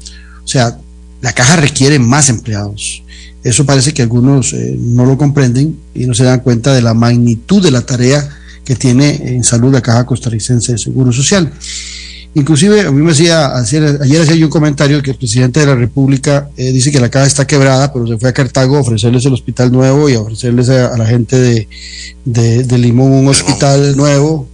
O 0.43 0.47
sea, 0.47 0.77
la 1.21 1.33
caja 1.33 1.55
requiere 1.55 1.99
más 1.99 2.29
empleados. 2.29 3.03
Eso 3.43 3.65
parece 3.65 3.93
que 3.93 4.01
algunos 4.01 4.53
no 4.53 5.05
lo 5.05 5.17
comprenden 5.17 5.77
y 5.93 6.05
no 6.05 6.13
se 6.13 6.23
dan 6.23 6.39
cuenta 6.39 6.73
de 6.73 6.81
la 6.81 6.93
magnitud 6.93 7.61
de 7.61 7.71
la 7.71 7.81
tarea 7.81 8.29
que 8.63 8.75
tiene 8.75 9.19
en 9.35 9.43
salud 9.43 9.73
la 9.73 9.81
Caja 9.81 10.05
Costarricense 10.05 10.73
de 10.73 10.77
Seguro 10.77 11.11
Social. 11.11 11.51
Inclusive 12.35 12.81
a 12.81 12.91
mí 12.91 13.01
me 13.03 13.11
hacía, 13.11 13.55
ayer, 13.55 13.99
hacía 14.01 14.35
yo 14.35 14.47
un 14.47 14.51
comentario 14.51 15.03
que 15.03 15.11
el 15.11 15.17
presidente 15.17 15.59
de 15.59 15.67
la 15.67 15.75
República 15.75 16.49
eh, 16.57 16.71
dice 16.71 16.91
que 16.91 16.99
la 16.99 17.09
caja 17.09 17.27
está 17.27 17.45
quebrada, 17.45 17.93
pero 17.93 18.07
se 18.07 18.17
fue 18.17 18.29
a 18.29 18.33
Cartago 18.33 18.77
a 18.77 18.79
ofrecerles 18.79 19.23
el 19.25 19.33
hospital 19.33 19.71
nuevo 19.71 20.09
y 20.09 20.15
a 20.15 20.21
ofrecerles 20.21 20.69
a, 20.69 20.97
la 20.97 21.05
gente 21.05 21.39
de, 21.39 21.67
de, 22.25 22.77
Limón 22.79 23.11
un 23.11 23.27
hospital 23.27 23.95
nuevo. 23.95 24.47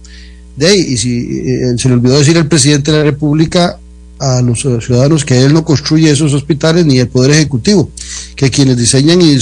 De 0.60 0.76
y 0.76 0.96
si 0.98 1.16
eh, 1.18 1.74
se 1.78 1.88
le 1.88 1.94
olvidó 1.94 2.18
decir 2.18 2.36
al 2.36 2.46
presidente 2.46 2.92
de 2.92 2.98
la 2.98 3.04
República 3.04 3.78
a 4.18 4.42
los 4.42 4.60
ciudadanos 4.60 5.24
que 5.24 5.42
él 5.42 5.54
no 5.54 5.64
construye 5.64 6.10
esos 6.10 6.34
hospitales 6.34 6.84
ni 6.84 6.98
el 6.98 7.08
Poder 7.08 7.30
Ejecutivo, 7.30 7.90
que 8.36 8.50
quienes 8.50 8.76
diseñan 8.76 9.22
y 9.22 9.38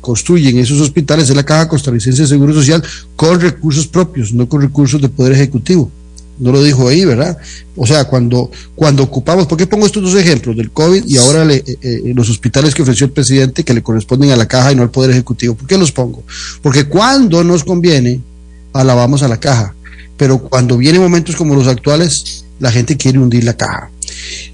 construyen 0.00 0.58
esos 0.58 0.80
hospitales 0.80 1.28
es 1.28 1.36
la 1.36 1.44
Caja 1.44 1.68
Costarricense 1.68 2.22
de 2.22 2.28
Seguro 2.28 2.54
Social 2.54 2.82
con 3.14 3.38
recursos 3.38 3.86
propios, 3.86 4.32
no 4.32 4.48
con 4.48 4.62
recursos 4.62 4.98
del 5.02 5.10
Poder 5.10 5.34
Ejecutivo 5.34 5.90
no 6.38 6.50
lo 6.50 6.62
dijo 6.62 6.88
ahí, 6.88 7.04
¿verdad? 7.04 7.36
O 7.76 7.86
sea, 7.86 8.04
cuando, 8.04 8.50
cuando 8.74 9.02
ocupamos, 9.02 9.46
¿por 9.46 9.58
qué 9.58 9.66
pongo 9.66 9.86
estos 9.86 10.02
dos 10.02 10.14
ejemplos 10.16 10.56
del 10.56 10.70
COVID 10.70 11.04
y 11.06 11.18
ahora 11.18 11.44
eh, 11.52 11.62
eh, 11.82 12.12
los 12.14 12.30
hospitales 12.30 12.74
que 12.74 12.82
ofreció 12.82 13.06
el 13.06 13.12
presidente 13.12 13.64
que 13.64 13.74
le 13.74 13.82
corresponden 13.82 14.30
a 14.30 14.36
la 14.36 14.48
caja 14.48 14.72
y 14.72 14.74
no 14.74 14.82
al 14.82 14.90
Poder 14.90 15.10
Ejecutivo? 15.10 15.54
¿Por 15.54 15.68
qué 15.68 15.76
los 15.76 15.92
pongo? 15.92 16.24
Porque 16.62 16.84
cuando 16.84 17.44
nos 17.44 17.62
conviene, 17.62 18.20
alabamos 18.72 19.22
a 19.22 19.28
la 19.28 19.38
caja, 19.38 19.74
pero 20.22 20.38
cuando 20.38 20.76
vienen 20.76 21.02
momentos 21.02 21.34
como 21.34 21.56
los 21.56 21.66
actuales, 21.66 22.44
la 22.60 22.70
gente 22.70 22.96
quiere 22.96 23.18
hundir 23.18 23.42
la 23.42 23.54
caja. 23.54 23.90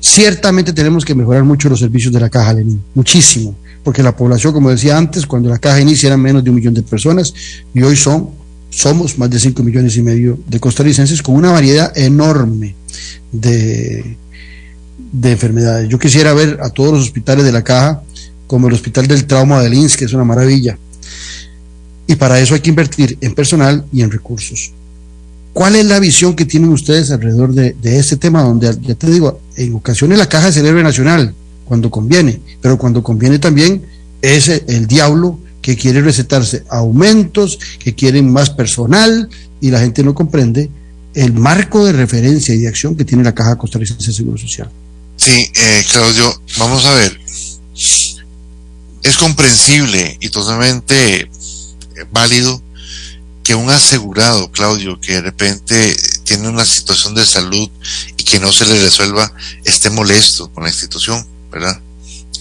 Ciertamente 0.00 0.72
tenemos 0.72 1.04
que 1.04 1.14
mejorar 1.14 1.44
mucho 1.44 1.68
los 1.68 1.80
servicios 1.80 2.10
de 2.10 2.18
la 2.18 2.30
caja, 2.30 2.54
Lenín, 2.54 2.80
muchísimo, 2.94 3.54
porque 3.84 4.02
la 4.02 4.16
población, 4.16 4.54
como 4.54 4.70
decía 4.70 4.96
antes, 4.96 5.26
cuando 5.26 5.50
la 5.50 5.58
caja 5.58 5.78
inicia 5.78 6.06
eran 6.06 6.22
menos 6.22 6.42
de 6.42 6.48
un 6.48 6.56
millón 6.56 6.72
de 6.72 6.82
personas 6.82 7.34
y 7.74 7.82
hoy 7.82 7.96
son 7.96 8.30
somos 8.70 9.18
más 9.18 9.28
de 9.28 9.38
5 9.38 9.62
millones 9.62 9.94
y 9.98 10.00
medio 10.00 10.38
de 10.46 10.58
costarricenses 10.58 11.22
con 11.22 11.34
una 11.34 11.52
variedad 11.52 11.92
enorme 11.98 12.74
de, 13.30 14.16
de 15.12 15.32
enfermedades. 15.32 15.86
Yo 15.90 15.98
quisiera 15.98 16.32
ver 16.32 16.60
a 16.62 16.70
todos 16.70 16.94
los 16.94 17.02
hospitales 17.02 17.44
de 17.44 17.52
la 17.52 17.62
caja 17.62 18.02
como 18.46 18.68
el 18.68 18.72
Hospital 18.72 19.06
del 19.06 19.26
Trauma 19.26 19.60
de 19.60 19.68
Lins, 19.68 19.98
que 19.98 20.06
es 20.06 20.14
una 20.14 20.24
maravilla. 20.24 20.78
Y 22.06 22.14
para 22.14 22.40
eso 22.40 22.54
hay 22.54 22.60
que 22.60 22.70
invertir 22.70 23.18
en 23.20 23.34
personal 23.34 23.84
y 23.92 24.00
en 24.00 24.10
recursos. 24.10 24.72
¿Cuál 25.58 25.74
es 25.74 25.86
la 25.86 25.98
visión 25.98 26.36
que 26.36 26.44
tienen 26.44 26.70
ustedes 26.70 27.10
alrededor 27.10 27.52
de, 27.52 27.74
este 27.82 28.16
tema? 28.16 28.44
Donde, 28.44 28.78
ya 28.80 28.94
te 28.94 29.10
digo, 29.10 29.40
en 29.56 29.74
ocasiones 29.74 30.16
la 30.16 30.28
caja 30.28 30.50
héroe 30.50 30.84
nacional, 30.84 31.34
cuando 31.64 31.90
conviene, 31.90 32.40
pero 32.60 32.78
cuando 32.78 33.02
conviene 33.02 33.40
también 33.40 33.84
es 34.22 34.46
el 34.48 34.86
diablo 34.86 35.40
que 35.60 35.76
quiere 35.76 36.00
recetarse 36.00 36.62
aumentos, 36.68 37.58
que 37.80 37.92
quieren 37.92 38.32
más 38.32 38.50
personal 38.50 39.28
y 39.60 39.72
la 39.72 39.80
gente 39.80 40.04
no 40.04 40.14
comprende 40.14 40.70
el 41.14 41.32
marco 41.32 41.84
de 41.84 41.92
referencia 41.92 42.54
y 42.54 42.60
de 42.60 42.68
acción 42.68 42.94
que 42.94 43.04
tiene 43.04 43.24
la 43.24 43.34
Caja 43.34 43.58
Costarricense 43.58 44.06
de 44.06 44.12
Seguro 44.12 44.38
Social. 44.38 44.70
Sí, 45.16 45.50
eh, 45.56 45.84
Claudio, 45.90 46.40
vamos 46.58 46.86
a 46.86 46.94
ver. 46.94 47.20
Es 47.74 49.16
comprensible 49.18 50.18
y 50.20 50.28
totalmente 50.28 51.22
eh, 51.22 51.28
válido 52.12 52.62
que 53.48 53.54
un 53.54 53.70
asegurado, 53.70 54.52
Claudio, 54.52 55.00
que 55.00 55.14
de 55.14 55.22
repente 55.22 55.96
tiene 56.24 56.50
una 56.50 56.66
situación 56.66 57.14
de 57.14 57.24
salud 57.24 57.70
y 58.18 58.22
que 58.22 58.38
no 58.38 58.52
se 58.52 58.66
le 58.66 58.78
resuelva, 58.78 59.32
esté 59.64 59.88
molesto 59.88 60.52
con 60.52 60.64
la 60.64 60.68
institución, 60.68 61.26
¿verdad? 61.50 61.80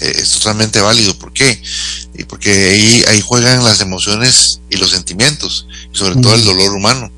Eh, 0.02 0.12
es 0.18 0.32
totalmente 0.32 0.82
válido. 0.82 1.18
¿Por 1.18 1.32
qué? 1.32 1.64
Y 2.14 2.26
porque 2.26 2.52
ahí, 2.52 3.06
ahí 3.08 3.22
juegan 3.22 3.64
las 3.64 3.80
emociones 3.80 4.60
y 4.70 4.76
los 4.76 4.90
sentimientos, 4.90 5.66
y 5.94 5.98
sobre 5.98 6.20
todo 6.20 6.36
el 6.36 6.44
dolor 6.44 6.74
humano. 6.74 7.10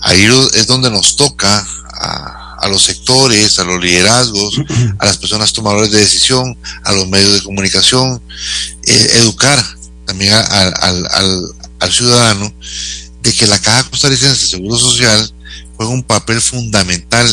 Ahí 0.00 0.24
es 0.54 0.68
donde 0.68 0.88
nos 0.88 1.16
toca 1.16 1.66
a, 2.00 2.58
a 2.60 2.68
los 2.68 2.84
sectores, 2.84 3.58
a 3.58 3.64
los 3.64 3.82
liderazgos, 3.82 4.54
a 5.00 5.04
las 5.04 5.16
personas 5.16 5.52
tomadoras 5.52 5.90
de 5.90 5.98
decisión, 5.98 6.56
a 6.84 6.92
los 6.92 7.08
medios 7.08 7.32
de 7.34 7.42
comunicación, 7.42 8.22
eh, 8.86 9.10
educar 9.14 9.60
también 10.06 10.32
al, 10.32 10.74
al, 11.10 11.38
al 11.82 11.92
ciudadano 11.92 12.52
de 13.22 13.32
que 13.32 13.46
la 13.46 13.60
Caja 13.60 13.88
Costarricense 13.90 14.42
de 14.42 14.48
Seguro 14.48 14.78
Social 14.78 15.34
juega 15.76 15.92
un 15.92 16.04
papel 16.04 16.40
fundamental 16.40 17.28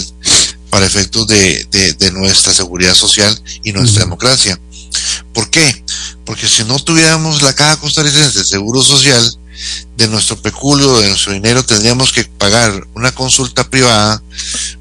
para 0.70 0.86
efectos 0.86 1.28
de, 1.28 1.66
de, 1.98 2.12
nuestra 2.12 2.54
seguridad 2.54 2.96
social 2.96 3.40
y 3.64 3.72
nuestra 3.72 4.04
democracia. 4.04 4.60
¿Por 5.34 5.50
qué? 5.50 5.84
Porque 6.26 6.48
si 6.48 6.64
no 6.64 6.80
tuviéramos 6.80 7.42
la 7.42 7.54
Caja 7.54 7.78
Costarricense 7.78 8.40
de 8.40 8.46
Seguro 8.46 8.84
Social, 8.84 9.38
de 9.98 10.08
nuestro 10.08 10.42
peculio, 10.42 11.00
de 11.00 11.10
nuestro 11.10 11.34
dinero, 11.34 11.64
tendríamos 11.64 12.12
que 12.12 12.24
pagar 12.24 12.88
una 12.96 13.12
consulta 13.12 13.70
privada, 13.70 14.22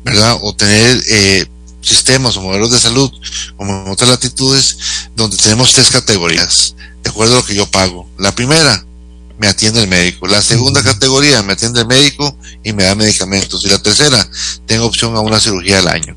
¿verdad? 0.05 0.39
O 0.41 0.55
tener 0.55 1.03
eh, 1.09 1.47
sistemas 1.83 2.37
o 2.37 2.43
modelos 2.43 2.71
de 2.71 2.79
salud, 2.79 3.11
como 3.57 3.83
en 3.83 3.91
otras 3.91 4.09
latitudes, 4.09 4.79
donde 5.17 5.37
tenemos 5.37 5.73
tres 5.73 5.91
categorías, 5.91 6.75
de 7.03 7.11
acuerdo 7.11 7.35
a 7.35 7.37
lo 7.39 7.45
que 7.45 7.55
yo 7.55 7.67
pago. 7.67 8.09
La 8.19 8.35
primera, 8.35 8.87
me 9.39 9.47
atiende 9.47 9.81
el 9.81 9.89
médico. 9.89 10.27
La 10.27 10.43
segunda 10.43 10.83
categoría, 10.83 11.43
me 11.43 11.55
atiende 11.55 11.81
el 11.81 11.87
médico 11.87 12.37
y 12.63 12.73
me 12.73 12.85
da 12.85 12.95
medicamentos. 12.95 13.65
Y 13.65 13.69
la 13.69 13.79
tercera, 13.79 14.29
tengo 14.67 14.87
opción 14.87 15.17
a 15.17 15.21
una 15.21 15.41
cirugía 15.41 15.79
al 15.79 15.89
año. 15.89 16.17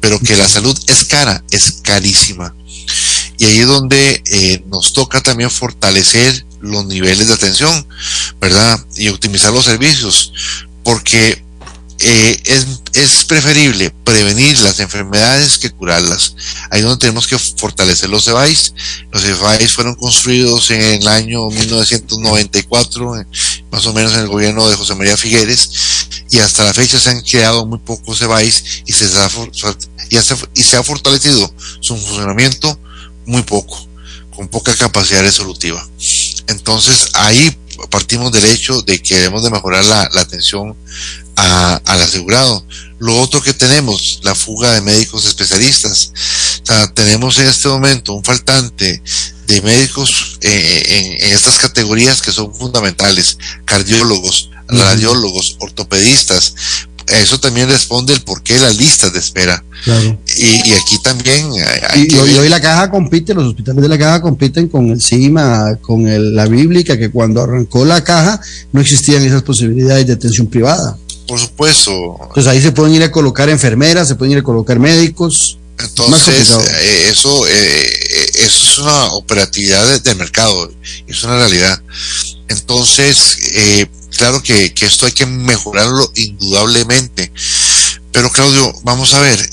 Pero 0.00 0.20
que 0.20 0.36
la 0.36 0.48
salud 0.48 0.76
es 0.86 1.04
cara, 1.04 1.42
es 1.50 1.78
carísima. 1.82 2.54
Y 3.38 3.44
ahí 3.44 3.58
es 3.58 3.66
donde 3.66 4.22
eh, 4.26 4.62
nos 4.66 4.92
toca 4.92 5.20
también 5.20 5.50
fortalecer 5.50 6.46
los 6.60 6.86
niveles 6.86 7.28
de 7.28 7.34
atención, 7.34 7.86
¿verdad? 8.40 8.84
Y 8.96 9.08
optimizar 9.08 9.52
los 9.52 9.64
servicios. 9.64 10.32
Porque 10.82 11.44
eh, 11.98 12.40
es, 12.44 12.66
es, 12.92 13.24
preferible 13.24 13.90
prevenir 14.04 14.58
las 14.60 14.80
enfermedades 14.80 15.58
que 15.58 15.70
curarlas. 15.70 16.34
Ahí 16.70 16.82
donde 16.82 16.98
tenemos 16.98 17.26
que 17.26 17.38
fortalecer 17.38 18.10
los 18.10 18.28
EVAIS. 18.28 18.74
Los 19.10 19.24
EVAIS 19.24 19.72
fueron 19.72 19.94
construidos 19.94 20.70
en 20.70 20.82
el 20.82 21.08
año 21.08 21.48
1994, 21.48 23.26
más 23.70 23.86
o 23.86 23.92
menos 23.94 24.12
en 24.12 24.20
el 24.20 24.28
gobierno 24.28 24.68
de 24.68 24.76
José 24.76 24.94
María 24.94 25.16
Figueres, 25.16 25.70
y 26.30 26.38
hasta 26.40 26.64
la 26.64 26.74
fecha 26.74 27.00
se 27.00 27.10
han 27.10 27.22
creado 27.22 27.66
muy 27.66 27.78
pocos 27.78 28.20
EVAIS 28.20 28.82
y 28.84 28.92
se, 28.92 29.06
ha, 29.06 29.30
y 30.54 30.62
se 30.62 30.76
ha 30.76 30.82
fortalecido 30.82 31.52
su 31.80 31.96
funcionamiento 31.96 32.78
muy 33.24 33.42
poco, 33.42 33.86
con 34.34 34.48
poca 34.48 34.74
capacidad 34.74 35.22
resolutiva. 35.22 35.86
Entonces 36.48 37.08
ahí 37.14 37.56
partimos 37.90 38.32
del 38.32 38.44
hecho 38.44 38.82
de 38.82 39.00
que 39.00 39.16
debemos 39.16 39.42
de 39.42 39.50
mejorar 39.50 39.84
la, 39.84 40.08
la 40.12 40.20
atención 40.20 40.76
al 41.36 42.02
asegurado. 42.02 42.64
Lo 42.98 43.18
otro 43.20 43.42
que 43.42 43.52
tenemos, 43.52 44.20
la 44.22 44.34
fuga 44.34 44.72
de 44.72 44.80
médicos 44.80 45.26
especialistas. 45.26 46.12
O 46.62 46.66
sea, 46.66 46.92
tenemos 46.94 47.38
en 47.38 47.46
este 47.46 47.68
momento 47.68 48.14
un 48.14 48.24
faltante 48.24 49.02
de 49.46 49.62
médicos 49.62 50.38
eh, 50.40 51.18
en, 51.20 51.32
estas 51.32 51.58
categorías 51.58 52.22
que 52.22 52.32
son 52.32 52.54
fundamentales, 52.54 53.38
cardiólogos, 53.64 54.50
radiólogos, 54.68 55.56
ortopedistas. 55.60 56.54
Eso 57.06 57.38
también 57.38 57.68
responde 57.68 58.12
el 58.12 58.20
por 58.22 58.42
qué 58.42 58.58
las 58.58 58.76
listas 58.76 59.12
de 59.12 59.20
espera. 59.20 59.62
Y, 60.36 60.72
aquí 60.72 60.98
también 61.02 61.50
y, 61.94 62.14
hoy 62.16 62.48
la 62.48 62.60
caja 62.60 62.90
compite, 62.90 63.32
los 63.32 63.44
hospitales 63.44 63.82
de 63.82 63.88
la 63.88 63.98
caja 63.98 64.20
compiten 64.20 64.68
con 64.68 64.90
el 64.90 65.00
CIMA, 65.00 65.76
con 65.80 66.08
el, 66.08 66.34
la 66.34 66.46
bíblica, 66.46 66.98
que 66.98 67.10
cuando 67.10 67.42
arrancó 67.42 67.84
la 67.84 68.02
caja 68.02 68.40
no 68.72 68.80
existían 68.80 69.22
esas 69.22 69.42
posibilidades 69.42 70.06
de 70.06 70.14
atención 70.14 70.48
privada. 70.48 70.98
Por 71.28 71.38
supuesto. 71.38 72.18
Entonces 72.28 72.46
ahí 72.46 72.60
se 72.60 72.72
pueden 72.72 72.94
ir 72.94 73.02
a 73.02 73.10
colocar 73.10 73.48
enfermeras, 73.48 74.08
se 74.08 74.16
pueden 74.16 74.32
ir 74.32 74.38
a 74.38 74.42
colocar 74.42 74.78
médicos. 74.78 75.58
Entonces, 75.78 76.50
eh, 76.50 77.08
eso, 77.10 77.46
eh, 77.46 78.30
eso 78.34 78.72
es 78.72 78.78
una 78.78 79.12
operatividad 79.12 80.00
de, 80.00 80.14
mercado, 80.14 80.70
es 81.06 81.22
una 81.22 81.36
realidad. 81.36 81.80
Entonces, 82.48 83.38
eh, 83.54 83.86
claro 84.16 84.42
que, 84.42 84.72
que, 84.72 84.86
esto 84.86 85.06
hay 85.06 85.12
que 85.12 85.26
mejorarlo 85.26 86.10
indudablemente. 86.14 87.32
Pero 88.12 88.32
Claudio, 88.32 88.72
vamos 88.82 89.14
a 89.14 89.20
ver, 89.20 89.50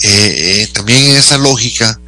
también 0.74 1.04
en 1.04 1.18
esa 1.18 1.38
lógica, 1.38 2.00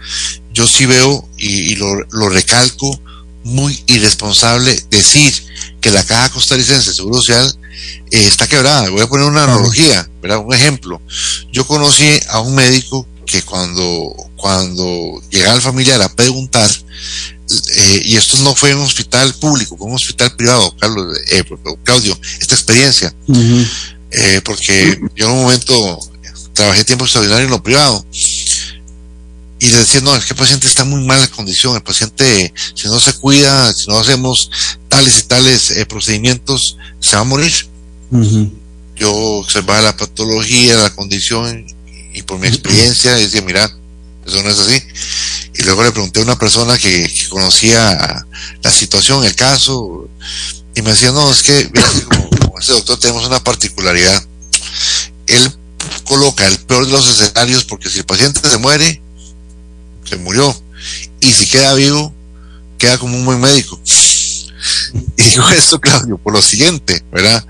yo 0.53 0.67
sí 0.67 0.85
veo 0.85 1.27
y, 1.37 1.73
y 1.73 1.75
lo, 1.75 1.95
lo, 2.11 2.29
recalco, 2.29 2.99
muy 3.43 3.83
irresponsable 3.87 4.81
decir 4.89 5.33
que 5.81 5.91
la 5.91 6.03
Caja 6.03 6.29
Costarricense 6.29 6.89
de 6.89 6.95
Seguro 6.95 7.17
Social 7.17 7.55
eh, 8.11 8.27
está 8.27 8.47
quebrada. 8.47 8.89
Voy 8.89 9.01
a 9.01 9.07
poner 9.07 9.27
una 9.27 9.43
analogía, 9.43 10.09
¿verdad? 10.21 10.39
un 10.39 10.53
ejemplo. 10.53 11.01
Yo 11.51 11.67
conocí 11.67 12.07
a 12.29 12.39
un 12.39 12.55
médico 12.55 13.07
que 13.25 13.41
cuando, 13.41 14.15
cuando 14.35 15.21
llegaba 15.29 15.55
el 15.55 15.61
familiar 15.61 16.01
a 16.01 16.13
preguntar, 16.13 16.71
eh, 17.47 18.01
y 18.05 18.15
esto 18.15 18.37
no 18.37 18.55
fue 18.55 18.71
en 18.71 18.77
un 18.77 18.85
hospital 18.85 19.33
público, 19.35 19.77
fue 19.77 19.85
en 19.85 19.91
un 19.91 19.97
hospital 19.97 20.35
privado, 20.35 20.75
Carlos, 20.79 21.17
eh, 21.29 21.43
Claudio, 21.83 22.19
esta 22.39 22.55
experiencia, 22.55 23.13
eh, 24.11 24.41
porque 24.43 24.99
yo 25.15 25.27
en 25.27 25.31
un 25.31 25.43
momento 25.43 25.99
trabajé 26.53 26.83
tiempo 26.83 27.05
extraordinario 27.05 27.45
en 27.45 27.51
lo 27.51 27.61
privado, 27.61 28.05
y 28.11 29.69
le 29.69 29.77
decía, 29.77 30.01
no, 30.01 30.15
es 30.15 30.25
que 30.25 30.33
el 30.33 30.39
paciente 30.39 30.67
está 30.67 30.83
en 30.83 30.89
muy 30.89 31.03
mala 31.03 31.27
condición, 31.27 31.75
el 31.75 31.83
paciente, 31.83 32.53
si 32.73 32.87
no 32.87 32.99
se 32.99 33.13
cuida, 33.13 33.73
si 33.73 33.87
no 33.87 33.97
hacemos 33.97 34.49
tales 34.89 35.19
y 35.19 35.23
tales 35.23 35.73
procedimientos, 35.87 36.77
se 36.99 37.15
va 37.15 37.21
a 37.21 37.25
morir. 37.25 37.53
Yo 38.95 39.13
observaba 39.13 39.81
la 39.81 39.97
patología, 39.97 40.77
la 40.77 40.93
condición, 40.93 41.65
y 42.13 42.21
por 42.23 42.39
mi 42.39 42.47
experiencia 42.47 43.13
decía, 43.15 43.41
mira, 43.41 43.71
eso 44.25 44.41
no 44.41 44.49
es 44.49 44.59
así. 44.59 44.81
Y 45.57 45.63
luego 45.63 45.83
le 45.83 45.91
pregunté 45.91 46.19
a 46.19 46.23
una 46.23 46.37
persona 46.37 46.77
que, 46.77 47.09
conocía 47.29 48.25
la 48.61 48.71
situación, 48.71 49.23
el 49.23 49.35
caso, 49.35 50.09
y 50.75 50.81
me 50.81 50.91
decía, 50.91 51.11
no, 51.11 51.31
es 51.31 51.43
que, 51.43 51.71
ese 52.59 52.73
doctor 52.73 52.99
tenemos 52.99 53.25
una 53.25 53.43
particularidad. 53.43 54.23
Él 55.27 55.55
coloca 56.03 56.45
el 56.47 56.57
peor 56.59 56.85
de 56.85 56.91
los 56.91 57.07
escenarios 57.07 57.63
porque 57.63 57.89
si 57.89 57.99
el 57.99 58.05
paciente 58.05 58.47
se 58.47 58.57
muere, 58.57 59.01
se 60.03 60.17
murió. 60.17 60.55
Y 61.19 61.31
si 61.31 61.47
queda 61.47 61.73
vivo, 61.73 62.13
queda 62.77 62.97
como 62.97 63.17
un 63.17 63.25
buen 63.25 63.39
médico. 63.39 63.79
Y 65.17 65.23
digo 65.23 65.49
esto, 65.57 65.79
Claudio, 65.79 66.17
por 66.17 66.33
lo 66.33 66.41
siguiente, 66.41 67.03
¿verdad? 67.11 67.45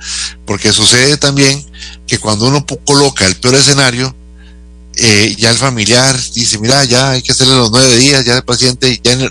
Porque 0.45 0.71
sucede 0.71 1.17
también 1.17 1.63
que 2.07 2.19
cuando 2.19 2.45
uno 2.45 2.65
coloca 2.85 3.25
el 3.25 3.35
peor 3.35 3.55
escenario, 3.55 4.15
eh, 4.97 5.35
ya 5.37 5.51
el 5.51 5.57
familiar 5.57 6.17
dice, 6.33 6.57
mira, 6.59 6.83
ya 6.85 7.11
hay 7.11 7.21
que 7.21 7.31
hacerle 7.31 7.55
los 7.55 7.71
nueve 7.71 7.97
días, 7.97 8.23
ya 8.25 8.37
el 8.37 8.43
paciente 8.43 8.99
ya 9.03 9.15
ni, 9.15 9.27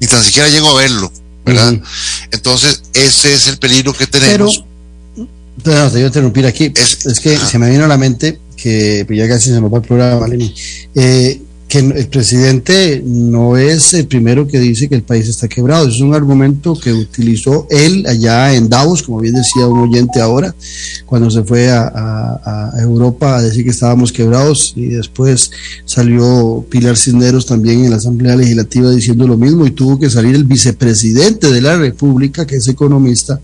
ni 0.00 0.06
tan 0.06 0.24
siquiera 0.24 0.48
llegó 0.48 0.70
a 0.70 0.82
verlo, 0.82 1.12
¿verdad? 1.44 1.74
Entonces, 2.30 2.82
ese 2.92 3.34
es 3.34 3.46
el 3.46 3.58
peligro 3.58 3.92
que 3.92 4.06
tenemos. 4.06 4.64
Pero, 5.62 5.86
te 5.86 5.94
voy 5.94 6.02
a 6.02 6.06
interrumpir 6.06 6.46
aquí. 6.46 6.72
Es, 6.74 7.20
que 7.20 7.38
se 7.38 7.58
me 7.58 7.70
vino 7.70 7.84
a 7.84 7.88
la 7.88 7.96
mente 7.96 8.40
que 8.56 9.04
pues 9.06 9.18
ya 9.18 9.28
casi 9.28 9.50
se 9.50 9.60
nos 9.60 9.72
va 9.72 9.78
el 9.78 9.84
programa, 9.84 10.26
Lenny. 10.26 10.54
Eh, 10.94 11.40
que 11.74 11.80
el 11.80 12.06
presidente 12.06 13.02
no 13.04 13.56
es 13.56 13.94
el 13.94 14.06
primero 14.06 14.46
que 14.46 14.60
dice 14.60 14.88
que 14.88 14.94
el 14.94 15.02
país 15.02 15.28
está 15.28 15.48
quebrado. 15.48 15.88
Es 15.88 15.98
un 16.00 16.14
argumento 16.14 16.78
que 16.78 16.92
utilizó 16.92 17.66
él 17.68 18.06
allá 18.08 18.54
en 18.54 18.68
Davos, 18.68 19.02
como 19.02 19.18
bien 19.18 19.34
decía 19.34 19.66
un 19.66 19.80
oyente 19.80 20.20
ahora, 20.20 20.54
cuando 21.04 21.32
se 21.32 21.42
fue 21.42 21.72
a, 21.72 22.70
Europa 22.78 23.36
a 23.36 23.42
decir 23.42 23.64
que 23.64 23.70
estábamos 23.70 24.12
quebrados 24.12 24.72
y 24.76 24.86
después 24.86 25.50
salió 25.84 26.64
Pilar 26.70 26.96
Cisneros 26.96 27.46
también 27.46 27.84
en 27.84 27.90
la 27.90 27.96
Asamblea 27.96 28.36
Legislativa 28.36 28.92
diciendo 28.92 29.26
lo 29.26 29.36
mismo 29.36 29.66
y 29.66 29.72
tuvo 29.72 29.98
que 29.98 30.10
salir 30.10 30.36
el 30.36 30.44
vicepresidente 30.44 31.50
de 31.50 31.60
la 31.60 31.76
República, 31.76 32.46
que 32.46 32.56
es 32.56 32.68
economista, 32.68 33.40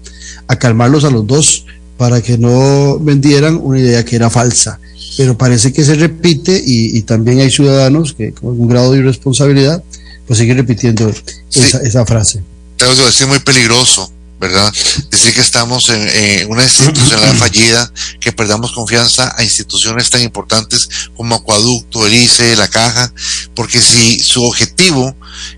a 0.46 0.56
calmarlos 0.56 1.02
a 1.02 1.10
los 1.10 1.26
dos 1.26 1.66
para 1.96 2.22
que 2.22 2.38
no 2.38 3.00
vendieran 3.00 3.58
una 3.60 3.80
idea 3.80 4.04
que 4.04 4.14
era 4.14 4.30
falsa 4.30 4.78
pero 5.20 5.36
parece 5.36 5.70
que 5.70 5.84
se 5.84 5.96
repite 5.96 6.62
y, 6.64 7.02
también 7.02 7.40
hay 7.40 7.50
ciudadanos 7.50 8.14
que 8.14 8.32
con 8.32 8.58
un 8.58 8.66
grado 8.66 8.92
de 8.92 9.00
irresponsabilidad 9.00 9.84
pues 10.26 10.38
siguen 10.38 10.56
repitiendo 10.56 11.12
esa, 11.52 12.06
frase. 12.06 12.42
Claudio, 12.78 13.06
es 13.06 13.26
muy 13.26 13.38
peligroso, 13.40 14.10
¿verdad? 14.40 14.72
Decir 15.10 15.34
que 15.34 15.42
estamos 15.42 15.90
en, 15.90 16.50
una 16.50 16.62
institución 16.62 17.20
fallida, 17.38 17.92
que 18.18 18.32
perdamos 18.32 18.72
confianza 18.72 19.34
a 19.36 19.44
instituciones 19.44 20.08
tan 20.08 20.22
importantes 20.22 20.88
como 21.14 21.34
Acuaducto, 21.34 22.06
el 22.06 22.14
ICE, 22.14 22.56
la 22.56 22.68
Caja, 22.68 23.12
porque 23.54 23.82
si 23.82 24.20
su 24.20 24.42
objetivo 24.42 25.14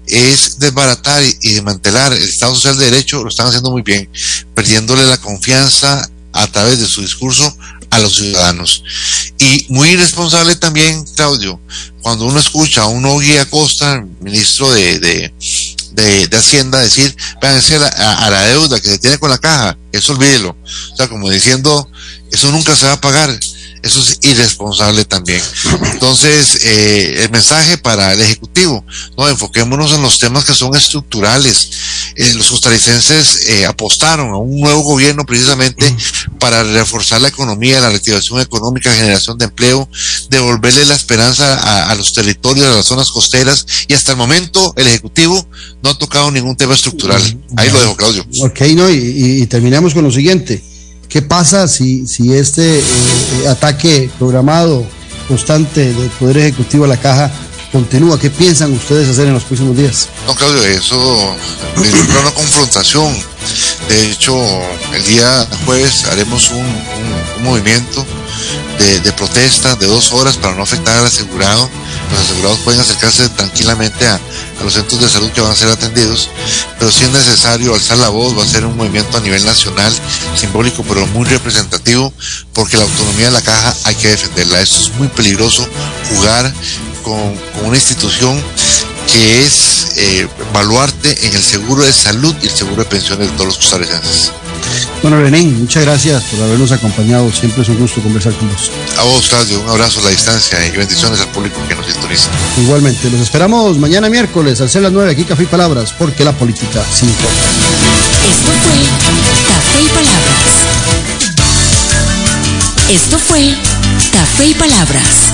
es 0.09 0.59
desbaratar 0.59 1.23
y, 1.23 1.37
y 1.41 1.53
desmantelar 1.53 2.13
el 2.13 2.25
Estado 2.25 2.57
Social 2.57 2.79
de 2.79 2.87
Derecho, 2.87 3.23
lo 3.23 3.29
están 3.29 3.47
haciendo 3.47 3.71
muy 3.71 3.83
bien, 3.83 4.11
perdiéndole 4.57 5.07
la 5.07 5.19
confianza 5.19 6.11
a 6.33 6.47
través 6.49 6.81
de 6.81 6.89
su 6.89 7.01
discurso 7.01 7.57
a 7.93 7.99
los 7.99 8.17
ciudadanos. 8.17 8.83
Y 9.39 9.67
muy 9.69 9.91
irresponsable 9.91 10.57
también, 10.57 11.05
Claudio, 11.15 11.61
cuando 12.01 12.25
uno 12.25 12.41
escucha 12.41 12.83
a 12.83 12.87
un 12.87 13.03
Guía 13.21 13.45
Costa, 13.45 14.03
ministro 14.21 14.73
de, 14.73 14.99
de, 14.99 15.33
de, 16.27 16.37
Hacienda, 16.37 16.79
decir, 16.79 17.15
véanse 17.43 17.77
a, 17.77 18.25
a, 18.27 18.31
la 18.31 18.47
deuda 18.47 18.81
que 18.81 18.89
se 18.89 18.99
tiene 18.99 19.19
con 19.19 19.29
la 19.29 19.37
caja, 19.37 19.77
eso 19.93 20.15
olvídelo. 20.15 20.57
O 20.93 20.97
sea, 20.97 21.07
como 21.07 21.29
diciendo, 21.29 21.87
eso 22.31 22.51
nunca 22.51 22.75
se 22.75 22.87
va 22.87 22.93
a 22.93 23.01
pagar 23.01 23.39
eso 23.83 24.01
es 24.01 24.19
irresponsable 24.23 25.05
también. 25.05 25.43
Entonces, 25.93 26.59
eh, 26.63 27.25
el 27.25 27.31
mensaje 27.31 27.79
para 27.79 28.13
el 28.13 28.21
Ejecutivo, 28.21 28.85
no 29.19 29.29
enfoquémonos 29.29 29.93
en 29.93 30.03
los 30.03 30.19
temas 30.21 30.45
que 30.45 30.55
son 30.55 30.77
estructurales. 30.77 31.71
Eh, 32.15 32.33
los 32.35 32.49
costarricenses 32.49 33.49
eh, 33.49 33.67
apostaron 33.67 34.31
a 34.31 34.37
un 34.37 34.61
nuevo 34.61 34.83
gobierno 34.83 35.25
precisamente 35.27 35.95
para 36.39 36.63
reforzar 36.63 37.21
la 37.21 37.29
economía, 37.29 37.81
la 37.81 37.91
reactivación 37.91 38.41
económica, 38.41 38.93
generación 38.93 39.37
de 39.37 39.47
empleo, 39.47 39.89
devolverle 40.31 40.87
la 40.87 40.95
esperanza 40.95 41.91
a, 41.91 41.95
los 41.97 42.13
territorios, 42.13 42.67
a 42.67 42.77
las 42.77 42.87
zonas 42.87 43.11
costeras, 43.11 43.67
y 43.89 43.95
hasta 43.95 44.13
el 44.13 44.19
momento 44.19 44.75
el 44.77 44.87
Ejecutivo 44.87 45.45
no 45.83 45.91
ha 45.91 45.99
tocado 45.99 46.31
ningún 46.31 46.57
tema 46.57 46.75
estructural. 46.75 47.21
Ahí 47.57 47.71
lo 47.71 47.81
dejo, 47.81 47.97
Claudio. 47.97 48.25
Ok, 48.43 48.61
no, 48.77 48.89
y 48.91 49.45
terminamos 49.47 49.93
con 49.93 50.05
lo 50.05 50.13
siguiente 50.13 50.63
¿Qué 51.13 51.21
pasa 51.21 51.69
si, 51.69 52.07
si 52.07 52.33
este 52.33 52.79
eh, 52.79 52.83
eh, 53.45 53.49
ataque 53.49 54.11
programado 54.19 54.87
constante 55.29 55.93
del 55.93 56.09
Poder 56.09 56.39
Ejecutivo 56.39 56.87
a 56.87 56.89
la 56.89 56.97
caja 56.97 57.31
continúa? 57.71 58.19
¿Qué 58.19 58.31
piensan 58.31 58.73
ustedes 58.73 59.11
hacer 59.11 59.27
en 59.27 59.35
los 59.35 59.45
próximos 59.45 59.77
días? 59.77 60.09
No, 60.27 60.35
Claudio, 60.35 60.65
eso 60.65 61.37
es 61.85 61.93
una 62.19 62.31
confrontación. 62.31 63.15
De 63.91 64.11
hecho, 64.11 64.35
el 64.95 65.05
día 65.05 65.47
jueves 65.67 66.07
haremos 66.07 66.51
un, 66.51 67.45
movimiento 67.45 68.07
de, 68.79 69.13
protesta 69.13 69.77
de 69.77 69.87
dos 69.87 70.13
horas 70.13 70.37
para 70.37 70.55
no 70.55 70.63
afectar 70.63 70.97
al 70.99 71.07
asegurado. 71.07 71.69
Los 72.11 72.21
asegurados 72.21 72.59
pueden 72.61 72.81
acercarse 72.81 73.29
tranquilamente 73.31 74.07
a, 74.07 74.21
los 74.63 74.75
centros 74.75 75.01
de 75.01 75.09
salud 75.09 75.31
que 75.33 75.41
van 75.41 75.51
a 75.51 75.57
ser 75.57 75.69
atendidos, 75.71 76.29
pero 76.79 76.93
si 76.93 77.03
es 77.03 77.11
necesario 77.11 77.75
alzar 77.75 77.99
la 77.99 78.11
voz, 78.11 78.39
va 78.39 78.45
a 78.45 78.47
ser 78.47 78.65
un 78.65 78.77
movimiento 78.77 79.17
a 79.17 79.21
nivel 79.21 79.45
nacional, 79.45 79.93
simbólico, 80.37 80.85
pero 80.85 81.05
muy 81.09 81.25
representativo, 81.25 82.13
porque 82.53 82.77
la 82.77 82.85
autonomía 82.85 83.27
de 83.27 83.33
la 83.33 83.43
caja 83.43 83.75
hay 83.85 83.97
que 83.97 84.09
defenderla. 84.09 84.61
Esto 84.61 84.83
es 84.83 84.95
muy 84.95 85.09
peligroso, 85.09 85.67
jugar 86.15 86.53
con, 87.03 87.37
una 87.65 87.77
institución 87.77 88.41
que 89.13 89.45
es 89.45 89.97
eh, 89.97 90.29
baluarte 90.53 91.27
en 91.27 91.35
el 91.35 91.43
seguro 91.43 91.83
de 91.83 91.93
salud 91.93 92.35
y 92.43 92.47
el 92.47 92.55
seguro 92.55 92.85
de 92.85 92.89
pensiones 92.89 93.31
de 93.31 93.35
todos 93.35 93.47
los 93.47 93.57
costarricenses. 93.57 94.31
Bueno, 95.03 95.21
René, 95.21 95.43
muchas 95.43 95.85
gracias 95.85 96.23
por 96.25 96.43
habernos 96.43 96.71
acompañado. 96.71 97.33
Siempre 97.33 97.63
es 97.63 97.69
un 97.69 97.79
gusto 97.79 98.01
conversar 98.01 98.33
con 98.35 98.49
vos. 98.49 98.71
A 98.99 99.03
vos, 99.03 99.29
Claudio, 99.29 99.61
un 99.61 99.69
abrazo 99.69 100.01
a 100.01 100.05
la 100.05 100.11
distancia 100.11 100.65
y 100.67 100.71
bendiciones 100.77 101.21
al 101.21 101.29
público 101.29 101.61
que 101.69 101.75
nos 101.75 101.87
sintoniza. 101.87 102.31
Igualmente, 102.63 103.11
los 103.11 103.21
esperamos 103.21 103.79
mañana 103.79 104.09
miércoles 104.09 104.61
al 104.61 104.71
ser 104.71 104.83
las 104.83 104.93
9 104.93 105.11
aquí 105.11 105.25
Café 105.25 105.43
y 105.43 105.47
Palabras, 105.47 105.93
porque 105.99 106.25
la 106.25 106.33
política 106.33 106.85
sí 106.93 107.07
importa. 107.07 107.43
Esto 108.31 108.53
fue 108.63 108.79
Café 109.49 109.83
y 109.83 109.89
Palabras. 109.89 110.23
Esto 112.89 113.19
fue 113.19 113.57
Café 114.13 114.47
y 114.47 114.55
Palabras, 114.55 115.33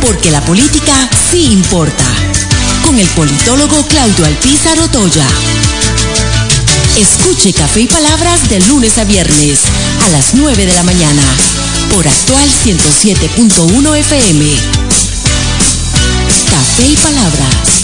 porque 0.00 0.30
la 0.30 0.40
política 0.42 1.08
sí 1.30 1.52
importa. 1.52 2.04
Con 2.84 2.98
el 2.98 3.08
politólogo 3.08 3.84
Claudio 3.86 4.26
Alpizar 4.26 4.78
Otoya. 4.80 5.26
Escuche 6.98 7.52
Café 7.52 7.82
y 7.82 7.86
Palabras 7.86 8.48
de 8.48 8.58
lunes 8.62 8.98
a 8.98 9.04
viernes 9.04 9.60
a 10.04 10.08
las 10.08 10.34
9 10.34 10.66
de 10.66 10.74
la 10.74 10.82
mañana 10.82 11.22
por 11.94 12.08
actual 12.08 12.44
107.1 12.48 13.96
FM. 13.98 14.44
Café 16.50 16.86
y 16.88 16.96
Palabras. 16.96 17.82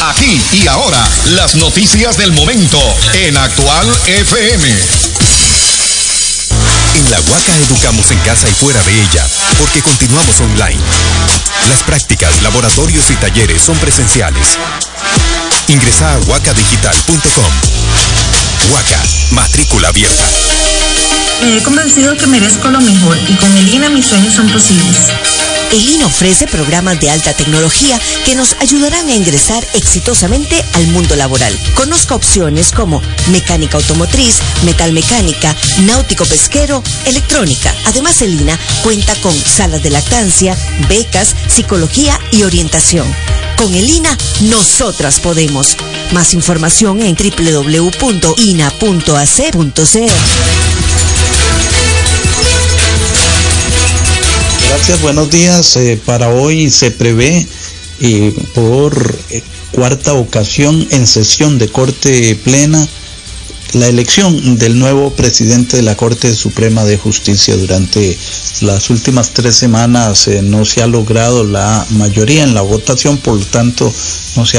Aquí 0.00 0.40
y 0.52 0.68
ahora, 0.68 1.04
las 1.30 1.56
noticias 1.56 2.16
del 2.16 2.30
momento 2.30 2.78
en 3.14 3.36
actual 3.36 3.92
FM. 4.06 5.07
En 6.98 7.10
la 7.12 7.20
Huaca 7.20 7.56
educamos 7.64 8.10
en 8.10 8.18
casa 8.20 8.48
y 8.48 8.52
fuera 8.52 8.82
de 8.82 8.92
ella, 8.92 9.24
porque 9.60 9.80
continuamos 9.80 10.40
online. 10.40 10.80
Las 11.68 11.84
prácticas, 11.84 12.42
laboratorios 12.42 13.08
y 13.10 13.14
talleres 13.14 13.62
son 13.62 13.78
presenciales. 13.78 14.58
Ingresa 15.68 16.14
a 16.14 16.18
huacadigital.com. 16.18 17.52
Huaca, 18.72 19.00
matrícula 19.30 19.88
abierta. 19.88 20.24
Me 21.42 21.58
he 21.58 21.62
convencido 21.62 22.16
que 22.16 22.26
merezco 22.26 22.68
lo 22.68 22.80
mejor 22.80 23.16
y 23.28 23.34
con 23.36 23.56
el 23.56 23.72
INA 23.72 23.90
mis 23.90 24.06
sueños 24.06 24.34
son 24.34 24.48
posibles. 24.48 25.12
El 25.72 25.88
INA 25.88 26.06
ofrece 26.06 26.46
programas 26.46 26.98
de 26.98 27.10
alta 27.10 27.34
tecnología 27.34 28.00
que 28.24 28.34
nos 28.34 28.56
ayudarán 28.60 29.08
a 29.08 29.14
ingresar 29.14 29.66
exitosamente 29.74 30.64
al 30.72 30.86
mundo 30.88 31.14
laboral. 31.14 31.56
Conozca 31.74 32.14
opciones 32.14 32.72
como 32.72 33.02
mecánica 33.30 33.76
automotriz, 33.76 34.38
metalmecánica, 34.64 35.54
náutico 35.82 36.24
pesquero, 36.24 36.82
electrónica. 37.04 37.74
Además, 37.86 38.22
el 38.22 38.40
INA 38.40 38.58
cuenta 38.82 39.14
con 39.16 39.34
salas 39.34 39.82
de 39.82 39.90
lactancia, 39.90 40.56
becas, 40.88 41.34
psicología 41.48 42.18
y 42.32 42.44
orientación. 42.44 43.06
Con 43.56 43.74
el 43.74 43.90
INA, 43.90 44.16
nosotras 44.42 45.20
podemos. 45.20 45.76
Más 46.12 46.32
información 46.32 47.02
en 47.02 47.14
www.ina.ac.cr. 47.14 47.88
Gracias, 54.68 55.00
buenos 55.00 55.30
días. 55.30 55.76
Eh, 55.76 55.98
para 56.04 56.28
hoy 56.28 56.68
se 56.68 56.90
prevé 56.90 57.46
eh, 58.00 58.34
por 58.54 59.18
eh, 59.30 59.42
cuarta 59.72 60.12
ocasión 60.12 60.86
en 60.90 61.06
sesión 61.06 61.56
de 61.56 61.68
Corte 61.68 62.36
Plena 62.44 62.86
la 63.72 63.86
elección 63.86 64.58
del 64.58 64.78
nuevo 64.78 65.10
presidente 65.10 65.76
de 65.76 65.82
la 65.82 65.96
Corte 65.96 66.34
Suprema 66.34 66.84
de 66.84 66.96
Justicia 66.96 67.56
durante 67.56 68.16
las 68.62 68.88
últimas 68.88 69.30
tres 69.30 69.56
semanas 69.56 70.28
no 70.42 70.64
se 70.64 70.82
ha 70.82 70.86
logrado 70.86 71.44
la 71.44 71.84
mayoría 71.90 72.44
en 72.44 72.54
la 72.54 72.62
votación, 72.62 73.18
por 73.18 73.38
lo 73.38 73.44
tanto 73.44 73.92
no 74.36 74.46
se 74.46 74.52
ha 74.52 74.56